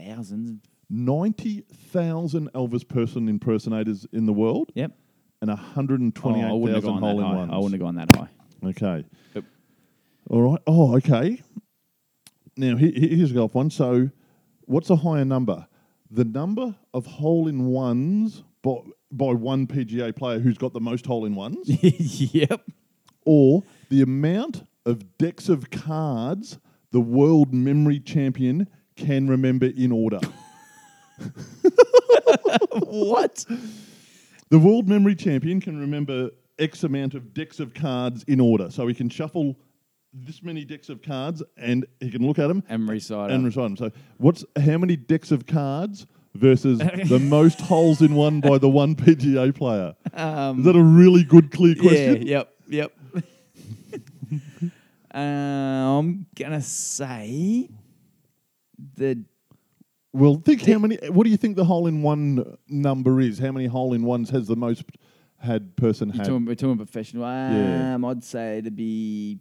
thousands. 0.00 0.60
90,000 0.88 2.52
Elvis 2.52 2.86
person 2.86 3.28
impersonators 3.28 4.06
in 4.12 4.26
the 4.26 4.32
world 4.32 4.70
Yep. 4.74 4.92
and 5.42 5.50
Oh, 5.50 5.54
I 5.54 5.56
wouldn't 5.56 6.16
have 6.16 6.84
128,000 6.84 6.90
gone 6.90 7.02
hole 7.02 7.20
in 7.20 7.36
ones. 7.36 7.50
I 7.52 7.56
wouldn't 7.56 7.72
have 7.72 7.80
gone 7.80 7.94
that 7.96 8.14
high. 8.16 8.28
Okay. 8.64 9.04
Yep. 9.34 9.44
All 10.30 10.42
right. 10.42 10.60
Oh, 10.66 10.96
okay. 10.96 11.40
Now, 12.56 12.76
he- 12.76 12.92
he- 12.92 13.16
here's 13.16 13.30
a 13.32 13.34
golf 13.34 13.54
one. 13.54 13.70
So, 13.70 14.10
what's 14.66 14.88
a 14.90 14.96
higher 14.96 15.24
number? 15.24 15.66
The 16.10 16.24
number 16.24 16.74
of 16.94 17.06
hole 17.06 17.48
in 17.48 17.66
ones 17.66 18.42
by, 18.62 18.76
by 19.10 19.32
one 19.32 19.66
PGA 19.66 20.12
player 20.14 20.38
who's 20.38 20.56
got 20.58 20.72
the 20.72 20.80
most 20.80 21.04
hole 21.06 21.24
in 21.24 21.34
ones, 21.34 21.68
yep. 22.34 22.64
or 23.24 23.62
the 23.88 24.02
amount 24.02 24.66
of 24.84 25.18
decks 25.18 25.48
of 25.48 25.70
cards 25.70 26.58
the 26.92 27.00
world 27.00 27.52
memory 27.52 27.98
champion 28.00 28.68
can 28.96 29.28
remember 29.28 29.66
in 29.66 29.92
order. 29.92 30.20
what? 32.80 33.44
The 34.48 34.58
world 34.58 34.88
memory 34.88 35.14
champion 35.14 35.60
can 35.60 35.78
remember 35.78 36.30
X 36.58 36.84
amount 36.84 37.14
of 37.14 37.34
decks 37.34 37.60
of 37.60 37.74
cards 37.74 38.24
in 38.28 38.40
order. 38.40 38.70
So 38.70 38.86
he 38.86 38.94
can 38.94 39.08
shuffle 39.08 39.56
this 40.12 40.42
many 40.42 40.64
decks 40.64 40.88
of 40.88 41.02
cards 41.02 41.42
and 41.56 41.84
he 42.00 42.10
can 42.10 42.26
look 42.26 42.38
at 42.38 42.46
them 42.48 42.62
And 42.68 42.88
recite 42.88 43.30
and 43.30 43.44
recite 43.44 43.64
them. 43.64 43.76
So 43.76 43.90
what's 44.18 44.44
how 44.58 44.78
many 44.78 44.96
decks 44.96 45.30
of 45.30 45.46
cards 45.46 46.06
versus 46.34 46.78
the 46.78 47.18
most 47.18 47.60
holes 47.60 48.00
in 48.00 48.14
one 48.14 48.40
by 48.40 48.58
the 48.58 48.68
one 48.68 48.94
PGA 48.94 49.54
player? 49.54 49.94
Um, 50.14 50.60
Is 50.60 50.64
that 50.64 50.76
a 50.76 50.82
really 50.82 51.24
good, 51.24 51.50
clear 51.50 51.74
question? 51.74 52.16
Um, 52.16 52.22
Yeah, 52.22 52.44
yep, 52.68 52.92
yep. 53.12 54.02
uh, 55.14 55.18
I'm 55.18 56.26
gonna 56.34 56.62
say 56.62 57.68
the 58.96 59.22
Well, 60.12 60.40
think 60.44 60.62
how 60.66 60.78
many. 60.78 60.96
What 61.10 61.24
do 61.24 61.30
you 61.30 61.36
think 61.36 61.56
the 61.56 61.64
hole 61.64 61.86
in 61.86 62.02
one 62.02 62.56
number 62.68 63.20
is? 63.20 63.38
How 63.38 63.52
many 63.52 63.66
hole 63.66 63.92
in 63.94 64.02
ones 64.02 64.30
has 64.30 64.46
the 64.46 64.56
most 64.56 64.84
had 65.38 65.76
person 65.76 66.08
you're 66.08 66.16
had? 66.18 66.26
talking, 66.26 66.44
we're 66.46 66.54
talking 66.54 66.76
professional. 66.76 67.24
Um, 67.24 67.52
Yeah. 68.02 68.08
I'd 68.08 68.24
say 68.24 68.60
to 68.62 68.70
be. 68.70 69.38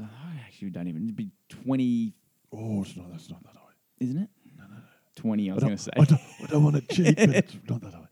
I 0.00 0.40
actually 0.46 0.70
don't 0.70 0.86
even. 0.88 1.04
It'd 1.04 1.16
be 1.16 1.30
twenty. 1.48 2.14
Oh, 2.52 2.82
it's 2.82 2.96
not. 2.96 3.10
That's 3.10 3.28
not 3.30 3.42
that 3.44 3.54
high. 3.56 3.72
isn't 4.00 4.18
it? 4.18 4.30
No, 4.56 4.64
no, 4.64 4.74
no. 4.76 4.80
Twenty. 5.16 5.50
I 5.50 5.54
was 5.54 5.64
gonna 5.64 5.78
say. 5.78 5.90
I 5.98 6.04
don't, 6.04 6.20
I 6.42 6.46
don't 6.46 6.62
want 6.64 6.76
to 6.76 6.94
cheat, 6.94 7.16
but 7.16 7.28
it's 7.34 7.56
not 7.68 7.80
that 7.82 7.94
high. 7.94 8.07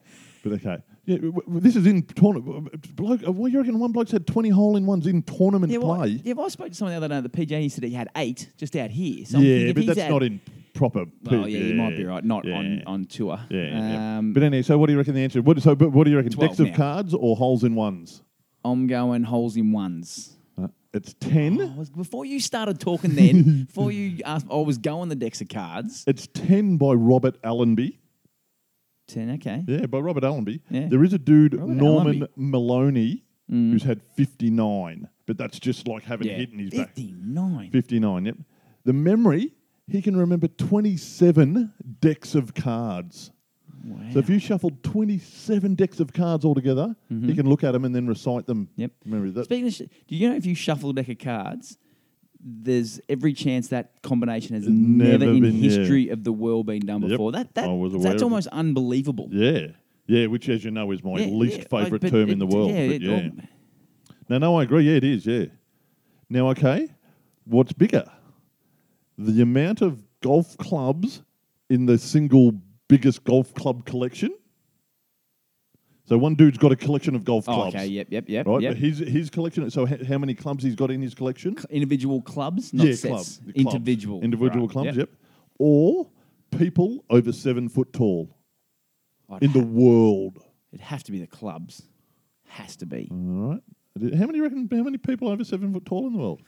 But 0.48 0.54
okay. 0.64 0.76
Yeah, 1.06 1.16
w- 1.16 1.32
w- 1.32 1.60
this 1.60 1.76
is 1.76 1.86
in 1.86 2.02
tournament. 2.02 2.94
Bloke, 2.96 3.26
uh, 3.26 3.32
what 3.32 3.48
do 3.48 3.52
you 3.52 3.58
reckon? 3.60 3.78
One 3.78 3.92
bloke's 3.92 4.10
had 4.12 4.26
twenty 4.26 4.48
hole 4.48 4.76
in 4.76 4.86
ones 4.86 5.06
in 5.06 5.22
tournament 5.22 5.72
Yeah, 5.72 5.78
well, 5.78 5.96
play. 5.96 6.20
yeah, 6.24 6.34
well, 6.34 6.46
I 6.46 6.48
spoke 6.48 6.68
to 6.68 6.74
someone 6.74 6.92
the 6.92 6.96
other 6.98 7.08
day 7.08 7.16
at 7.16 7.22
the 7.22 7.28
PJ. 7.46 7.60
He 7.60 7.68
said 7.68 7.84
he 7.84 7.90
had 7.94 8.08
eight 8.16 8.50
just 8.56 8.74
out 8.76 8.90
here. 8.90 9.24
So 9.24 9.38
I'm 9.38 9.44
yeah, 9.44 9.50
if 9.56 9.74
but 9.74 9.82
he's 9.82 9.86
that's 9.88 10.00
had- 10.02 10.10
not 10.10 10.22
in 10.22 10.40
proper. 10.74 11.04
Well, 11.24 11.48
yeah, 11.48 11.58
you 11.60 11.74
might 11.74 11.96
be 11.96 12.04
right. 12.04 12.22
Not 12.24 12.46
on, 12.48 12.82
on 12.86 13.06
tour. 13.06 13.38
Yeah, 13.50 13.60
yeah. 13.62 14.18
Um, 14.18 14.32
But 14.34 14.42
anyway, 14.42 14.62
so 14.62 14.76
what 14.78 14.86
do 14.86 14.92
you 14.92 14.98
reckon 14.98 15.14
the 15.14 15.24
answer? 15.24 15.40
What, 15.42 15.60
so, 15.62 15.74
but 15.74 15.90
what 15.90 16.04
do 16.04 16.10
you 16.10 16.16
reckon? 16.16 16.32
12 16.32 16.50
Decks 16.50 16.60
of 16.60 16.68
now. 16.68 16.76
cards 16.76 17.14
or 17.14 17.34
holes 17.36 17.64
in 17.64 17.74
ones? 17.74 18.22
I'm 18.64 18.86
going 18.86 19.22
holes 19.22 19.56
in 19.56 19.72
ones. 19.72 20.36
Uh, 20.60 20.68
it's 20.92 21.14
ten. 21.20 21.60
I 21.60 21.78
was, 21.78 21.88
before 21.88 22.24
you 22.26 22.40
started 22.40 22.80
talking, 22.80 23.14
then 23.14 23.64
before 23.66 23.90
you 23.92 24.18
asked, 24.24 24.46
I 24.50 24.56
was 24.56 24.76
going 24.78 25.08
the 25.08 25.14
decks 25.14 25.40
of 25.40 25.48
cards. 25.48 26.04
It's 26.06 26.26
ten 26.34 26.76
by 26.76 26.92
Robert 26.92 27.36
Allenby. 27.44 27.98
Ten, 29.06 29.30
okay. 29.32 29.64
Yeah, 29.66 29.86
by 29.86 29.98
Robert 29.98 30.24
Allenby. 30.24 30.62
Yeah. 30.70 30.88
There 30.88 31.04
is 31.04 31.12
a 31.12 31.18
dude, 31.18 31.54
Robert 31.54 31.72
Norman 31.74 32.16
Allenby. 32.22 32.28
Manley, 32.36 33.24
who's 33.48 33.84
had 33.84 34.02
59, 34.14 35.08
but 35.26 35.38
that's 35.38 35.58
just 35.60 35.86
like 35.86 36.02
having 36.04 36.26
Yeah, 36.28 36.34
hit 36.38 36.50
in 36.52 36.58
his 36.58 36.70
back. 36.70 36.88
fifty-nine. 36.88 37.70
59, 37.70 38.24
yep. 38.26 38.36
The 38.84 38.92
memory, 38.92 39.52
he 39.88 40.02
can 40.02 40.16
remember 40.16 40.48
27 40.48 41.72
decks 42.00 42.34
of 42.34 42.54
cards. 42.54 43.30
Wow. 43.84 43.98
So 44.14 44.18
if 44.18 44.28
you 44.28 44.40
shuffled 44.40 44.82
27 44.82 45.74
decks 45.76 46.00
of 46.00 46.12
cards 46.12 46.44
altogether, 46.44 46.96
he 47.08 47.34
can 47.34 47.48
look 47.48 47.62
at 47.62 47.70
them 47.72 47.84
and 47.84 47.94
then 47.94 48.06
recite 48.08 48.46
them. 48.46 48.66
Mm-hmm. 48.72 48.80
Yep. 48.80 48.90
Memory. 49.04 49.30
That, 49.30 49.44
Speaking 49.44 49.66
of, 49.68 49.72
sh- 49.74 49.82
do 50.08 50.16
you 50.16 50.28
know 50.28 50.34
if 50.36 50.44
you 50.46 50.56
shuffle 50.56 50.90
a 50.90 50.94
deck 50.94 51.08
of 51.08 51.18
cards, 51.18 51.78
there's 52.40 53.00
every 53.08 53.32
chance 53.32 53.68
that 53.68 53.92
combination 54.02 54.54
has 54.54 54.66
never, 54.68 55.18
never 55.18 55.32
in 55.32 55.40
been- 55.40 55.54
yeah. 55.56 55.70
history 55.70 56.08
of 56.10 56.22
the 56.24 56.32
world 56.32 56.66
been 56.66 56.84
done 56.86 57.02
Yep, 57.02 57.10
before. 57.10 57.32
That 57.32 57.54
that 57.54 57.68
was 57.68 57.92
that's 57.94 58.04
of 58.06 58.12
it. 58.16 58.22
almost 58.22 58.48
unbelievable. 58.48 59.28
yeah. 59.30 59.68
Yeah, 60.08 60.26
which, 60.26 60.48
as 60.48 60.64
you 60.64 60.70
know, 60.70 60.92
is 60.92 61.02
my 61.02 61.18
Yeah, 61.18 61.26
least 61.26 61.58
yeah, 61.58 61.64
favourite 61.68 62.00
term 62.08 62.30
in 62.30 62.38
the 62.38 62.46
world. 62.46 62.70
Yeah, 62.70 62.86
but 62.86 63.00
yeah. 63.00 63.28
No, 64.28 64.38
no, 64.38 64.56
I 64.60 64.62
agree. 64.62 64.84
Yeah, 64.88 64.98
it 64.98 65.02
is. 65.04 65.26
Yeah. 65.26 65.46
Now, 66.30 66.48
okay, 66.50 66.88
what's 67.44 67.72
bigger? 67.72 68.04
The 69.18 69.42
amount 69.42 69.80
of 69.82 70.00
golf 70.20 70.56
clubs 70.58 71.22
in 71.68 71.86
the 71.86 71.98
single 71.98 72.52
biggest 72.86 73.24
golf 73.24 73.52
club 73.54 73.84
collection. 73.84 74.32
So 76.06 76.16
one 76.16 76.36
dude's 76.36 76.56
got 76.56 76.70
a 76.70 76.76
collection 76.76 77.16
of 77.16 77.24
golf 77.24 77.48
oh, 77.48 77.54
clubs. 77.54 77.74
okay. 77.74 77.86
Yep. 77.86 78.08
Yep. 78.10 78.24
Yep. 78.28 78.46
Right, 78.46 78.62
yep. 78.62 78.70
but 78.72 78.78
his 78.78 78.98
his 78.98 79.28
collection. 79.28 79.68
So 79.70 79.88
h- 79.88 80.06
how 80.06 80.18
many 80.18 80.34
clubs 80.34 80.62
he's 80.62 80.76
got 80.76 80.90
in 80.90 81.02
his 81.02 81.14
collection? 81.14 81.56
Individual 81.68 82.22
clubs, 82.22 82.72
not 82.72 82.86
yeah, 82.86 82.92
sets. 82.92 83.02
clubs, 83.08 83.38
clubs. 83.38 83.74
Individual. 83.74 84.22
individual 84.22 84.66
Right, 84.66 84.72
clubs. 84.72 84.96
Yep. 84.96 85.10
Or 85.58 86.10
people 86.56 87.04
over 87.10 87.32
seven 87.32 87.68
foot 87.68 87.92
tall 87.92 88.36
I'd 89.28 89.42
in 89.42 89.52
the 89.52 89.64
world. 89.64 90.38
it'd 90.72 90.80
have 90.80 91.02
to 91.04 91.12
be 91.12 91.18
the 91.18 91.26
clubs. 91.26 91.82
Has 92.46 92.76
to 92.76 92.86
be. 92.86 93.08
All 93.10 93.50
right. 93.50 93.62
How 94.16 94.26
many 94.26 94.40
reckon? 94.40 94.68
How 94.70 94.84
many 94.84 94.98
people 94.98 95.28
over 95.28 95.42
seven 95.42 95.72
foot 95.72 95.86
tall 95.86 96.06
in 96.06 96.12
the 96.12 96.18
world? 96.20 96.42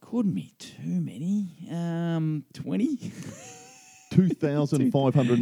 Couldn't 0.00 0.34
be 0.34 0.52
too 0.58 1.00
many. 1.00 1.68
Um, 1.70 2.44
twenty. 2.52 3.12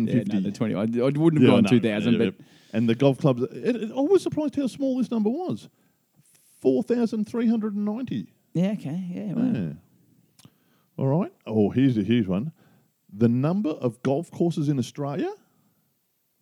yeah, 0.08 0.14
fifty. 0.14 0.32
no, 0.34 0.40
the 0.40 0.52
twenty. 0.52 0.74
I, 0.74 0.82
I 0.82 0.84
wouldn't 1.08 1.34
have 1.34 1.42
Yeah, 1.42 1.48
gone 1.48 1.64
two 1.64 1.80
thousand, 1.80 2.12
yeah, 2.14 2.18
but 2.18 2.34
yeah. 2.38 2.44
and 2.72 2.88
the 2.88 2.94
golf 2.94 3.18
clubs. 3.18 3.42
It, 3.42 3.76
it, 3.76 3.90
I 3.90 4.00
was 4.00 4.22
surprised 4.22 4.56
how 4.56 4.66
small 4.66 4.98
this 4.98 5.10
number 5.10 5.30
was. 5.30 5.68
Four 6.60 6.82
thousand 6.82 7.26
three 7.28 7.46
hundred 7.48 7.74
and 7.74 7.84
ninety. 7.84 8.32
yeah, 8.54 8.72
okay, 8.72 9.04
yeah. 9.10 9.32
Well, 9.34 9.56
Yeah. 9.56 9.72
All 10.96 11.06
right. 11.06 11.32
Oh, 11.46 11.70
here's 11.70 11.96
a 11.96 12.02
huge 12.02 12.26
one. 12.26 12.50
The 13.12 13.28
number 13.28 13.70
of 13.70 14.02
golf 14.02 14.30
courses 14.30 14.68
in 14.68 14.78
Australia, 14.78 15.30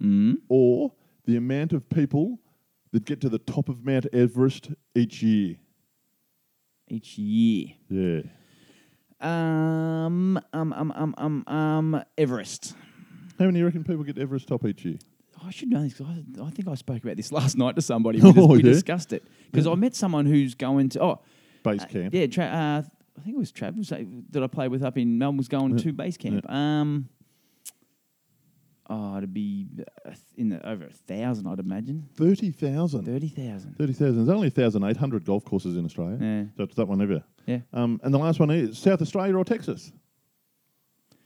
Mm. 0.03 0.37
or 0.49 0.92
the 1.25 1.37
amount 1.37 1.72
of 1.72 1.88
people 1.88 2.38
that 2.92 3.05
get 3.07 3.20
to 3.22 3.29
the 3.29 3.38
top 3.38 3.68
of 3.68 3.85
Mount 3.85 4.07
Everest 4.12 4.70
each 4.94 5.22
year. 5.22 5.57
Each 6.88 7.18
year. 7.18 7.72
Yeah. 7.88 8.20
Um, 9.20 10.38
um, 10.52 10.72
um, 10.72 10.92
um, 10.94 11.14
um, 11.18 11.44
um, 11.46 12.05
Everest. 12.18 12.74
How 13.38 13.46
many 13.46 13.59
you 13.59 13.64
reckon 13.66 13.85
people 13.85 14.05
get 14.05 14.18
Everest 14.18 14.48
top 14.48 14.64
each 14.64 14.85
year? 14.85 14.98
I 15.44 15.50
should 15.50 15.68
know 15.70 15.83
this 15.83 15.94
'cause 15.94 16.07
I, 16.09 16.42
I 16.42 16.50
think 16.50 16.66
I 16.68 16.74
spoke 16.74 17.02
about 17.05 17.16
this 17.16 17.31
last 17.38 17.57
night 17.57 17.76
to 17.76 17.83
somebody. 17.83 18.20
We, 18.22 18.33
Oh, 18.37 18.46
we 18.48 18.57
yeah? 18.59 18.62
discussed 18.64 19.12
it 19.12 19.24
because 19.50 19.66
I 19.66 19.74
met 19.74 19.94
someone 19.94 20.26
who's 20.26 20.55
going 20.55 20.88
to. 20.90 21.02
Oh, 21.02 21.20
Base 21.62 21.83
uh, 21.83 21.87
camp. 21.87 22.14
yeah, 22.14 22.26
tra- 22.26 22.44
uh, 22.44 22.83
I 23.18 23.22
think 23.22 23.37
it 23.37 23.38
was 23.38 23.50
Travis 23.52 23.90
uh, 23.92 24.02
that 24.31 24.42
I 24.42 24.46
played 24.46 24.70
with 24.70 24.83
up 24.83 24.96
in 24.98 25.18
Melbourne 25.18 25.38
was 25.38 25.48
going 25.48 25.76
to 25.79 25.92
base 25.92 26.16
camp. 26.16 26.48
Um, 26.50 27.09
oh, 28.88 29.16
it'd 29.18 29.35
be 29.35 29.66
uh, 30.07 30.12
in 30.37 30.49
the, 30.51 30.68
over 30.68 30.85
a 30.87 30.90
thousand, 30.90 31.46
I'd 31.46 31.59
imagine. 31.59 32.09
Thirty 32.14 32.51
thousand. 32.51 33.05
Thirty 33.05 33.29
thousand. 33.29 33.77
Thirty 33.77 33.92
thousand. 33.92 34.16
There's 34.25 34.35
only 34.35 34.51
thousand 34.51 34.85
eight 34.85 34.96
hundred 34.96 35.25
golf 35.25 35.44
courses 35.44 35.77
in 35.77 35.85
Australia. 35.85 36.18
Yeah. 36.20 36.44
That's 36.57 36.75
that 36.77 36.87
one 36.87 37.01
ever. 37.03 37.22
Yeah. 37.46 37.59
Um, 37.72 38.01
and 38.03 38.12
the 38.12 38.18
last 38.18 38.40
one 38.40 38.51
is 38.51 38.79
South 38.79 39.01
Australia 39.03 39.37
or 39.37 39.44
Texas. 39.44 39.92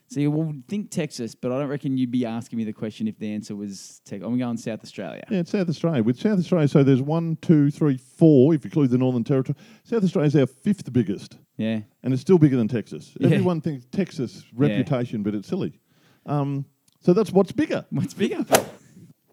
So 0.09 0.19
you 0.19 0.33
would 0.33 0.67
think 0.67 0.91
Texas, 0.91 1.37
but 1.37 1.53
I 1.53 1.61
don't 1.61 1.69
reckon 1.69 1.97
you'd 1.97 2.11
be 2.11 2.27
asking 2.27 2.57
me 2.57 2.65
the 2.65 2.73
question 2.73 3.07
if 3.07 3.17
the 3.21 3.33
answer 3.33 3.55
was 3.55 4.01
Texas. 4.05 4.27
I'm 4.27 4.37
going 4.37 4.57
South 4.57 4.83
Australia. 4.83 5.23
Yeah, 5.31 5.39
it's 5.39 5.53
South 5.53 5.69
Australia. 5.69 6.03
With 6.03 6.19
South 6.19 6.37
Australia, 6.37 6.67
so 6.67 6.83
there's 6.83 7.01
one, 7.01 7.37
two, 7.41 7.71
three, 7.71 7.97
four, 7.97 8.53
if 8.53 8.65
you 8.65 8.69
include 8.71 8.91
the 8.91 8.99
Northern 8.99 9.23
Territory. 9.23 9.57
South 9.85 10.03
Australia's 10.03 10.35
our 10.35 10.47
fifth 10.47 10.93
biggest, 10.93 11.39
Yeah. 11.59 11.83
and 12.03 12.13
it's 12.13 12.23
still 12.23 12.39
bigger 12.39 12.57
than 12.57 12.67
Texas. 12.67 13.17
Yeah. 13.21 13.27
Everyone 13.29 13.61
thinks 13.61 13.87
Texas 13.93 14.43
reputation, 14.53 15.23
but 15.23 15.33
it's 15.37 15.47
silly. 15.47 15.79
Um, 16.27 16.65
so 17.01 17.13
that's 17.13 17.31
what's 17.31 17.53
bigger. 17.53 17.87
What's 17.91 18.15
bigger? 18.15 18.45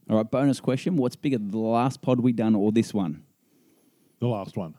All 0.10 0.18
right, 0.18 0.30
bonus 0.30 0.60
question. 0.60 0.96
What's 0.96 1.16
bigger, 1.16 1.38
the 1.38 1.58
last 1.58 2.02
pod 2.02 2.20
we 2.20 2.32
done 2.32 2.56
or 2.56 2.72
this 2.72 2.94
one? 2.94 3.24
The 4.20 4.28
last 4.28 4.56
one. 4.58 4.76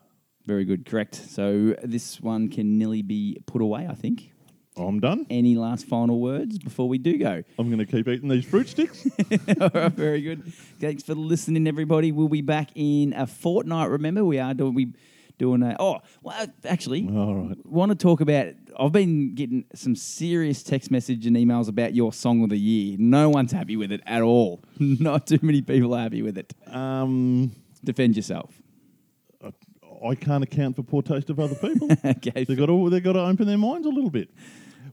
Very 0.47 0.65
good, 0.65 0.87
correct. 0.87 1.15
So 1.15 1.75
this 1.83 2.21
one 2.21 2.49
can 2.49 2.79
nearly 2.79 3.03
be 3.03 3.39
put 3.47 3.61
away, 3.61 3.87
I 3.89 3.95
think. 3.95 4.33
I'm 4.77 5.01
done. 5.01 5.27
Any 5.29 5.57
last 5.57 5.87
final 5.87 6.21
words 6.21 6.59
before 6.59 6.89
we 6.89 6.99
do 6.99 7.19
go? 7.19 7.43
I'm 7.59 7.67
going 7.69 7.79
to 7.79 7.87
keep 7.87 8.09
eating 8.09 8.29
these 8.29 8.45
fruit 8.45 8.69
sticks. 8.69 9.07
All 9.61 9.71
right, 9.75 9.93
very 9.93 10.23
good. 10.23 10.53
Thanks 10.81 11.03
for 11.03 11.15
listening, 11.15 11.67
everybody. 11.67 12.13
We'll 12.13 12.29
be 12.29 12.43
back 12.43 12.71
in 12.75 13.13
a 13.13 13.27
fortnight. 13.27 13.91
Remember, 13.91 14.25
we 14.25 14.39
are 14.39 14.55
doing 14.55 14.75
we 14.75 14.93
doing 15.39 15.63
a. 15.63 15.77
Oh, 15.79 15.99
well, 16.23 16.47
actually, 16.65 17.09
All 17.09 17.35
right. 17.35 17.67
want 17.67 17.91
to 17.91 17.97
talk 17.97 18.21
about. 18.21 18.49
I've 18.79 18.93
been 18.93 19.35
getting 19.35 19.65
some 19.75 19.97
serious 19.97 20.63
text 20.63 20.91
message 20.91 21.27
and 21.27 21.37
emails 21.37 21.69
about 21.69 21.95
your 21.95 22.13
song 22.13 22.43
of 22.43 22.51
the 22.51 22.59
year. 22.59 22.97
No 22.99 23.31
one's 23.31 23.53
happy 23.53 23.77
with 23.77 23.91
it 23.93 24.03
at 24.07 24.23
all. 24.23 24.63
Not 24.79 25.27
too 25.27 25.39
many 25.43 25.63
people 25.63 25.95
are 25.95 26.03
happy 26.03 26.23
with 26.23 26.39
it. 26.39 26.53
Um, 26.67 27.53
Defend 27.85 28.17
yourself. 28.17 28.61
I 30.05 30.15
can't 30.15 30.45
account 30.45 30.77
for 30.77 30.83
poor 30.83 31.03
taste 31.03 31.31
of 31.31 31.41
other 31.41 31.55
people. 31.55 31.89
okay. 32.05 32.45
They 32.45 32.55
got 32.55 32.67
to 32.67 32.91
they 32.91 33.01
got 33.01 33.15
to 33.15 33.21
open 33.21 33.47
their 33.47 33.59
minds 33.59 33.87
a 33.87 33.91
little 33.91 34.11
bit. 34.11 34.31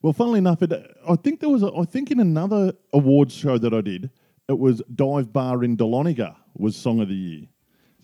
Well, 0.01 0.13
funnily 0.13 0.39
enough, 0.39 0.61
it, 0.61 0.71
I 1.07 1.15
think 1.15 1.39
there 1.39 1.49
was 1.49 1.63
a, 1.63 1.71
I 1.75 1.83
think 1.85 2.11
in 2.11 2.19
another 2.19 2.73
awards 2.93 3.33
show 3.33 3.57
that 3.57 3.73
I 3.73 3.81
did, 3.81 4.09
it 4.47 4.59
was 4.59 4.81
Dive 4.93 5.33
Bar 5.33 5.63
in 5.63 5.77
Dahlonega 5.77 6.35
was 6.55 6.75
Song 6.75 6.99
of 7.01 7.07
the 7.09 7.15
Year. 7.15 7.47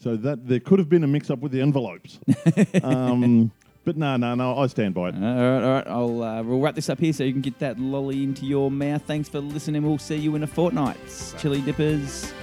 So 0.01 0.15
that 0.17 0.47
there 0.47 0.59
could 0.59 0.79
have 0.79 0.89
been 0.89 1.03
a 1.03 1.07
mix 1.07 1.29
up 1.29 1.39
with 1.39 1.51
the 1.51 1.61
envelopes. 1.61 2.19
um, 2.83 3.51
but 3.85 3.97
no, 3.97 4.17
no, 4.17 4.33
no, 4.33 4.57
I 4.57 4.65
stand 4.65 4.95
by 4.95 5.09
it. 5.09 5.15
All 5.15 5.21
right, 5.21 5.63
all 5.63 5.71
right. 5.73 5.87
I'll 5.87 6.23
uh, 6.23 6.41
we'll 6.41 6.59
wrap 6.59 6.73
this 6.73 6.89
up 6.89 6.99
here 6.99 7.13
so 7.13 7.23
you 7.23 7.31
can 7.31 7.41
get 7.41 7.59
that 7.59 7.79
lolly 7.79 8.23
into 8.23 8.47
your 8.47 8.71
mouth. 8.71 9.03
Thanks 9.03 9.29
for 9.29 9.39
listening. 9.39 9.83
We'll 9.83 9.99
see 9.99 10.15
you 10.15 10.35
in 10.35 10.41
a 10.41 10.47
fortnight. 10.47 10.97
Chilli 11.05 11.63
dippers 11.63 12.33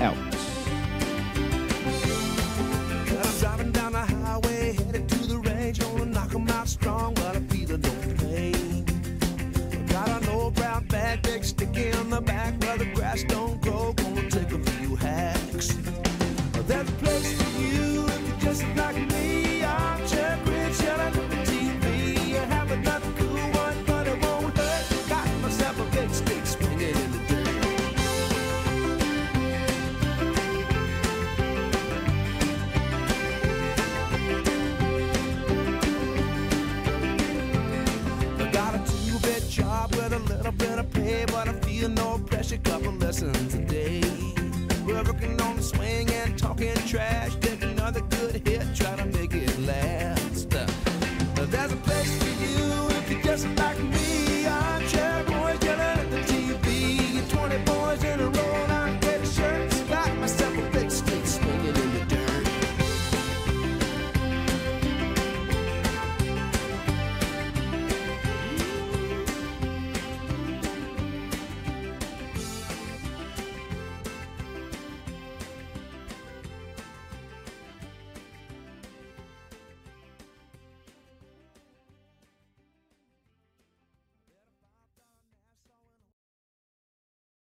out. 0.00 0.16